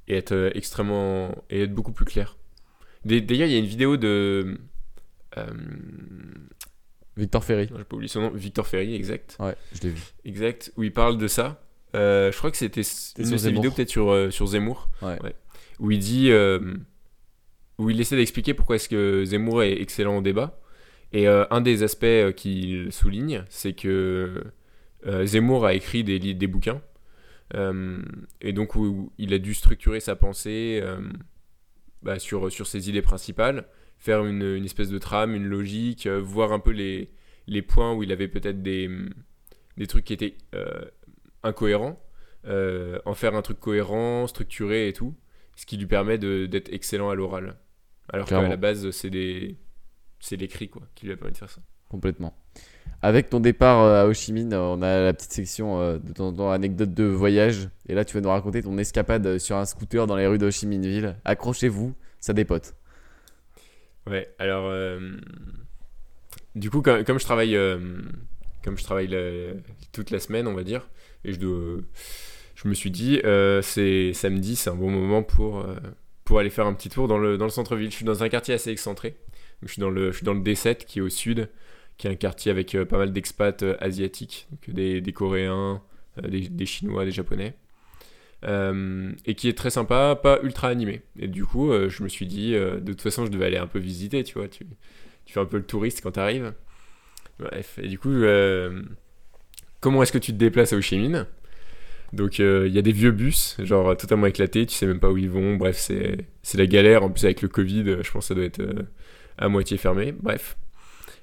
et 0.07 0.15
être 0.17 0.31
euh, 0.33 0.51
extrêmement. 0.55 1.33
et 1.49 1.63
être 1.63 1.73
beaucoup 1.73 1.91
plus 1.93 2.05
clair. 2.05 2.37
D'a- 3.05 3.19
D'ailleurs, 3.19 3.47
il 3.47 3.53
y 3.53 3.55
a 3.55 3.59
une 3.59 3.65
vidéo 3.65 3.97
de. 3.97 4.57
Euh, 5.37 5.45
Victor 7.17 7.43
Ferry. 7.43 7.69
j'ai 7.77 7.83
pas 7.83 7.95
oublié 7.95 8.07
son 8.07 8.21
nom, 8.21 8.29
Victor 8.31 8.65
Ferry, 8.67 8.95
exact. 8.95 9.35
Ouais, 9.39 9.55
je 9.73 9.81
l'ai 9.81 9.89
vu. 9.89 10.01
Exact, 10.25 10.71
où 10.77 10.83
il 10.83 10.93
parle 10.93 11.17
de 11.17 11.27
ça. 11.27 11.61
Euh, 11.95 12.31
je 12.31 12.37
crois 12.37 12.51
que 12.51 12.57
c'était 12.57 12.81
une 13.17 13.29
de 13.31 13.37
ses 13.37 13.51
vidéos 13.51 13.71
peut-être 13.71 13.89
sur, 13.89 14.11
euh, 14.11 14.29
sur 14.31 14.47
Zemmour. 14.47 14.89
Ouais. 15.01 15.17
Où 15.79 15.91
il 15.91 15.99
dit. 15.99 16.31
où 17.77 17.89
il 17.89 17.99
essaie 17.99 18.15
d'expliquer 18.15 18.53
pourquoi 18.53 18.75
est-ce 18.77 18.87
que 18.89 19.25
Zemmour 19.25 19.63
est 19.63 19.81
excellent 19.81 20.17
au 20.17 20.21
débat. 20.21 20.59
Et 21.13 21.27
un 21.27 21.59
des 21.61 21.83
aspects 21.83 22.31
qu'il 22.37 22.91
souligne, 22.93 23.43
c'est 23.49 23.73
que 23.73 24.43
Zemmour 25.25 25.65
a 25.65 25.73
écrit 25.73 26.03
des, 26.05 26.19
des 26.19 26.47
bouquins. 26.47 26.81
Euh, 27.53 28.01
et 28.39 28.53
donc 28.53 28.75
où, 28.75 28.85
où 28.85 29.13
il 29.17 29.33
a 29.33 29.37
dû 29.37 29.53
structurer 29.53 29.99
sa 29.99 30.15
pensée 30.15 30.79
euh, 30.81 31.01
bah, 32.01 32.17
sur, 32.17 32.51
sur 32.51 32.65
ses 32.67 32.89
idées 32.89 33.01
principales, 33.01 33.67
faire 33.97 34.25
une, 34.25 34.41
une 34.41 34.65
espèce 34.65 34.89
de 34.89 34.97
trame, 34.97 35.35
une 35.35 35.45
logique, 35.45 36.07
euh, 36.07 36.19
voir 36.21 36.53
un 36.53 36.59
peu 36.59 36.71
les, 36.71 37.11
les 37.47 37.61
points 37.61 37.93
où 37.93 38.03
il 38.03 38.11
avait 38.11 38.27
peut-être 38.29 38.61
des, 38.61 38.89
des 39.77 39.87
trucs 39.87 40.05
qui 40.05 40.13
étaient 40.13 40.37
euh, 40.55 40.85
incohérents, 41.43 42.01
euh, 42.45 42.99
en 43.05 43.13
faire 43.13 43.35
un 43.35 43.41
truc 43.41 43.59
cohérent, 43.59 44.27
structuré 44.27 44.87
et 44.87 44.93
tout, 44.93 45.15
ce 45.55 45.65
qui 45.65 45.77
lui 45.77 45.87
permet 45.87 46.17
d'être 46.17 46.71
excellent 46.73 47.09
à 47.09 47.15
l'oral. 47.15 47.57
Alors 48.09 48.27
qu'à 48.27 48.41
la 48.41 48.57
base, 48.57 48.89
c'est 48.91 49.09
l'écrit 49.09 50.69
quoi 50.69 50.87
qui 50.95 51.05
lui 51.05 51.13
a 51.13 51.17
permis 51.17 51.33
de 51.33 51.37
faire 51.37 51.49
ça. 51.49 51.61
Complètement. 51.89 52.35
Avec 53.03 53.29
ton 53.29 53.39
départ 53.39 53.81
euh, 53.81 54.03
à 54.03 54.07
Ho 54.07 54.13
Chi 54.13 54.31
Minh, 54.31 54.53
euh, 54.53 54.59
on 54.59 54.81
a 54.83 55.01
la 55.01 55.13
petite 55.13 55.33
section 55.33 55.81
euh, 55.81 55.97
de 55.97 56.13
temps 56.13 56.27
en 56.27 56.33
temps 56.33 56.51
anecdote 56.51 56.93
de 56.93 57.03
voyage. 57.03 57.69
Et 57.89 57.95
là, 57.95 58.05
tu 58.05 58.13
vas 58.13 58.21
nous 58.21 58.29
raconter 58.29 58.61
ton 58.61 58.77
escapade 58.77 59.39
sur 59.39 59.57
un 59.57 59.65
scooter 59.65 60.05
dans 60.05 60.15
les 60.15 60.27
rues 60.27 60.37
de 60.37 60.51
Chi 60.51 60.67
Minh 60.67 60.85
Ville. 60.85 61.15
Accrochez-vous, 61.25 61.95
ça 62.19 62.33
dépote. 62.33 62.75
Ouais, 64.07 64.33
alors 64.39 64.73
du 66.55 66.71
coup 66.71 66.81
comme, 66.81 67.19
je 67.19 67.23
travaille 67.23 67.55
comme 68.63 68.75
je 68.75 68.83
travaille 68.83 69.15
toute 69.91 70.09
la 70.09 70.19
semaine, 70.19 70.47
on 70.47 70.55
va 70.55 70.63
dire, 70.63 70.89
et 71.23 71.33
je 71.33 71.39
dois 71.39 71.77
je 72.55 72.67
me 72.67 72.73
suis 72.73 72.89
dit 72.89 73.21
c'est 73.61 74.11
samedi, 74.13 74.55
c'est 74.55 74.71
un 74.71 74.75
bon 74.75 74.89
moment 74.89 75.21
pour 75.21 75.63
pour 76.23 76.39
aller 76.39 76.49
faire 76.49 76.65
un 76.65 76.73
petit 76.73 76.89
tour 76.89 77.07
dans 77.07 77.19
le 77.19 77.37
dans 77.37 77.45
le 77.45 77.51
centre-ville. 77.51 77.91
Je 77.91 77.95
suis 77.95 78.05
dans 78.05 78.23
un 78.23 78.29
quartier 78.29 78.55
assez 78.55 78.71
excentré. 78.71 79.17
Je 79.61 79.71
suis 79.71 79.79
dans 79.79 79.91
le 79.91 80.11
je 80.11 80.17
suis 80.17 80.25
dans 80.25 80.33
le 80.33 80.41
D7 80.41 80.77
qui 80.77 80.97
est 80.97 81.03
au 81.03 81.09
sud, 81.09 81.47
qui 82.01 82.07
est 82.07 82.09
un 82.09 82.15
quartier 82.15 82.49
avec 82.49 82.75
pas 82.89 82.97
mal 82.97 83.13
d'expats 83.13 83.63
asiatiques, 83.79 84.47
donc 84.49 84.75
des, 84.75 85.13
Coréens, 85.13 85.83
des, 86.27 86.49
des, 86.49 86.65
Chinois, 86.65 87.05
des 87.05 87.11
Japonais. 87.11 87.53
et 88.43 89.35
qui 89.35 89.47
est 89.47 89.55
très 89.55 89.69
sympa, 89.69 90.19
pas 90.21 90.39
ultra 90.41 90.69
animé. 90.69 91.03
Et 91.19 91.27
du 91.27 91.45
coup, 91.45 91.71
je 91.71 92.01
me 92.01 92.09
suis 92.09 92.25
dit, 92.25 92.53
de 92.53 92.81
toute 92.87 93.01
façon, 93.01 93.27
je 93.27 93.31
devais 93.31 93.45
aller 93.45 93.57
un 93.57 93.67
peu 93.67 93.77
visiter, 93.77 94.23
tu 94.23 94.39
vois. 94.39 94.47
Tu, 94.47 94.65
fais 95.27 95.39
un 95.39 95.45
peu 95.45 95.57
le 95.57 95.63
touriste 95.63 96.01
quand 96.01 96.13
tu 96.13 96.19
arrives. 96.19 96.55
Bref, 97.37 97.77
et 97.79 97.87
du 97.87 97.99
coup, 97.99 98.23
comment 99.79 100.01
est-ce 100.01 100.11
que 100.11 100.17
tu 100.17 100.31
te 100.31 100.37
déplaces 100.37 100.73
à 100.73 100.77
Ho 100.77 100.81
Chi 100.81 100.97
Minh? 100.97 101.27
Donc 102.13 102.39
il 102.39 102.73
y 102.73 102.79
a 102.79 102.81
des 102.81 102.93
vieux 102.93 103.11
bus, 103.11 103.57
genre 103.59 103.95
totalement 103.95 104.25
éclatés, 104.25 104.65
tu 104.65 104.73
sais 104.73 104.87
même 104.87 104.99
pas 104.99 105.11
où 105.11 105.17
ils 105.17 105.29
vont. 105.29 105.55
Bref, 105.55 105.77
c'est 105.77 106.57
la 106.57 106.65
galère. 106.65 107.03
En 107.03 107.11
plus, 107.11 107.25
avec 107.25 107.43
le 107.43 107.47
Covid, 107.47 107.97
je 108.01 108.11
pense 108.11 108.23
que 108.23 108.27
ça 108.29 108.33
doit 108.33 108.45
être 108.45 108.63
à 109.37 109.49
moitié 109.49 109.77
fermé. 109.77 110.15
Bref, 110.19 110.57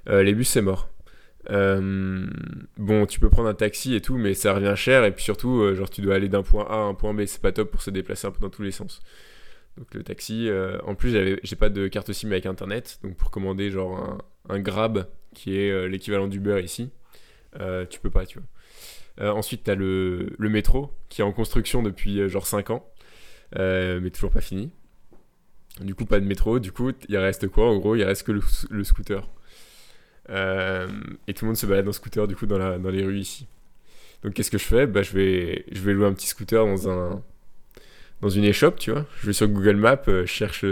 les 0.08 0.34
bus, 0.34 0.48
c'est 0.48 0.62
mort. 0.62 0.88
bon, 1.48 3.06
tu 3.06 3.20
peux 3.20 3.30
prendre 3.30 3.48
un 3.48 3.54
taxi 3.54 3.94
et 3.94 4.00
tout, 4.00 4.16
mais 4.16 4.34
ça 4.34 4.54
revient 4.54 4.74
cher. 4.76 5.04
Et 5.04 5.12
puis 5.12 5.24
surtout, 5.24 5.74
genre, 5.74 5.90
tu 5.90 6.00
dois 6.00 6.14
aller 6.14 6.28
d'un 6.28 6.42
point 6.42 6.66
A 6.68 6.74
à 6.74 6.78
un 6.78 6.94
point 6.94 7.14
B. 7.14 7.24
C'est 7.26 7.42
pas 7.42 7.52
top 7.52 7.70
pour 7.70 7.82
se 7.82 7.90
déplacer 7.90 8.26
un 8.26 8.30
peu 8.30 8.40
dans 8.40 8.50
tous 8.50 8.62
les 8.62 8.70
sens. 8.70 9.00
Donc 9.76 9.94
le 9.94 10.02
taxi, 10.02 10.48
en 10.84 10.94
plus, 10.94 11.38
j'ai 11.42 11.56
pas 11.56 11.68
de 11.68 11.88
carte 11.88 12.12
SIM 12.12 12.30
avec 12.32 12.46
internet. 12.46 12.98
Donc 13.02 13.16
pour 13.16 13.30
commander 13.30 13.70
genre 13.70 14.18
un, 14.48 14.60
Grab, 14.60 15.06
qui 15.34 15.56
est 15.56 15.88
l'équivalent 15.88 16.28
d'Uber 16.28 16.60
ici, 16.62 16.90
tu 17.90 18.00
peux 18.00 18.10
pas, 18.10 18.26
tu 18.26 18.38
vois. 18.38 18.48
Euh, 19.20 19.30
ensuite, 19.30 19.64
tu 19.64 19.70
as 19.70 19.74
le, 19.74 20.36
métro 20.38 20.92
qui 21.08 21.22
est 21.22 21.24
en 21.24 21.32
construction 21.32 21.82
depuis 21.82 22.20
euh, 22.20 22.28
genre 22.28 22.46
5 22.46 22.70
ans, 22.70 22.86
euh, 23.58 24.00
mais 24.00 24.10
toujours 24.10 24.30
pas 24.30 24.40
fini. 24.40 24.70
Du 25.80 25.94
coup, 25.94 26.04
pas 26.04 26.20
de 26.20 26.26
métro. 26.26 26.58
Du 26.58 26.72
coup, 26.72 26.92
il 27.08 27.16
reste 27.16 27.48
quoi 27.48 27.68
En 27.68 27.78
gros, 27.78 27.96
il 27.96 28.04
reste 28.04 28.24
que 28.24 28.32
le, 28.32 28.84
scooter. 28.84 29.28
Et 30.28 31.34
tout 31.34 31.44
le 31.44 31.46
monde 31.46 31.56
se 31.56 31.66
balade 31.66 31.88
en 31.88 31.92
scooter 31.92 32.26
du 32.26 32.36
coup 32.36 32.46
dans, 32.46 32.58
les 32.90 33.04
rues 33.04 33.18
ici. 33.18 33.46
Donc 34.22 34.34
qu'est-ce 34.34 34.50
que 34.50 34.58
je 34.58 34.64
fais? 34.64 34.86
Bah, 34.86 35.02
je, 35.02 35.12
vais, 35.12 35.64
louer 35.92 36.06
un 36.06 36.12
petit 36.12 36.26
scooter 36.26 36.64
dans, 36.66 36.90
un, 36.90 37.22
dans 38.20 38.28
une 38.28 38.44
échoppe, 38.44 38.78
tu 38.78 38.90
vois. 38.90 39.06
Je 39.20 39.26
vais 39.26 39.32
sur 39.32 39.48
Google 39.48 39.76
Maps, 39.76 40.02
je 40.06 40.26
cherche 40.26 40.64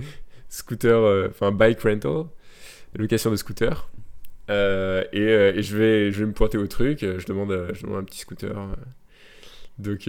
scooter, 0.48 1.28
enfin 1.30 1.52
bike 1.52 1.80
rental, 1.80 2.24
location 2.96 3.30
de 3.30 3.36
scooter. 3.36 3.88
Euh, 4.50 5.04
euh, 5.14 5.52
et, 5.54 5.62
je, 5.62 5.76
vais, 5.76 6.26
me 6.26 6.32
pointer 6.32 6.58
au 6.58 6.66
truc, 6.66 7.02
euh, 7.02 7.18
je 7.18 7.26
demande, 7.26 7.52
un 7.52 8.04
petit 8.04 8.20
scooter. 8.20 8.54
Donc 9.78 10.08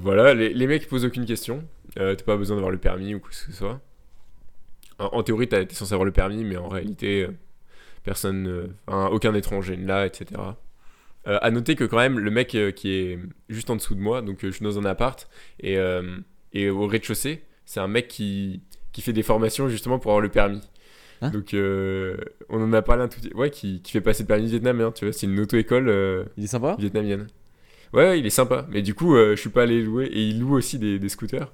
voilà, 0.00 0.34
les, 0.34 0.52
les, 0.52 0.66
mecs 0.66 0.88
posent 0.88 1.04
aucune 1.04 1.26
question. 1.26 1.64
t'as 1.94 2.16
pas 2.16 2.36
besoin 2.36 2.56
d'avoir 2.56 2.72
le 2.72 2.78
permis 2.78 3.14
ou 3.14 3.20
quoi 3.20 3.30
que 3.30 3.36
ce 3.36 3.52
soit. 3.52 3.80
En, 4.98 5.22
théorie, 5.22 5.48
t'es 5.48 5.66
censé 5.72 5.92
avoir 5.92 6.06
le 6.06 6.12
permis, 6.12 6.44
mais 6.44 6.56
en 6.56 6.68
réalité, 6.68 7.28
personne, 8.06 8.74
aucun 8.86 9.34
étranger 9.34 9.76
là, 9.76 10.06
etc. 10.06 10.40
à 11.26 11.50
noter 11.50 11.74
que 11.74 11.84
quand 11.84 11.98
même, 11.98 12.18
le 12.18 12.30
mec 12.30 12.56
qui 12.76 12.90
est 12.90 13.18
juste 13.50 13.68
en 13.68 13.76
dessous 13.76 13.94
de 13.94 14.00
moi, 14.00 14.22
donc 14.22 14.38
je 14.42 14.48
suis 14.50 14.64
dans 14.64 14.78
un 14.78 14.86
appart, 14.86 15.28
et, 15.60 15.76
et 16.52 16.70
au 16.70 16.86
rez-de-chaussée, 16.86 17.42
c'est 17.66 17.80
un 17.80 17.88
mec 17.88 18.08
qui, 18.08 18.62
qui 18.92 19.02
fait 19.02 19.12
des 19.12 19.22
formations 19.22 19.68
justement 19.68 19.98
pour 19.98 20.12
avoir 20.12 20.22
le 20.22 20.30
permis. 20.30 20.62
Hein 21.22 21.30
Donc, 21.30 21.54
euh, 21.54 22.16
on 22.48 22.62
en 22.62 22.72
a 22.72 22.82
parlé 22.82 23.02
un 23.02 23.08
tout 23.08 23.20
petit. 23.20 23.34
Ouais, 23.34 23.50
qui, 23.50 23.80
qui 23.82 23.92
fait 23.92 24.00
passer 24.00 24.22
le 24.22 24.26
permis 24.26 24.46
vietnamien, 24.46 24.92
tu 24.92 25.04
vois. 25.04 25.12
C'est 25.12 25.26
une 25.26 25.38
auto-école. 25.40 25.88
Euh, 25.88 26.24
il 26.36 26.44
est 26.44 26.48
sympa 26.48 26.76
Vietnamienne. 26.78 27.26
Ouais, 27.92 28.18
il 28.18 28.26
est 28.26 28.30
sympa. 28.30 28.66
Mais 28.70 28.82
du 28.82 28.94
coup, 28.94 29.16
euh, 29.16 29.34
je 29.34 29.40
suis 29.40 29.50
pas 29.50 29.62
allé 29.62 29.82
louer. 29.82 30.06
Et 30.06 30.22
il 30.22 30.40
loue 30.40 30.54
aussi 30.56 30.78
des, 30.78 30.98
des 30.98 31.08
scooters. 31.08 31.52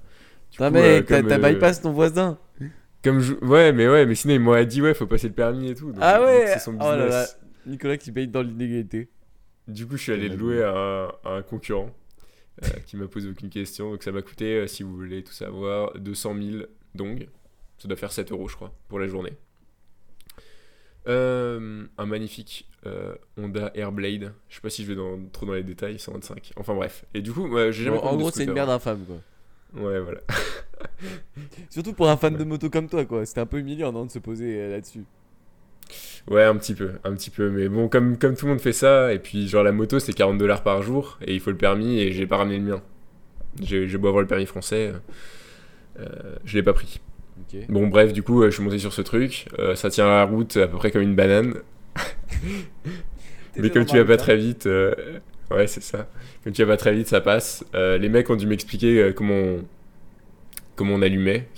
ah, 0.58 0.70
mais 0.70 1.02
t'as 1.02 1.22
bypass 1.22 1.82
ton 1.82 1.92
voisin. 1.92 2.38
Comme 3.02 3.20
je... 3.20 3.34
Ouais, 3.44 3.72
mais 3.72 3.88
ouais, 3.88 4.06
mais 4.06 4.14
sinon, 4.14 4.34
il 4.34 4.40
m'a 4.40 4.64
dit, 4.64 4.80
ouais, 4.80 4.94
faut 4.94 5.06
passer 5.06 5.28
le 5.28 5.34
permis 5.34 5.70
et 5.70 5.74
tout. 5.74 5.92
ah 6.00 6.22
ouais 6.22 6.44
C'est 6.46 6.60
son 6.60 6.72
business. 6.72 6.92
Oh 6.94 6.96
là 6.96 7.06
là. 7.06 7.26
Nicolas 7.66 7.96
qui 7.96 8.12
paye 8.12 8.28
dans 8.28 8.42
l'inégalité. 8.42 9.08
Du 9.68 9.86
coup, 9.86 9.96
je 9.96 10.02
suis 10.02 10.12
allé 10.12 10.28
le 10.28 10.36
louer 10.36 10.62
à 10.62 10.72
un, 11.24 11.36
un 11.36 11.42
concurrent 11.42 11.90
qui 12.86 12.96
m'a 12.96 13.06
posé 13.06 13.28
aucune 13.28 13.50
question. 13.50 13.90
Donc, 13.92 14.02
ça 14.02 14.12
m'a 14.12 14.22
coûté, 14.22 14.66
si 14.68 14.82
vous 14.82 14.94
voulez 14.94 15.22
tout 15.22 15.32
savoir, 15.32 15.98
200 15.98 16.34
000 16.36 16.64
dong. 16.94 17.28
Ça 17.78 17.88
doit 17.88 17.96
faire 17.96 18.12
7 18.12 18.30
euros, 18.32 18.48
je 18.48 18.56
crois, 18.56 18.72
pour 18.88 18.98
la 18.98 19.08
journée. 19.08 19.32
Euh, 21.08 21.84
un 21.98 22.06
magnifique 22.06 22.68
euh, 22.86 23.14
Honda 23.36 23.72
Airblade. 23.74 24.32
Je 24.48 24.54
sais 24.54 24.60
pas 24.60 24.70
si 24.70 24.84
je 24.84 24.88
vais 24.88 24.94
dans, 24.94 25.18
trop 25.32 25.46
dans 25.46 25.54
les 25.54 25.64
détails, 25.64 25.98
125. 25.98 26.52
Enfin 26.56 26.74
bref. 26.74 27.04
Et 27.14 27.22
du 27.22 27.32
coup, 27.32 27.48
j'ai 27.70 27.84
jamais. 27.84 27.98
en 27.98 28.16
gros, 28.16 28.30
c'est 28.30 28.44
une 28.44 28.52
merde 28.52 28.70
infâme 28.70 29.04
quoi. 29.06 29.16
Ouais, 29.76 30.00
voilà. 30.00 30.20
Surtout 31.70 31.92
pour 31.92 32.08
un 32.08 32.16
fan 32.16 32.36
de 32.36 32.44
moto 32.44 32.70
comme 32.70 32.88
toi, 32.88 33.04
quoi. 33.04 33.24
C'était 33.24 33.40
un 33.40 33.46
peu 33.46 33.58
humiliant 33.58 33.92
non, 33.92 34.06
de 34.06 34.10
se 34.10 34.18
poser 34.18 34.60
euh, 34.60 34.70
là-dessus. 34.72 35.04
Ouais, 36.28 36.44
un 36.44 36.56
petit 36.56 36.74
peu, 36.74 36.92
un 37.04 37.12
petit 37.14 37.30
peu. 37.30 37.50
Mais 37.50 37.68
bon, 37.68 37.88
comme, 37.88 38.18
comme 38.18 38.36
tout 38.36 38.46
le 38.46 38.52
monde 38.52 38.60
fait 38.60 38.72
ça, 38.72 39.12
et 39.12 39.18
puis 39.18 39.48
genre 39.48 39.62
la 39.62 39.72
moto 39.72 39.98
c'est 39.98 40.12
40 40.12 40.38
dollars 40.38 40.62
par 40.62 40.82
jour, 40.82 41.18
et 41.26 41.34
il 41.34 41.40
faut 41.40 41.50
le 41.50 41.56
permis, 41.56 41.98
et 42.00 42.12
j'ai 42.12 42.26
pas 42.26 42.36
ramené 42.36 42.58
le 42.58 42.64
mien. 42.64 42.82
J'ai 43.60 43.98
beau 43.98 44.08
avoir 44.08 44.22
le 44.22 44.28
permis 44.28 44.46
français, 44.46 44.92
je 45.98 46.56
l'ai 46.56 46.62
pas 46.62 46.72
pris. 46.72 47.00
Bon, 47.68 47.86
bref, 47.88 48.12
du 48.12 48.22
coup, 48.22 48.42
euh, 48.42 48.46
je 48.46 48.54
suis 48.54 48.62
monté 48.62 48.78
sur 48.78 48.92
ce 48.92 49.02
truc. 49.02 49.46
Euh, 49.58 49.74
ça 49.74 49.90
tient 49.90 50.06
la 50.06 50.24
route 50.24 50.56
à 50.56 50.66
peu 50.66 50.76
près 50.76 50.90
comme 50.90 51.02
une 51.02 51.14
banane. 51.14 51.54
Mais 53.56 53.70
comme 53.70 53.84
tu 53.84 53.98
vas 53.98 54.04
pas 54.04 54.16
très 54.16 54.36
vite, 54.36 54.66
euh, 54.66 54.94
ouais, 55.54 55.66
c'est 55.66 55.82
ça. 55.82 56.08
Comme 56.44 56.52
tu 56.52 56.62
vas 56.64 56.72
pas 56.72 56.76
très 56.76 56.94
vite, 56.94 57.08
ça 57.08 57.20
passe. 57.20 57.64
les 57.74 58.08
mecs 58.08 58.28
ont 58.30 58.36
dû 58.36 58.46
m'expliquer 58.46 59.12
comment 59.14 59.34
on... 59.34 59.64
comment 60.76 60.94
on 60.94 61.02
allumait. 61.02 61.48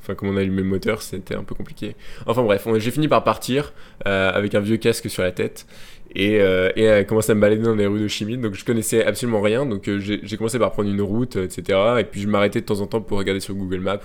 Enfin, 0.00 0.14
comment 0.14 0.32
on 0.32 0.36
allumait 0.36 0.62
le 0.62 0.68
moteur, 0.68 1.02
c'était 1.02 1.34
un 1.34 1.44
peu 1.44 1.54
compliqué. 1.54 1.96
Enfin, 2.26 2.42
bref, 2.42 2.66
j'ai 2.76 2.90
fini 2.90 3.08
par 3.08 3.24
partir 3.24 3.72
avec 4.04 4.54
un 4.54 4.60
vieux 4.60 4.76
casque 4.76 5.10
sur 5.10 5.22
la 5.22 5.32
tête 5.32 5.66
et, 6.14 6.40
commencé 7.08 7.32
à 7.32 7.34
me 7.34 7.40
balader 7.40 7.62
dans 7.62 7.74
les 7.74 7.86
rues 7.86 8.00
de 8.00 8.08
Chimie. 8.08 8.38
Donc, 8.38 8.54
je 8.54 8.64
connaissais 8.64 9.04
absolument 9.04 9.40
rien. 9.40 9.66
Donc, 9.66 9.90
j'ai 9.98 10.36
commencé 10.36 10.58
par 10.58 10.72
prendre 10.72 10.88
une 10.88 11.02
route, 11.02 11.36
etc. 11.36 11.78
Et 11.98 12.04
puis, 12.04 12.20
je 12.20 12.28
m'arrêtais 12.28 12.60
de 12.60 12.66
temps 12.66 12.80
en 12.80 12.86
temps 12.86 13.00
pour 13.00 13.18
regarder 13.18 13.40
sur 13.40 13.54
Google 13.54 13.80
Maps 13.80 14.00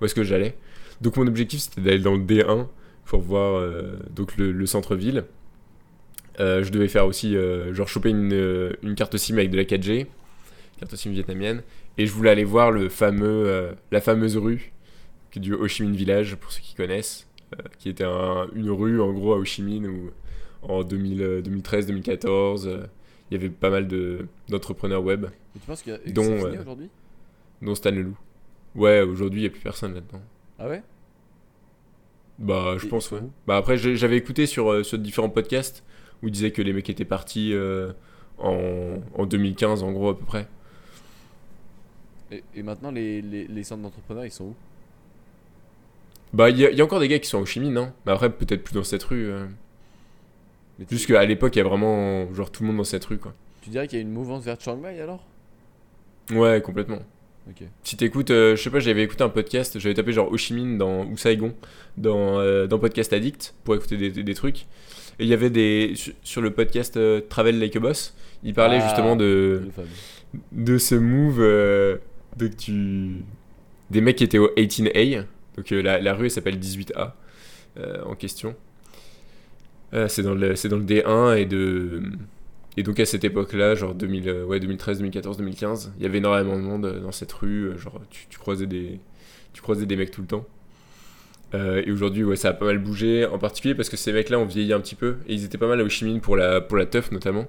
où 0.00 0.04
est-ce 0.04 0.14
que 0.14 0.24
j'allais. 0.24 0.56
Donc 1.00 1.16
mon 1.16 1.26
objectif 1.26 1.60
c'était 1.60 1.80
d'aller 1.80 1.98
dans 1.98 2.14
le 2.14 2.22
D1 2.22 2.66
pour 3.04 3.20
voir 3.20 3.56
euh, 3.56 3.98
donc 4.10 4.36
le, 4.36 4.66
centre-ville. 4.66 5.24
Euh, 6.38 6.62
je 6.62 6.70
devais 6.70 6.88
faire 6.88 7.06
aussi 7.06 7.36
euh, 7.36 7.72
genre 7.72 7.88
choper 7.88 8.10
une, 8.10 8.76
une, 8.82 8.94
carte 8.94 9.16
SIM 9.16 9.38
avec 9.38 9.50
de 9.50 9.56
la 9.56 9.64
4G, 9.64 10.06
carte 10.78 10.94
SIM 10.96 11.10
vietnamienne, 11.10 11.62
et 11.98 12.06
je 12.06 12.12
voulais 12.12 12.30
aller 12.30 12.44
voir 12.44 12.70
le 12.70 12.88
fameux, 12.88 13.74
la 13.90 14.00
fameuse 14.00 14.36
rue 14.36 14.72
du 15.34 15.54
Ho 15.54 15.68
Chi 15.68 15.82
Minh 15.82 15.94
Village 15.94 16.36
pour 16.36 16.52
ceux 16.52 16.60
qui 16.60 16.74
connaissent, 16.74 17.26
qui 17.78 17.88
était 17.88 18.04
une 18.04 18.70
rue 18.70 19.00
en 19.00 19.12
gros 19.12 19.34
à 19.34 19.36
Ho 19.36 19.44
Chi 19.44 19.62
Minh 19.62 19.86
où 19.86 20.10
en 20.62 20.82
2013-2014 20.82 22.88
il 23.30 23.34
y 23.34 23.36
avait 23.36 23.50
pas 23.50 23.70
mal 23.70 23.88
d'entrepreneurs 24.48 25.02
web. 25.02 25.24
Et 25.24 25.58
tu 25.58 25.66
penses 25.66 25.82
que 25.82 26.10
dont, 26.10 26.38
aujourd'hui? 26.38 26.88
Dont 27.62 27.74
Stan 27.74 27.90
Leloup. 27.90 28.16
Ouais, 28.74 29.00
aujourd'hui 29.00 29.40
il 29.40 29.44
n'y 29.44 29.48
a 29.48 29.50
plus 29.50 29.60
personne 29.60 29.94
là-dedans. 29.94 30.20
Ah 30.58 30.68
ouais? 30.68 30.82
Bah, 32.38 32.76
je 32.78 32.86
pense, 32.86 33.10
ouais. 33.12 33.20
Bah, 33.46 33.56
après, 33.56 33.78
j'avais 33.78 34.18
écouté 34.18 34.46
sur, 34.46 34.70
euh, 34.70 34.82
sur 34.82 34.98
différents 34.98 35.30
podcasts 35.30 35.82
où 36.22 36.28
ils 36.28 36.32
disaient 36.32 36.50
que 36.50 36.62
les 36.62 36.72
mecs 36.72 36.88
étaient 36.88 37.04
partis 37.04 37.52
euh, 37.52 37.92
en, 38.38 38.96
en 39.14 39.26
2015, 39.26 39.82
en 39.82 39.92
gros, 39.92 40.10
à 40.10 40.18
peu 40.18 40.24
près. 40.24 40.46
Et, 42.30 42.62
maintenant, 42.62 42.90
les, 42.90 43.22
les, 43.22 43.46
les 43.46 43.62
centres 43.62 43.82
d'entrepreneurs, 43.82 44.24
ils 44.24 44.32
sont 44.32 44.46
où? 44.46 44.54
Bah, 46.32 46.50
il 46.50 46.58
y, 46.58 46.62
y, 46.62 46.80
a 46.80 46.84
encore 46.84 46.98
des 47.00 47.08
gars 47.08 47.18
qui 47.20 47.28
sont 47.28 47.38
en 47.38 47.44
chimie, 47.44 47.70
non? 47.70 47.92
Mais 48.04 48.12
après, 48.12 48.30
peut-être 48.30 48.64
plus 48.64 48.74
dans 48.74 48.82
cette 48.82 49.04
rue. 49.04 49.26
Euh. 49.26 49.46
Juste 50.90 51.06
qu'à 51.06 51.24
l'époque, 51.24 51.54
il 51.54 51.60
y 51.60 51.62
a 51.62 51.64
vraiment 51.64 52.32
genre 52.34 52.50
tout 52.50 52.62
le 52.62 52.68
monde 52.68 52.78
dans 52.78 52.84
cette 52.84 53.04
rue, 53.04 53.18
quoi. 53.18 53.32
Tu 53.62 53.70
dirais 53.70 53.86
qu'il 53.86 53.98
y 53.98 54.00
a 54.00 54.02
une 54.02 54.12
mouvance 54.12 54.44
vers 54.44 54.60
Chiang 54.60 54.76
Mai 54.76 55.00
alors? 55.00 55.24
Ouais, 56.30 56.60
complètement. 56.60 56.98
Si 57.84 57.96
t'écoutes, 57.96 58.30
euh, 58.30 58.56
je 58.56 58.62
sais 58.62 58.70
pas, 58.70 58.80
j'avais 58.80 59.04
écouté 59.04 59.22
un 59.22 59.28
podcast, 59.28 59.78
j'avais 59.78 59.94
tapé 59.94 60.12
genre 60.12 60.30
Ho 60.30 60.36
Chi 60.36 60.52
Minh 60.52 60.78
dans, 60.78 61.04
ou 61.06 61.16
Saigon 61.16 61.54
dans, 61.96 62.40
euh, 62.40 62.66
dans 62.66 62.80
Podcast 62.80 63.12
Addict 63.12 63.54
pour 63.62 63.76
écouter 63.76 63.96
des, 63.96 64.10
des 64.10 64.34
trucs. 64.34 64.66
Et 65.18 65.24
il 65.24 65.28
y 65.28 65.34
avait 65.34 65.50
des. 65.50 65.94
Sur, 66.22 66.42
le 66.42 66.50
podcast 66.50 66.96
euh, 66.96 67.20
Travel 67.28 67.58
Like 67.58 67.76
a 67.76 67.80
Boss, 67.80 68.14
il 68.42 68.54
parlait 68.54 68.78
ah, 68.80 68.86
justement 68.86 69.16
de. 69.16 69.62
De 70.52 70.78
ce 70.78 70.94
move 70.94 71.38
de 71.38 72.48
tu, 72.48 73.22
des 73.90 74.00
mecs 74.02 74.16
qui 74.16 74.24
étaient 74.24 74.38
au 74.38 74.48
18A. 74.48 75.24
Donc 75.56 75.70
la, 75.70 75.98
la, 75.98 76.14
rue 76.14 76.28
s'appelle 76.28 76.58
18A 76.58 77.12
en 78.04 78.14
question. 78.14 78.54
c'est 80.08 80.22
dans, 80.22 80.34
le, 80.34 80.68
dans 80.68 80.76
le 80.76 80.84
D1 80.84 81.38
et 81.38 81.46
de 81.46 82.02
et 82.76 82.82
donc 82.82 83.00
à 83.00 83.06
cette 83.06 83.24
époque-là, 83.24 83.74
genre 83.74 83.94
2000, 83.94 84.28
euh, 84.28 84.44
ouais, 84.44 84.60
2013, 84.60 84.98
2014, 84.98 85.38
2015, 85.38 85.92
il 85.96 86.02
y 86.02 86.06
avait 86.06 86.18
énormément 86.18 86.56
de 86.56 86.62
monde 86.62 86.84
euh, 86.84 87.00
dans 87.00 87.12
cette 87.12 87.32
rue. 87.32 87.70
Euh, 87.70 87.78
genre 87.78 88.00
tu, 88.10 88.38
croisais, 88.38 88.66
des, 88.66 89.00
tu 89.54 89.62
croisais 89.62 89.86
des 89.86 89.96
mecs 89.96 90.10
tout 90.10 90.20
le 90.20 90.26
temps. 90.26 90.44
Et 91.54 91.90
aujourd'hui, 91.90 92.22
ouais, 92.24 92.36
ça 92.36 92.50
a 92.50 92.52
pas 92.52 92.66
mal 92.66 92.78
bougé, 92.78 93.24
en 93.24 93.38
particulier 93.38 93.74
parce 93.74 93.88
que 93.88 93.96
ces 93.96 94.12
mecs-là 94.12 94.38
ont 94.38 94.44
vieilli 94.44 94.72
un 94.72 94.80
petit 94.80 94.94
peu. 94.94 95.16
Et 95.26 95.34
ils 95.34 95.44
étaient 95.44 95.58
pas 95.58 95.68
mal 95.68 95.80
à 95.80 95.84
Ho 95.84 95.88
Chi 95.88 96.04
Minh 96.04 96.20
pour 96.20 96.36
la, 96.36 96.60
pour 96.60 96.76
la 96.76 96.86
teuf 96.86 97.10
notamment. 97.12 97.46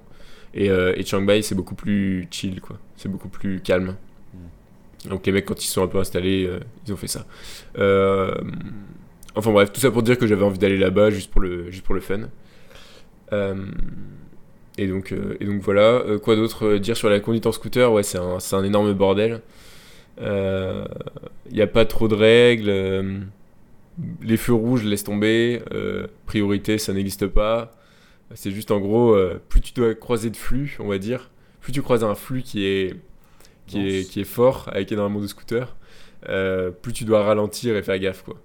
Et, 0.54 0.66
et 0.68 1.04
Chiang 1.04 1.20
Mai, 1.20 1.42
c'est 1.42 1.54
beaucoup 1.54 1.74
plus 1.74 2.26
chill, 2.30 2.60
quoi. 2.60 2.78
C'est 2.96 3.10
beaucoup 3.10 3.28
plus 3.28 3.60
calme. 3.60 3.96
Mm. 4.32 5.08
Donc 5.10 5.26
les 5.26 5.32
mecs, 5.32 5.44
quand 5.44 5.62
ils 5.62 5.68
sont 5.68 5.82
un 5.82 5.88
peu 5.88 5.98
installés, 5.98 6.50
ils 6.86 6.92
ont 6.92 6.96
fait 6.96 7.06
ça. 7.06 7.26
enfin 9.34 9.52
bref, 9.52 9.72
tout 9.72 9.80
ça 9.80 9.90
pour 9.90 10.02
dire 10.02 10.16
que 10.16 10.26
j'avais 10.26 10.44
envie 10.44 10.58
d'aller 10.58 10.78
là-bas 10.78 11.10
juste 11.10 11.30
pour 11.30 11.42
le, 11.42 11.70
juste 11.70 11.84
pour 11.84 11.94
le 11.94 12.00
fun. 12.00 12.28
Euh, 13.32 13.66
et, 14.76 14.86
donc, 14.86 15.12
euh, 15.12 15.36
et 15.40 15.44
donc 15.44 15.60
voilà. 15.62 16.02
Euh, 16.06 16.18
quoi 16.18 16.36
d'autre 16.36 16.76
dire 16.76 16.96
sur 16.96 17.10
la 17.10 17.20
conduite 17.20 17.46
en 17.46 17.52
scooter? 17.52 17.92
Ouais, 17.92 18.02
c'est 18.02 18.18
un, 18.18 18.40
c'est 18.40 18.56
un 18.56 18.64
énorme 18.64 18.92
bordel. 18.92 19.40
Il 20.20 20.86
n'y 21.52 21.62
a 21.62 21.66
pas 21.66 21.84
trop 21.84 22.08
de 22.08 22.14
règles. 22.14 23.26
Les 24.22 24.36
feux 24.36 24.52
rouges, 24.54 24.84
laisse 24.84 25.04
tomber. 25.04 25.62
priorité, 26.26 26.78
ça 26.78 26.92
n'existe 26.92 27.26
pas. 27.26 27.72
C'est 28.34 28.50
juste 28.50 28.70
en 28.70 28.80
gros, 28.80 29.16
plus 29.48 29.60
tu 29.60 29.72
dois 29.72 29.94
croiser 29.94 30.30
de 30.30 30.36
flux, 30.36 30.76
on 30.80 30.88
va 30.88 30.98
dire, 30.98 31.30
plus 31.60 31.72
tu 31.72 31.82
croises 31.82 32.04
un 32.04 32.14
flux 32.14 32.42
qui 32.42 32.64
est, 32.66 32.94
qui 33.66 33.86
est, 33.86 34.10
qui 34.10 34.20
est 34.20 34.24
fort, 34.24 34.68
avec 34.72 34.92
énormément 34.92 35.20
de 35.20 35.26
scooters, 35.26 35.76
plus 36.82 36.92
tu 36.92 37.04
dois 37.04 37.22
ralentir 37.22 37.76
et 37.76 37.82
faire 37.82 37.98
gaffe, 37.98 38.22
quoi 38.22 38.36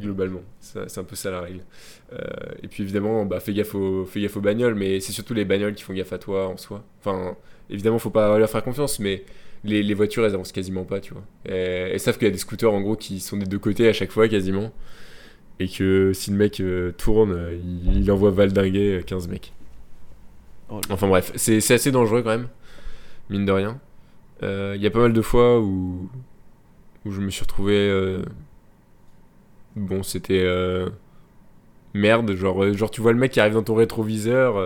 globalement. 0.00 0.42
C'est 0.60 0.98
un 0.98 1.04
peu 1.04 1.16
ça 1.16 1.30
la 1.30 1.40
règle. 1.40 1.64
Euh, 2.12 2.18
et 2.62 2.68
puis 2.68 2.82
évidemment, 2.82 3.24
bah, 3.24 3.40
fais, 3.40 3.52
gaffe 3.52 3.74
aux, 3.74 4.04
fais 4.04 4.20
gaffe 4.20 4.36
aux 4.36 4.40
bagnoles, 4.40 4.74
mais 4.74 5.00
c'est 5.00 5.12
surtout 5.12 5.34
les 5.34 5.44
bagnoles 5.44 5.74
qui 5.74 5.82
font 5.82 5.92
gaffe 5.94 6.12
à 6.12 6.18
toi 6.18 6.48
en 6.48 6.56
soi. 6.56 6.84
Enfin, 7.00 7.36
évidemment, 7.70 7.98
faut 7.98 8.10
pas 8.10 8.38
leur 8.38 8.48
faire 8.48 8.62
confiance, 8.62 8.98
mais 8.98 9.24
les, 9.64 9.82
les 9.82 9.94
voitures, 9.94 10.24
elles 10.24 10.34
avancent 10.34 10.52
quasiment 10.52 10.84
pas, 10.84 11.00
tu 11.00 11.12
vois. 11.14 11.24
Et, 11.46 11.52
elles 11.92 12.00
savent 12.00 12.16
qu'il 12.18 12.26
y 12.26 12.30
a 12.30 12.32
des 12.32 12.38
scooters, 12.38 12.72
en 12.72 12.80
gros, 12.80 12.96
qui 12.96 13.20
sont 13.20 13.36
des 13.36 13.46
deux 13.46 13.58
côtés 13.58 13.88
à 13.88 13.92
chaque 13.92 14.12
fois, 14.12 14.28
quasiment. 14.28 14.72
Et 15.60 15.68
que 15.68 16.12
si 16.14 16.30
le 16.30 16.36
mec 16.36 16.60
euh, 16.60 16.92
tourne, 16.92 17.50
il, 17.52 17.98
il, 17.98 18.12
envoie 18.12 18.30
valdinguer 18.30 19.02
15 19.06 19.26
euh, 19.26 19.30
mecs. 19.30 19.52
Oh 20.70 20.80
enfin 20.90 21.08
bref, 21.08 21.32
c'est 21.36 21.72
assez 21.72 21.90
dangereux 21.90 22.22
quand 22.22 22.30
même, 22.30 22.48
mine 23.30 23.46
de 23.46 23.52
rien. 23.52 23.80
Il 24.42 24.80
y 24.80 24.86
a 24.86 24.90
pas 24.90 25.00
mal 25.00 25.12
de 25.12 25.22
fois 25.22 25.60
où, 25.60 26.10
où 27.04 27.10
je 27.10 27.20
me 27.20 27.30
suis 27.30 27.42
retrouvé 27.42 28.22
bon, 29.78 30.02
c'était 30.02 30.42
euh, 30.44 30.88
merde. 31.94 32.32
Genre, 32.34 32.64
euh, 32.64 32.72
genre, 32.74 32.90
tu 32.90 33.00
vois 33.00 33.12
le 33.12 33.18
mec 33.18 33.32
qui 33.32 33.40
arrive 33.40 33.54
dans 33.54 33.62
ton 33.62 33.74
rétroviseur. 33.74 34.56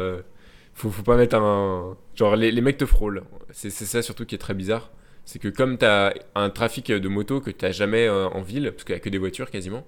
Euh, 0.74 0.78
faut, 0.78 0.90
faut 0.90 1.02
pas 1.02 1.16
mettre 1.16 1.36
un. 1.36 1.96
Genre, 2.14 2.36
les, 2.36 2.50
les 2.50 2.60
mecs 2.60 2.78
te 2.78 2.86
frôlent. 2.86 3.22
C'est 3.52 3.70
ça 3.70 4.02
surtout 4.02 4.26
qui 4.26 4.34
est 4.34 4.38
très 4.38 4.54
bizarre. 4.54 4.90
C'est 5.24 5.38
que 5.38 5.48
comme 5.48 5.78
t'as 5.78 6.12
un 6.34 6.50
trafic 6.50 6.90
de 6.90 7.08
moto 7.08 7.40
que 7.40 7.50
t'as 7.50 7.70
jamais 7.72 8.08
en 8.08 8.42
ville, 8.42 8.72
parce 8.72 8.84
qu'il 8.84 8.94
y 8.94 8.98
a 8.98 9.00
que 9.00 9.08
des 9.08 9.18
voitures 9.18 9.50
quasiment 9.50 9.86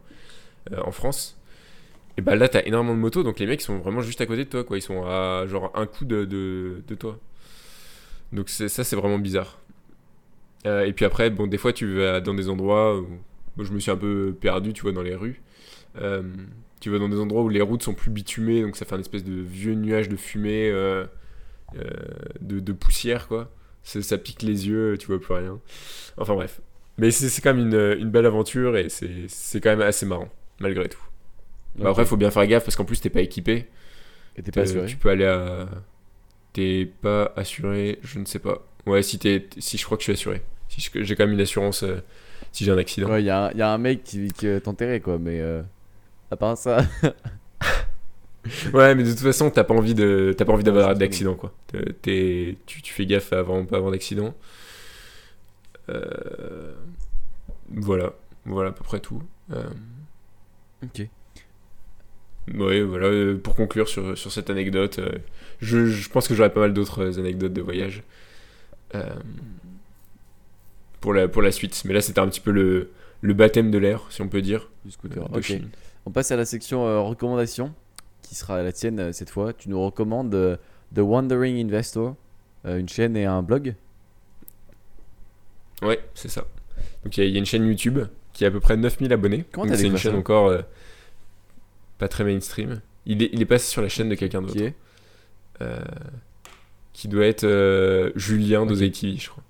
en 0.77 0.93
France, 0.93 1.39
et 2.19 2.23
bah 2.23 2.37
là 2.37 2.49
t'as 2.49 2.63
énormément 2.65 2.95
de 2.97 3.01
motos, 3.01 3.23
donc 3.25 3.39
les 3.41 3.47
mecs 3.47 3.63
sont 3.63 3.79
vraiment 3.79 4.01
juste 4.03 4.21
à 4.21 4.27
côté 4.27 4.45
de 4.45 4.51
toi, 4.51 4.65
quoi. 4.65 4.79
Ils 4.79 4.83
sont 4.83 5.05
à 5.05 5.47
genre 5.49 5.73
un 5.75 5.87
coup 5.87 6.05
de, 6.07 6.25
de, 6.25 6.83
de 6.87 6.95
toi. 6.95 7.19
Donc 8.33 8.49
ça 8.49 8.69
c'est 8.69 8.97
vraiment 8.97 9.19
bizarre. 9.19 9.59
et 10.65 10.93
puis 10.93 11.05
après, 11.05 11.31
bon, 11.31 11.47
des 11.47 11.59
fois 11.59 11.73
tu 11.73 11.99
vas 11.99 12.21
dans 12.21 12.35
des 12.35 12.49
endroits 12.49 12.99
où 12.99 13.65
je 13.65 13.73
me 13.73 13.79
suis 13.81 13.91
un 13.91 13.97
peu 13.97 14.35
perdu, 14.41 14.73
tu 14.73 14.83
vois, 14.83 14.93
dans 14.93 15.03
les 15.03 15.15
rues. 15.15 15.43
Euh, 16.75 16.81
tu 16.81 16.91
vas 16.91 16.99
dans 16.99 17.09
des 17.09 17.19
endroits 17.19 17.43
où 17.43 17.49
les 17.49 17.61
routes 17.61 17.83
sont 17.83 17.95
plus 17.95 18.11
bitumées, 18.11 18.63
donc 18.63 18.77
ça 18.77 18.85
fait 18.85 18.95
un 18.95 19.01
espèce 19.01 19.25
de 19.25 19.41
vieux 19.41 19.75
nuage 19.75 20.09
de 20.09 20.17
fumée, 20.17 20.71
euh, 20.71 21.05
euh, 21.77 21.89
de, 22.41 22.73
poussière, 22.73 23.29
quoi. 23.29 23.51
Ça 23.83 24.19
pique 24.19 24.43
les 24.43 24.69
yeux, 24.69 24.97
tu 24.99 25.07
vois 25.07 25.21
plus 25.21 25.35
rien. 25.35 25.61
Enfin 26.17 26.35
bref. 26.35 26.61
Mais 26.97 27.11
c'est 27.11 27.43
quand 27.43 27.55
même 27.55 27.67
une, 27.67 28.11
belle 28.11 28.27
aventure 28.27 28.77
et 28.77 28.89
c'est 28.89 29.61
quand 29.61 29.71
même 29.71 29.83
assez 29.83 30.07
marrant, 30.07 30.29
malgré 30.61 30.89
tout. 30.89 31.03
Bah, 31.77 31.91
après, 31.91 32.05
il 32.05 32.07
faut 32.07 32.17
bien 32.17 32.31
faire 32.31 32.47
gaffe 32.47 32.65
parce 32.65 32.77
qu'en 32.77 32.85
plus, 32.85 33.01
t'es 33.01 33.11
pas 33.11 33.21
équipé. 33.21 33.67
Et 34.37 34.43
t'es 34.43 34.53
pas 34.53 34.63
assuré 34.63 34.87
Tu 34.87 34.97
peux 34.97 35.11
aller 35.11 35.25
à. 35.25 35.69
T'es 36.53 36.89
pas 37.03 37.33
assuré, 37.37 37.99
je 38.03 38.21
ne 38.21 38.25
sais 38.25 38.39
pas. 38.39 38.65
Ouais, 38.87 39.03
si, 39.03 39.19
es... 39.25 39.49
si 39.59 39.77
je 39.77 39.85
crois 39.85 39.97
que 39.97 40.03
je 40.03 40.05
suis 40.05 40.13
assuré. 40.13 40.43
Si 40.69 40.89
j'ai 40.95 41.17
quand 41.17 41.25
même 41.25 41.35
une 41.35 41.41
assurance 41.41 41.85
si 42.55 42.65
j'ai 42.65 42.71
un 42.71 42.79
accident. 42.79 43.09
Ouais, 43.09 43.21
il 43.21 43.25
y, 43.25 43.27
y, 43.27 43.31
a 43.63 43.69
un 43.71 43.79
mec 43.79 44.05
qui, 44.05 44.29
qui 44.29 44.47
t'enterrer, 44.63 45.01
quoi, 45.01 45.19
mais 45.19 45.41
euh, 45.41 45.63
à 46.31 46.37
part 46.37 46.57
ça. 46.57 46.85
ouais, 48.73 48.95
mais 48.95 49.05
de 49.05 49.11
toute 49.11 49.21
façon, 49.21 49.51
t'as 49.51 49.65
pas 49.65 49.75
envie 49.75 49.95
de, 49.95 50.35
t'as 50.37 50.45
pas 50.45 50.53
envie 50.53 50.65
d'avoir 50.65 50.95
d'accident, 50.95 51.35
quoi. 51.35 51.53
tu, 52.03 52.57
tu, 52.67 52.93
fais 52.93 53.07
gaffe 53.07 53.33
avant 53.33 53.65
pas 53.65 53.77
avoir 53.77 53.93
d'accident. 53.93 54.35
Euh, 55.89 56.75
voilà, 57.71 58.13
voilà 58.45 58.71
à 58.71 58.73
peu 58.73 58.85
près 58.85 59.01
tout. 59.01 59.23
Euh, 59.53 59.69
ok. 60.83 61.09
Ouais, 62.55 62.83
voilà, 62.83 63.35
pour 63.43 63.55
conclure 63.55 63.89
sur, 63.89 64.19
sur 64.19 64.31
cette 64.31 64.51
anecdote, 64.51 65.01
je, 65.61 65.87
je, 65.87 66.09
pense 66.11 66.29
que 66.29 66.35
j'aurais 66.35 66.53
pas 66.53 66.61
mal 66.61 66.75
d'autres 66.75 67.19
anecdotes 67.19 67.55
de 67.55 67.63
voyage 67.63 68.03
pour 71.05 71.13
la, 71.13 71.29
pour 71.29 71.43
la 71.43 71.53
suite. 71.53 71.83
Mais 71.85 71.93
là, 71.93 72.01
c'était 72.01 72.21
un 72.21 72.29
petit 72.29 72.41
peu 72.41 72.51
le, 72.51 72.91
le 73.21 73.35
baptême 73.35 73.71
de 73.71 73.77
l'air, 73.77 74.07
si 74.09 74.23
on 74.23 74.29
peut 74.29 74.41
dire. 74.41 74.71
Du 74.87 74.91
scooter. 74.91 75.23
ok. 75.35 75.61
On 76.07 76.11
passe 76.11 76.31
à 76.31 76.37
la 76.37 76.45
section 76.45 76.87
euh, 76.87 77.01
recommandations, 77.01 77.75
qui 78.23 78.35
sera 78.35 78.63
la 78.63 78.73
tienne 78.73 79.01
euh, 79.01 79.13
cette 79.13 79.31
fois. 79.31 79.53
Tu 79.53 79.69
nous 79.69 79.83
recommandes 79.83 80.35
euh, 80.35 80.57
The 80.95 80.99
Wandering 80.99 81.65
Investor, 81.65 82.17
une 82.65 82.89
chaîne 82.89 83.17
et 83.17 83.27
un 83.27 83.43
blog? 83.43 83.75
Ouais, 85.83 86.01
c'est 86.15 86.29
ça. 86.29 86.47
Donc 87.05 87.17
il 87.19 87.29
y, 87.29 87.37
a 87.37 87.39
une 87.39 87.45
chaîne 87.45 87.67
YouTube 87.67 87.99
qui 88.33 88.45
a 88.45 88.49
à 88.49 88.51
peu 88.51 88.61
près 88.61 88.77
9000 88.77 89.13
abonnés. 89.13 89.45
Comment 89.53 89.75
C'est 89.75 89.87
une 89.87 89.99
chaîne 89.99 90.17
encore 90.17 90.57
pas 91.99 92.09
très 92.09 92.25
mainstream. 92.25 92.81
Il 93.05 93.23
est, 93.23 93.29
il 93.35 93.43
est 93.43 93.47
passé 93.47 93.71
sur 93.71 93.83
la 93.83 93.91
chaîne 93.91 94.09
de 94.09 94.15
quelqu'un 94.15 94.41
d'autre. 94.41 94.55
Qui 94.55 94.73
Qui 96.95 97.09
doit 97.09 97.27
être 97.27 98.13
Julien 98.17 98.63
okay. 98.63 98.91
TV, 98.91 99.19
je 99.19 99.29
crois. 99.29 99.45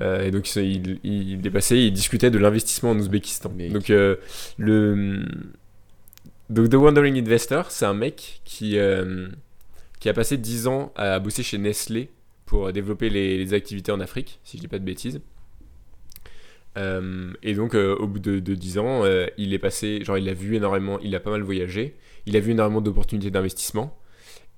Euh, 0.00 0.22
et 0.22 0.30
donc 0.30 0.54
il, 0.56 0.98
il, 1.04 1.46
est 1.46 1.50
passé, 1.50 1.76
il 1.76 1.92
discutait 1.92 2.30
de 2.30 2.38
l'investissement 2.38 2.90
en 2.90 2.98
Ouzbékistan. 2.98 3.52
Donc 3.70 3.90
euh, 3.90 4.16
le 4.58 5.24
donc 6.48 6.70
The 6.70 6.74
Wandering 6.74 7.18
Investor, 7.18 7.70
c'est 7.70 7.84
un 7.84 7.94
mec 7.94 8.40
qui 8.44 8.78
euh, 8.78 9.28
qui 10.00 10.08
a 10.08 10.14
passé 10.14 10.38
10 10.38 10.66
ans 10.66 10.92
à 10.96 11.18
bosser 11.18 11.42
chez 11.42 11.58
Nestlé 11.58 12.10
pour 12.46 12.72
développer 12.72 13.08
les, 13.08 13.54
activités 13.54 13.92
en 13.92 14.00
Afrique, 14.00 14.40
si 14.44 14.56
je 14.56 14.62
dis 14.62 14.68
pas 14.68 14.78
de 14.78 14.84
bêtises. 14.84 15.20
et 16.76 17.54
donc, 17.54 17.74
au 17.74 18.06
bout 18.06 18.18
de, 18.18 18.40
de 18.40 18.54
10 18.54 18.78
ans, 18.78 19.04
il 19.38 19.54
est 19.54 19.58
passé, 19.58 20.04
genre, 20.04 20.18
il 20.18 20.28
a 20.28 20.34
vu 20.34 20.56
énormément, 20.56 20.98
il 21.00 21.14
a 21.14 21.20
pas 21.20 21.30
mal 21.30 21.40
voyagé, 21.40 21.94
il 22.26 22.36
a 22.36 22.40
vu 22.40 22.50
énormément 22.50 22.82
d'opportunités 22.82 23.30
d'investissement, 23.30 23.98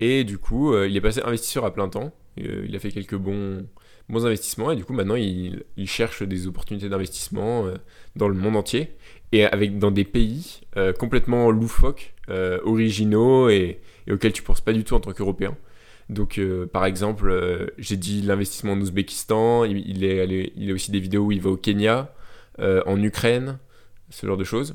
et 0.01 0.24
du 0.24 0.39
coup, 0.39 0.76
il 0.76 0.97
est 0.97 1.01
passé 1.01 1.20
investisseur 1.24 1.64
à 1.64 1.72
plein 1.72 1.89
temps. 1.89 2.12
il 2.37 2.74
a 2.74 2.78
fait 2.80 2.91
quelques 2.91 3.14
bons, 3.14 3.64
bons 4.09 4.26
investissements 4.26 4.70
et 4.70 4.76
du 4.76 4.84
coup 4.84 4.92
maintenant 4.92 5.14
il, 5.14 5.64
il 5.76 5.88
cherche 5.88 6.22
des 6.22 6.46
opportunités 6.46 6.88
d'investissement 6.88 7.66
euh, 7.66 7.76
dans 8.16 8.28
le 8.28 8.34
monde 8.34 8.57
entier 8.57 8.96
et 9.32 9.44
avec 9.44 9.78
dans 9.78 9.90
des 9.90 10.05
pays 10.05 10.61
euh, 10.76 10.92
complètement 10.92 11.50
loufoques, 11.50 12.14
euh, 12.28 12.61
originaux 12.64 13.48
et, 13.48 13.80
auxquels 14.11 14.32
tu 14.32 14.42
penses 14.42 14.61
pas 14.61 14.72
du 14.72 14.84
tout 14.84 14.94
en 14.94 15.00
tant 15.00 15.12
qu'Européen. 15.12 15.57
Donc 16.11 16.38
par 16.70 16.84
exemple, 16.84 17.72
j'ai 17.78 17.96
dit 17.96 18.20
l'investissement 18.20 18.72
en 18.72 18.78
Ouzbékistan, 18.78 19.64
il, 19.64 20.05
est 20.05 20.52
il 20.55 20.70
a 20.70 20.74
aussi 20.74 20.90
des 20.90 21.00
vidéos 21.00 21.24
où 21.24 21.32
il 21.32 21.40
va 21.40 21.48
au 21.48 21.57
Kenya, 21.57 22.12
en 22.59 23.02
Ukraine, 23.02 23.59
ce 24.11 24.26
genre 24.26 24.36
de 24.36 24.44
choses. 24.44 24.74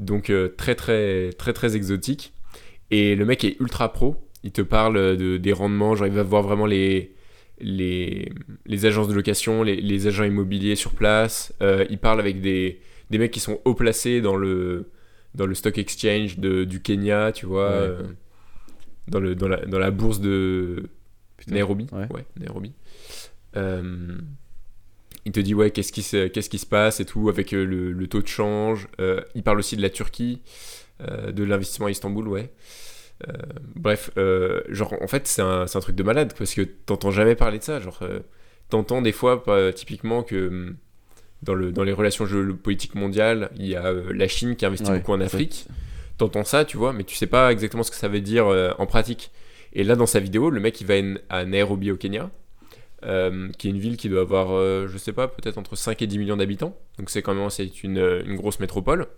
Donc 0.00 0.32
très 0.56 0.74
très 0.74 1.30
très 1.34 1.52
très 1.52 1.76
exotique. 1.76 2.32
Et 2.90 3.14
le 3.14 3.24
mec 3.24 3.44
est 3.44 3.60
ultra 3.60 3.92
pro. 3.92 4.28
Il 4.42 4.50
te 4.50 4.60
parle 4.60 5.16
de, 5.16 5.36
des 5.36 5.52
rendements, 5.52 5.94
genre 5.94 6.08
il 6.08 6.12
va 6.12 6.24
voir 6.24 6.42
vraiment 6.42 6.66
les, 6.66 7.14
les, 7.60 8.32
les 8.66 8.86
agences 8.86 9.08
de 9.08 9.14
location, 9.14 9.62
les, 9.62 9.76
les 9.76 10.06
agents 10.06 10.24
immobiliers 10.24 10.76
sur 10.76 10.92
place. 10.92 11.54
Euh, 11.62 11.84
ils 11.90 11.98
parlent 11.98 12.20
avec 12.20 12.40
des, 12.40 12.80
des 13.10 13.18
mecs 13.18 13.30
qui 13.30 13.40
sont 13.40 13.60
haut 13.64 13.74
placés 13.74 14.20
dans 14.20 14.36
le, 14.36 14.90
dans 15.34 15.46
le 15.46 15.54
stock 15.54 15.78
exchange 15.78 16.38
de, 16.38 16.64
du 16.64 16.80
Kenya, 16.82 17.32
tu 17.32 17.46
vois, 17.46 17.70
euh, 17.70 18.02
dans, 19.08 19.20
le, 19.20 19.34
dans, 19.34 19.48
la, 19.48 19.64
dans 19.64 19.78
la 19.78 19.90
bourse 19.90 20.20
de 20.20 20.90
Nairobi. 21.48 21.86
Ouais. 21.92 22.24
Nairobi. 22.38 22.72
Euh, 23.56 24.18
il 25.26 25.32
te 25.32 25.40
dit 25.40 25.54
ouais 25.54 25.70
qu'est-ce 25.70 25.92
qui 25.92 26.02
se, 26.02 26.26
qu'est-ce 26.26 26.50
qui 26.50 26.58
se 26.58 26.66
passe 26.66 27.00
et 27.00 27.04
tout 27.04 27.28
avec 27.28 27.52
le, 27.52 27.64
le 27.64 28.06
taux 28.08 28.20
de 28.20 28.28
change. 28.28 28.88
il 29.34 29.42
parle 29.42 29.58
aussi 29.58 29.76
de 29.76 29.82
la 29.82 29.90
Turquie, 29.90 30.42
de 31.00 31.44
l'investissement 31.44 31.86
à 31.86 31.90
Istanbul, 31.90 32.28
ouais. 32.28 32.52
Euh, 33.28 33.32
bref, 33.74 34.10
euh, 34.16 34.62
genre 34.68 34.94
en 35.00 35.06
fait 35.06 35.26
c'est 35.26 35.42
un, 35.42 35.62
un, 35.62 35.80
truc 35.80 35.96
de 35.96 36.02
malade 36.02 36.34
parce 36.36 36.54
que 36.54 36.62
t'entends 36.62 37.10
jamais 37.10 37.34
parler 37.34 37.58
de 37.58 37.64
ça. 37.64 37.80
Genre 37.80 37.98
euh, 38.02 38.20
t'entends 38.70 39.02
des 39.02 39.12
fois 39.12 39.42
typiquement 39.74 40.22
que 40.22 40.48
hum, 40.48 40.76
dans, 41.42 41.54
le, 41.54 41.72
dans 41.72 41.84
les 41.84 41.92
relations 41.92 42.26
géopolitiques 42.26 42.94
mondiales, 42.94 43.50
il 43.56 43.66
y 43.66 43.76
a 43.76 43.92
la 43.92 44.28
Chine 44.28 44.56
qui 44.56 44.66
investit 44.66 44.90
beaucoup 44.90 45.12
en 45.12 45.20
Afrique. 45.20 45.66
T'entends 46.16 46.44
ça, 46.44 46.64
tu 46.64 46.76
vois, 46.76 46.92
mais 46.92 47.04
tu 47.04 47.16
sais 47.16 47.26
pas 47.26 47.50
exactement 47.50 47.82
ce 47.82 47.90
que 47.90 47.96
ça 47.96 48.08
veut 48.08 48.20
dire 48.20 48.46
en 48.78 48.86
pratique. 48.86 49.30
Et 49.72 49.82
là, 49.82 49.96
dans 49.96 50.06
sa 50.06 50.20
vidéo, 50.20 50.48
le 50.48 50.60
mec 50.60 50.80
il 50.80 50.86
va 50.86 50.94
à 51.28 51.44
Nairobi 51.44 51.90
au 51.90 51.96
Kenya, 51.96 52.30
qui 53.02 53.08
est 53.08 53.70
une 53.70 53.78
ville 53.78 53.96
qui 53.96 54.08
doit 54.08 54.22
avoir, 54.22 54.48
je 54.86 54.96
sais 54.96 55.12
pas, 55.12 55.28
peut-être 55.28 55.58
entre 55.58 55.76
5 55.76 56.00
et 56.00 56.06
10 56.06 56.18
millions 56.18 56.36
d'habitants. 56.36 56.76
Donc 56.98 57.10
c'est 57.10 57.20
quand 57.20 57.34
même 57.34 57.50
c'est 57.50 57.82
une, 57.82 57.98
une, 57.98 58.36
grosse 58.36 58.60
métropole. 58.60 59.08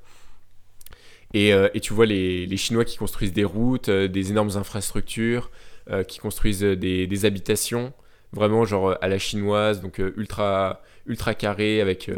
Euh, 1.37 1.69
et, 1.75 1.81
tu 1.81 1.93
vois 1.93 2.07
les, 2.07 2.57
Chinois 2.57 2.85
qui 2.85 2.97
construisent 2.97 3.33
des 3.33 3.45
routes, 3.45 3.89
euh, 3.89 4.09
des 4.09 4.31
énormes 4.31 4.57
infrastructures, 4.57 5.51
euh, 5.91 6.03
qui 6.03 6.19
construisent 6.19 6.63
des, 6.63 7.25
habitations, 7.25 7.93
vraiment 8.33 8.65
genre 8.65 8.97
à 9.01 9.09
la 9.09 9.19
chinoise, 9.19 9.81
donc 9.81 9.99
ultra, 9.99 10.83
ultra 11.07 11.35
carré, 11.35 11.81
avec 11.81 12.11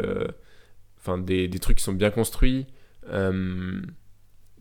enfin, 0.99 1.17
des, 1.17 1.47
des, 1.47 1.59
trucs 1.59 1.77
qui 1.77 1.83
sont 1.83 1.93
bien 1.93 2.09
construits. 2.11 2.67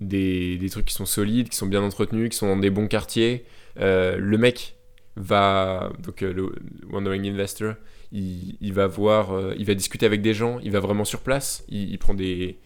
des, 0.01 0.59
des 0.59 0.71
trucs 0.71 0.87
qui 0.87 0.95
sont 0.95 1.07
solides, 1.07 1.49
qui 1.49 1.57
sont 1.57 1.67
bien 1.67 1.83
entretenus, 1.83 2.31
qui 2.31 2.37
sont 2.37 2.47
dans 2.47 2.57
des 2.57 2.71
bons 2.71 2.89
quartiers. 2.89 3.45
Le 3.77 4.37
mec 4.37 4.77
va, 5.17 5.93
donc 5.99 6.23
euh, 6.23 6.33
le 6.33 6.53
Wandering 6.91 7.29
Investor, 7.29 7.75
il, 8.13 8.73
va 8.73 8.87
voir, 8.87 9.53
il 9.59 9.67
va 9.67 9.75
discuter 9.75 10.07
avec 10.07 10.23
des 10.23 10.33
gens, 10.33 10.61
il 10.61 10.71
va 10.71 10.81
vraiment 10.81 11.05
sur 11.05 11.21
place, 11.21 11.65
il 11.69 11.99
prend 11.99 12.15
des, 12.15 12.59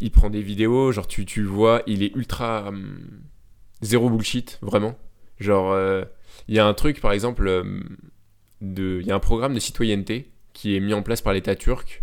il 0.00 0.10
prend 0.10 0.30
des 0.30 0.42
vidéos, 0.42 0.92
genre 0.92 1.06
tu, 1.06 1.24
tu 1.26 1.42
vois, 1.44 1.82
il 1.86 2.02
est 2.02 2.14
ultra 2.16 2.68
hum, 2.68 2.98
zéro 3.82 4.10
bullshit, 4.10 4.58
vraiment. 4.62 4.98
Genre, 5.40 5.72
euh, 5.72 6.04
il 6.48 6.54
y 6.54 6.58
a 6.58 6.66
un 6.66 6.74
truc, 6.74 7.00
par 7.00 7.12
exemple, 7.12 7.46
euh, 7.48 7.64
de, 8.60 8.98
il 9.00 9.06
y 9.06 9.12
a 9.12 9.14
un 9.14 9.20
programme 9.20 9.54
de 9.54 9.60
citoyenneté 9.60 10.30
qui 10.52 10.76
est 10.76 10.80
mis 10.80 10.94
en 10.94 11.02
place 11.02 11.20
par 11.22 11.32
l'État 11.32 11.54
turc. 11.56 12.02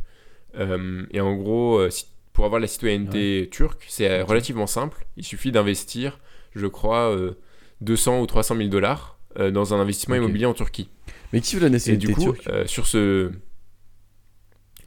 Euh, 0.58 1.06
et 1.12 1.22
en 1.22 1.36
gros, 1.36 1.80
euh, 1.80 1.90
si- 1.90 2.06
pour 2.34 2.46
avoir 2.46 2.62
la 2.62 2.68
citoyenneté 2.68 3.50
turque, 3.52 3.86
c'est 3.90 4.10
euh, 4.10 4.24
relativement 4.26 4.68
simple. 4.68 5.06
Il 5.18 5.24
suffit 5.26 5.52
d'investir, 5.52 6.20
je 6.56 6.68
crois, 6.68 7.12
euh, 7.16 7.38
200 7.82 8.22
ou 8.22 8.26
300 8.26 8.56
000 8.56 8.70
dollars 8.70 9.18
dans 9.38 9.74
un 9.74 9.80
investissement 9.80 10.16
immobilier 10.16 10.46
en 10.46 10.54
Turquie. 10.54 10.90
Mais 11.32 11.40
qui 11.42 11.56
veut 11.56 11.62
la 11.62 11.68
Et 11.68 11.72
nationalité 11.72 12.08
du 12.08 12.16
coup, 12.16 12.34
turque? 12.34 12.50
sur 12.68 12.86
ce. 12.86 13.32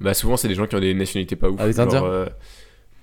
Bah, 0.00 0.14
souvent, 0.14 0.36
c'est 0.36 0.48
des 0.48 0.54
gens 0.54 0.66
qui 0.66 0.74
ont 0.74 0.80
des 0.80 0.94
nationalités 0.94 1.36
pas 1.36 1.48
ouf. 1.48 1.60
Ah, 1.60 1.66
les 1.66 1.72
genre, 1.72 2.04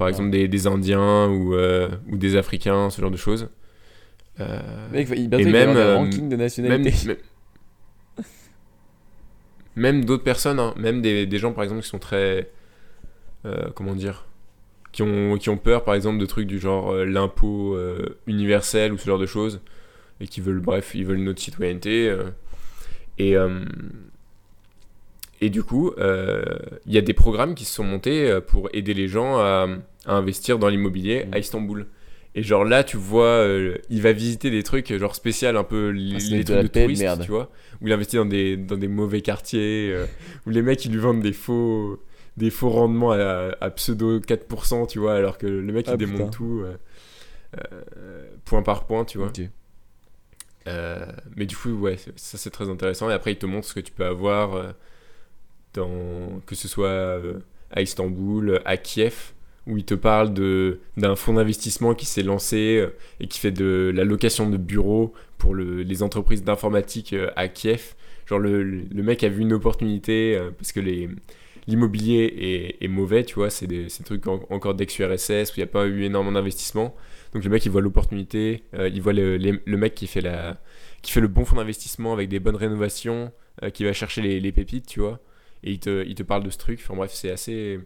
Par 0.02 0.10
exemple, 0.10 0.32
des, 0.32 0.48
des 0.48 0.68
Indiens 0.68 1.30
ou, 1.30 1.54
euh, 1.56 1.90
ou 2.10 2.18
des 2.18 2.36
Africains, 2.36 2.90
ce 2.90 3.02
genre 3.02 3.12
de 3.12 3.18
choses. 3.18 3.50
Euh, 4.40 4.60
Mec, 4.92 5.08
il, 5.16 5.30
bientôt, 5.30 5.46
et 5.46 5.48
il 5.48 5.52
va 5.52 5.60
y 5.60 5.62
avoir 5.62 5.76
même, 5.76 5.84
euh, 5.84 5.96
rankings 5.98 6.30
de 6.30 6.36
nationalité. 6.36 7.08
même, 7.08 7.18
même 9.76 10.06
d'autres 10.06 10.24
personnes, 10.24 10.60
hein, 10.60 10.74
même 10.78 11.02
des, 11.02 11.26
des 11.26 11.38
gens 11.38 11.54
par 11.54 11.64
exemple 11.64 11.82
qui 11.82 11.90
sont 11.90 12.00
très. 12.00 12.50
comment 13.76 13.96
dire 13.96 14.26
qui 14.92 15.04
ont, 15.04 15.38
qui 15.38 15.50
ont 15.50 15.58
peur 15.58 15.84
par 15.84 15.96
exemple 15.96 16.18
de 16.20 16.26
trucs 16.26 16.48
du 16.48 16.60
genre 16.60 16.92
euh, 16.92 17.06
l'impôt 17.06 17.76
euh, 17.76 18.18
universel 18.28 18.94
ou 18.94 18.98
ce 18.98 19.06
genre 19.06 19.20
de 19.20 19.26
choses 19.26 19.62
et 20.20 20.28
qui 20.28 20.42
veulent, 20.42 20.60
bref, 20.60 20.94
ils 20.94 21.06
veulent 21.06 21.24
notre 21.24 21.42
citoyenneté. 21.42 22.08
euh, 22.10 22.26
et, 23.18 23.36
et 25.42 25.50
du 25.50 25.64
coup, 25.64 25.92
il 25.98 26.94
y 26.94 26.98
a 26.98 27.02
des 27.02 27.14
programmes 27.14 27.56
qui 27.56 27.66
se 27.66 27.74
sont 27.74 27.84
montés 27.84 28.40
pour 28.48 28.70
aider 28.74 28.94
les 28.94 29.08
gens 29.08 29.38
à, 29.40 29.68
à 30.06 30.16
investir 30.16 30.58
dans 30.60 30.70
l'immobilier 30.70 31.26
Mm. 31.26 31.34
à 31.34 31.40
Istanbul. 31.40 31.88
Et 32.34 32.44
genre 32.44 32.64
là, 32.64 32.84
tu 32.86 32.96
vois, 32.98 33.26
euh, 33.26 33.78
il 33.90 34.02
va 34.02 34.14
visiter 34.14 34.50
des 34.52 34.64
trucs 34.64 34.94
genre 34.98 35.16
spécial, 35.16 35.58
un 35.58 35.66
peu 35.66 35.90
les, 35.90 36.16
Ah, 36.16 36.18
les 36.36 36.44
trucs 36.46 36.58
de 36.58 36.62
de 36.64 36.68
touristes, 36.68 37.02
merde. 37.02 37.22
tu 37.26 37.32
vois, 37.32 37.52
où 37.82 37.88
il 37.88 37.94
investit 37.94 38.16
dans 38.16 38.26
des, 38.26 38.56
dans 38.56 38.78
des 38.78 38.88
mauvais 38.88 39.20
quartiers, 39.22 39.92
euh, 39.92 40.06
où 40.46 40.50
les 40.50 40.62
mecs 40.62 40.86
ils 40.86 40.92
lui 40.94 41.00
vendent 41.00 41.22
des 41.22 41.34
faux, 41.34 42.02
des 42.38 42.50
faux 42.50 42.70
rendements 42.70 43.12
à, 43.12 43.52
à 43.60 43.70
pseudo 43.72 44.20
4%, 44.22 44.88
tu 44.88 45.00
vois, 45.00 45.16
alors 45.16 45.38
que 45.38 45.46
le 45.46 45.74
mec 45.74 45.88
il 45.88 45.94
Ah, 45.94 45.98
démonte 45.98 46.18
putain. 46.18 46.30
tout 46.30 46.64
euh, 46.64 48.24
point 48.46 48.64
par 48.64 48.86
point, 48.86 49.04
tu 49.04 49.18
vois. 49.18 49.32
Mais 51.36 51.46
du 51.46 51.56
coup, 51.58 51.72
ouais, 51.72 51.98
ça 52.16 52.38
c'est 52.38 52.50
très 52.50 52.70
intéressant. 52.70 53.10
Et 53.10 53.14
après, 53.14 53.34
il 53.34 53.38
te 53.38 53.46
montre 53.46 53.68
ce 53.68 53.74
que 53.74 53.80
tu 53.82 53.92
peux 53.92 54.06
avoir 54.06 54.74
dans, 55.74 56.40
que 56.46 56.56
ce 56.56 56.68
soit 56.68 57.20
à 57.72 57.82
Istanbul, 57.82 58.62
à 58.66 58.78
Kiev, 58.78 59.34
où 59.68 59.78
il 59.78 59.86
te 59.86 59.94
parle 59.94 60.34
d'un 60.98 61.16
fonds 61.16 61.34
d'investissement 61.34 61.94
qui 61.94 62.06
s'est 62.06 62.24
lancé 62.24 62.78
euh, 62.80 62.96
et 63.20 63.28
qui 63.28 63.40
fait 63.40 63.52
de 63.52 63.92
la 63.96 64.04
location 64.04 64.50
de 64.50 64.58
bureaux 64.58 65.14
pour 65.38 65.54
le- 65.54 65.84
les 65.84 66.04
entreprises 66.04 66.44
d'informatique 66.44 67.14
euh, 67.14 67.30
à 67.36 67.48
Kiev. 67.48 67.94
Genre 68.26 68.40
le, 68.40 68.64
le- 68.64 69.04
mec 69.04 69.24
a 69.24 69.30
vu 69.30 69.42
une 69.42 69.54
opportunité 69.54 70.36
euh, 70.38 70.52
parce 70.52 70.72
que 70.72 70.80
l'immobilier 71.68 72.78
est, 72.82 72.88
mauvais, 72.88 73.24
tu 73.24 73.36
vois, 73.36 73.50
c'est 73.50 73.68
des, 73.68 73.84
des 73.86 74.04
trucs 74.04 74.26
en- 74.28 74.42
encore 74.50 74.74
d'ex-URSS 74.74 75.52
où 75.52 75.54
il 75.58 75.60
n'y 75.60 75.64
a 75.64 75.68
pas 75.68 75.86
eu 75.86 76.04
énormément 76.04 76.34
d'investissement. 76.34 76.96
Donc 77.34 77.44
le 77.44 77.50
mec 77.50 77.66
il 77.66 77.72
voit 77.72 77.82
l'opportunité, 77.82 78.64
il 78.78 79.02
voit 79.02 79.14
le, 79.14 79.38
le 79.38 79.78
mec 79.78 79.96
qui 79.96 80.06
fait, 80.08 80.20
la, 80.22 80.60
qui 81.02 81.12
fait 81.14 81.22
le 81.22 81.30
bon 81.30 81.46
fonds 81.46 81.56
d'investissement 81.56 82.12
avec 82.14 82.28
des 82.30 82.40
bonnes 82.40 82.58
rénovations, 82.58 83.32
qui 83.74 83.84
va 83.86 83.94
chercher 83.94 84.22
les, 84.22 84.52
pépites, 84.52 84.86
tu 84.88 85.00
vois, 85.00 85.20
et 85.64 85.72
il 85.72 85.80
te, 85.80 86.06
il 86.06 86.16
te 86.16 86.24
parle 86.24 86.44
de 86.44 86.50
ce 86.50 86.58
truc. 86.58 86.80
Enfin 86.84 86.96
bref, 86.96 87.12
c'est 87.14 87.32
assez. 87.32 87.80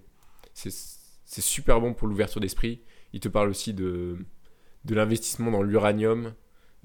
C'est 1.26 1.42
super 1.42 1.82
bon 1.82 1.94
pour 1.94 2.08
l'ouverture 2.08 2.42
d'esprit. 2.42 2.82
Il 3.14 3.20
te 3.20 3.28
parle 3.30 3.50
aussi 3.50 3.74
de, 3.74 4.18
de 4.86 4.96
l'investissement 4.96 5.52
dans 5.52 5.64
l'uranium. 5.64 6.34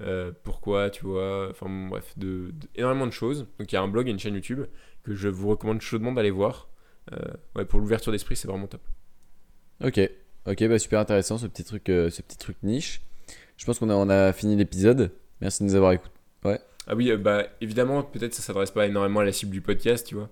euh, 0.01 0.31
pourquoi, 0.43 0.89
tu 0.89 1.05
vois, 1.05 1.49
enfin 1.51 1.67
bref, 1.89 2.13
de, 2.17 2.51
de- 2.53 2.67
énormément 2.75 3.05
de 3.07 3.11
choses. 3.11 3.47
Donc 3.59 3.71
il 3.71 3.75
y 3.75 3.77
a 3.77 3.81
un 3.81 3.87
blog 3.87 4.07
et 4.07 4.11
une 4.11 4.19
chaîne 4.19 4.33
YouTube 4.33 4.61
que 5.03 5.13
je 5.13 5.27
vous 5.27 5.47
recommande 5.49 5.81
chaudement 5.81 6.11
d'aller 6.11 6.31
voir. 6.31 6.69
Euh, 7.13 7.17
ouais, 7.55 7.65
pour 7.65 7.79
l'ouverture 7.79 8.11
d'esprit, 8.11 8.35
c'est 8.35 8.47
vraiment 8.47 8.67
top. 8.67 8.81
Ok, 9.83 9.99
ok, 10.47 10.67
bah 10.67 10.79
super 10.79 10.99
intéressant 10.99 11.37
ce 11.37 11.47
petit 11.47 11.63
truc, 11.63 11.89
euh, 11.89 12.09
ce 12.09 12.21
petit 12.21 12.37
truc 12.37 12.57
niche. 12.63 13.01
Je 13.57 13.65
pense 13.65 13.79
qu'on 13.79 13.89
a, 13.89 13.95
on 13.95 14.09
a 14.09 14.33
fini 14.33 14.55
l'épisode. 14.55 15.11
Merci 15.39 15.63
de 15.63 15.67
nous 15.69 15.75
avoir 15.75 15.91
écoutés. 15.91 16.11
Ah 16.87 16.95
oui, 16.95 17.15
bah 17.15 17.45
évidemment, 17.61 18.01
peut-être 18.01 18.33
ça 18.33 18.41
s'adresse 18.41 18.71
pas 18.71 18.87
énormément 18.87 19.19
à 19.19 19.23
la 19.23 19.31
cible 19.31 19.51
du 19.51 19.61
podcast, 19.61 20.05
tu 20.07 20.15
vois. 20.15 20.29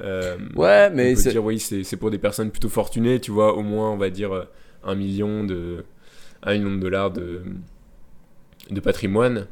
Euh, 0.00 0.36
Ouais, 0.56 0.88
on 0.90 0.94
mais 0.94 1.14
peut 1.14 1.20
c'est- 1.20 1.30
dire 1.30 1.44
oui, 1.44 1.58
c'est 1.58 1.96
pour 1.96 2.10
des 2.10 2.18
personnes 2.18 2.50
plutôt 2.50 2.68
fortunées, 2.68 3.20
tu 3.20 3.30
vois, 3.30 3.54
au 3.56 3.62
moins 3.62 3.90
on 3.90 3.96
va 3.96 4.10
dire 4.10 4.32
euh, 4.34 4.44
un 4.84 4.94
million 4.94 5.44
de 5.44 5.84
un 6.42 6.52
million 6.54 6.70
de 6.76 6.80
dollars 6.80 7.10
de 7.10 7.42
de 8.70 8.80
patrimoine. 8.80 9.46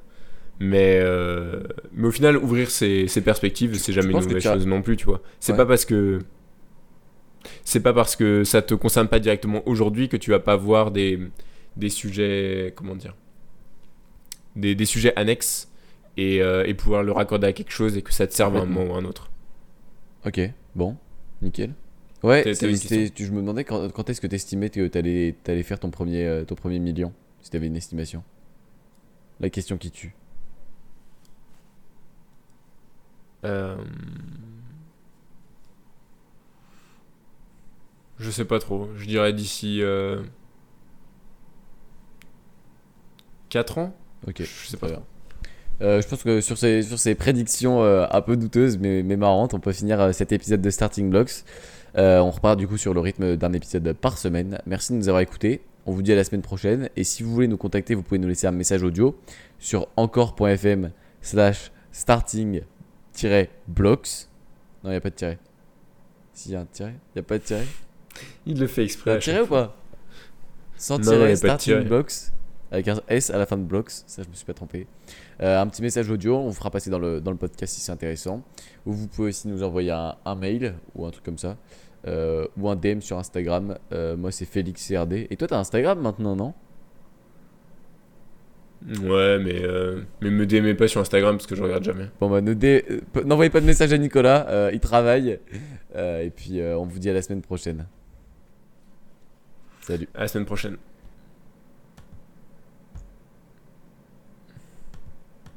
Mais 0.61 1.01
euh, 1.03 1.61
mais 1.93 2.07
au 2.09 2.11
final, 2.13 2.37
ouvrir 2.37 2.71
ses, 2.71 3.09
ses 3.09 3.21
perspectives, 3.23 3.75
c'est 3.77 3.93
jamais 3.93 4.13
une 4.13 4.21
mauvaise 4.21 4.43
chose 4.43 4.67
non 4.67 4.83
plus, 4.83 4.97
tu 4.97 5.05
vois. 5.07 5.21
C'est 5.41 5.53
Ouais. 5.53 5.59
pas 5.59 5.67
parce 5.67 5.85
que 5.85 6.21
c'est 7.65 7.81
pas 7.81 7.93
parce 7.93 8.17
que 8.17 8.45
ça 8.45 8.63
te 8.63 8.75
concerne 8.75 9.09
pas 9.09 9.19
directement 9.21 9.63
aujourd'hui 9.67 10.09
que 10.09 10.17
tu 10.17 10.31
vas 10.31 10.41
pas 10.41 10.57
voir 10.57 10.91
des 10.91 11.19
des 11.77 11.89
sujets 11.89 12.73
comment 12.77 12.95
dire 12.95 13.15
des, 14.57 14.75
des 14.77 14.85
sujets 14.85 15.13
annexes 15.17 15.69
et, 16.17 16.41
euh, 16.41 16.65
et 16.65 16.75
pouvoir 16.75 17.03
le 17.03 17.11
raccorder 17.11 17.49
à 17.49 17.53
quelque 17.53 17.73
chose 17.73 17.97
et 17.97 18.03
que 18.03 18.13
ça 18.13 18.27
te 18.29 18.33
serve 18.33 18.57
à 18.57 18.61
un 18.61 18.67
moment 18.67 18.93
ou 18.93 18.95
à 18.95 18.99
un 18.99 19.05
autre. 19.05 19.31
Ok, 20.27 20.41
bon, 20.75 20.97
nickel. 21.43 21.75
Ouais, 22.23 22.43
T'avais- 22.43 22.57
t'avais 22.57 23.11
tu- 23.11 23.27
je 23.27 23.33
me 23.33 23.41
demandais 23.41 23.65
quand, 23.65 23.91
quand 23.93 24.09
est-ce 24.09 24.21
que 24.21 24.27
tu 24.27 24.35
estimais 24.35 24.71
que 24.71 24.87
tu 24.87 24.99
allais, 24.99 25.63
faire 25.63 25.79
ton 25.79 25.91
premier, 25.91 26.25
euh, 26.27 26.45
ton 26.45 26.55
premier 26.55 26.79
million, 26.79 27.13
si 27.43 27.51
tu 27.51 27.57
avais 27.57 27.67
une 27.67 27.77
estimation? 27.77 28.23
La 29.41 29.51
question 29.51 29.77
qui 29.77 29.91
tue. 29.91 30.15
Euh, 33.45 33.77
Je 38.19 38.31
sais 38.31 38.45
pas 38.45 38.59
trop. 38.61 38.89
Je 38.97 39.07
dirais 39.07 39.33
d'ici 39.33 39.83
4 43.49 43.79
ans? 43.79 43.95
Ok, 44.27 44.37
Je 44.39 44.45
sais 44.69 44.77
pas 44.77 44.89
bien. 44.89 45.03
Euh, 45.81 46.01
je 46.01 46.09
pense 46.09 46.23
que 46.23 46.41
sur 46.41 46.57
ces, 46.57 46.83
sur 46.83 46.99
ces 46.99 47.15
prédictions 47.15 47.83
euh, 47.83 48.07
un 48.11 48.21
peu 48.21 48.37
douteuses 48.37 48.79
mais, 48.79 49.03
mais 49.03 49.17
marrantes, 49.17 49.55
on 49.55 49.61
peut 49.61 49.73
finir 49.73 50.01
euh, 50.01 50.13
cet 50.13 50.31
épisode 50.31 50.63
de 50.63 50.71
Starting 50.71 51.11
Blocks. 51.11 51.43
On 51.97 52.31
repart 52.31 52.59
du 52.59 52.67
coup 52.69 52.77
sur 52.77 52.95
le 52.95 53.01
rythme 53.01 53.37
d'un 53.37 53.53
épisode 53.53 53.93
par 53.93 54.19
semaine. 54.19 54.59
Merci 54.67 54.93
de 54.93 54.99
nous 54.99 55.09
avoir 55.09 55.21
écoutés. 55.21 55.63
On 55.87 55.93
vous 55.93 56.03
dit 56.03 56.13
à 56.13 56.17
la 56.17 56.25
semaine 56.25 56.43
prochaine. 56.43 56.89
Et 56.97 57.05
si 57.05 57.23
vous 57.23 57.33
voulez 57.33 57.47
nous 57.47 57.57
contacter, 57.57 57.95
vous 57.95 58.03
pouvez 58.03 58.19
nous 58.19 58.29
laisser 58.29 58.47
un 58.47 58.53
message 58.53 58.83
audio 58.83 59.17
sur 59.59 59.89
encore.fm 59.97 60.91
slash 61.21 61.71
starting-blocks. 61.93 64.09
Non, 64.83 64.91
il 64.91 64.93
n'y 64.93 64.97
a 64.97 65.01
pas 65.01 65.11
de 65.11 65.15
tiret. 65.15 65.39
Si, 66.33 66.49
il 66.49 66.53
y 66.53 66.57
a 66.57 66.61
un 66.61 66.67
tiret 66.67 66.95
Il 67.15 67.19
n'y 67.19 67.21
a 67.21 67.23
pas 67.23 67.39
de 67.39 67.45
tiret 67.45 67.67
Il 68.45 68.59
le 68.59 68.67
fait 68.67 68.85
exprès. 68.85 69.13
un 69.13 69.19
tiret 69.19 69.43
ou 69.43 69.47
pas 69.47 69.77
Sans 70.77 70.99
Non, 70.99 71.05
tiret, 71.05 71.37
starting 71.37 71.85
blocks. 71.85 72.13
Avec 72.73 72.89
un 72.89 73.01
S 73.09 73.31
à 73.31 73.39
la 73.39 73.47
fin 73.47 73.57
de 73.57 73.63
blocks. 73.63 73.91
Ça, 73.91 74.25
je 74.25 74.29
me 74.29 74.35
suis 74.35 74.45
pas 74.45 74.55
trompé. 74.55 74.89
Euh, 75.43 75.61
un 75.61 75.67
petit 75.67 75.83
message 75.83 76.11
audio, 76.11 76.37
on 76.37 76.49
vous 76.49 76.53
fera 76.53 76.71
passer 76.71 76.91
dans 76.91 76.99
le, 76.99 77.21
dans 77.21 77.31
le 77.31 77.37
podcast 77.37 77.75
si 77.75 77.81
c'est 77.81 77.93
intéressant. 77.93 78.43
Ou 78.87 78.93
vous 78.93 79.09
pouvez 79.09 79.29
aussi 79.29 79.49
nous 79.49 79.63
envoyer 79.63 79.91
un, 79.91 80.15
un 80.25 80.35
mail 80.35 80.75
ou 80.95 81.05
un 81.07 81.11
truc 81.11 81.25
comme 81.25 81.39
ça. 81.39 81.57
Euh, 82.07 82.47
ou 82.59 82.69
un 82.69 82.77
DM 82.77 83.01
sur 83.01 83.19
Instagram. 83.19 83.79
Euh, 83.93 84.17
moi, 84.17 84.31
c'est 84.31 84.45
Félix 84.45 84.87
CRD. 84.87 85.27
Et 85.31 85.37
toi, 85.37 85.49
t'as 85.49 85.59
Instagram 85.59 86.01
maintenant, 86.01 86.37
non? 86.37 86.55
Ouais, 89.01 89.39
mais, 89.39 89.63
mais 90.21 90.31
me 90.31 90.45
DMez 90.45 90.75
pas 90.75 90.89
sur 90.89 91.01
Instagram 91.01 91.37
parce 91.37 91.47
que 91.47 91.55
je 91.57 91.63
regarde 91.63 91.85
jamais. 91.85 92.11
Bon, 92.21 92.29
bah, 92.29 92.43
ne 92.43 92.53
n'envoyez 93.25 93.49
pas 93.49 93.63
de 93.63 93.67
message 93.67 93.95
à 93.95 93.99
Nicolas. 93.99 94.71
il 94.73 94.81
travaille. 94.81 95.39
Et 95.97 96.31
puis, 96.37 96.61
on 96.61 96.85
vous 96.85 96.99
dit 96.99 97.09
à 97.09 97.15
la 97.15 97.23
semaine 97.23 97.41
prochaine. 97.41 97.87
Salut. 99.81 100.09
À 100.15 100.21
la 100.21 100.29
semaine 100.29 100.45
prochaine. 100.47 100.77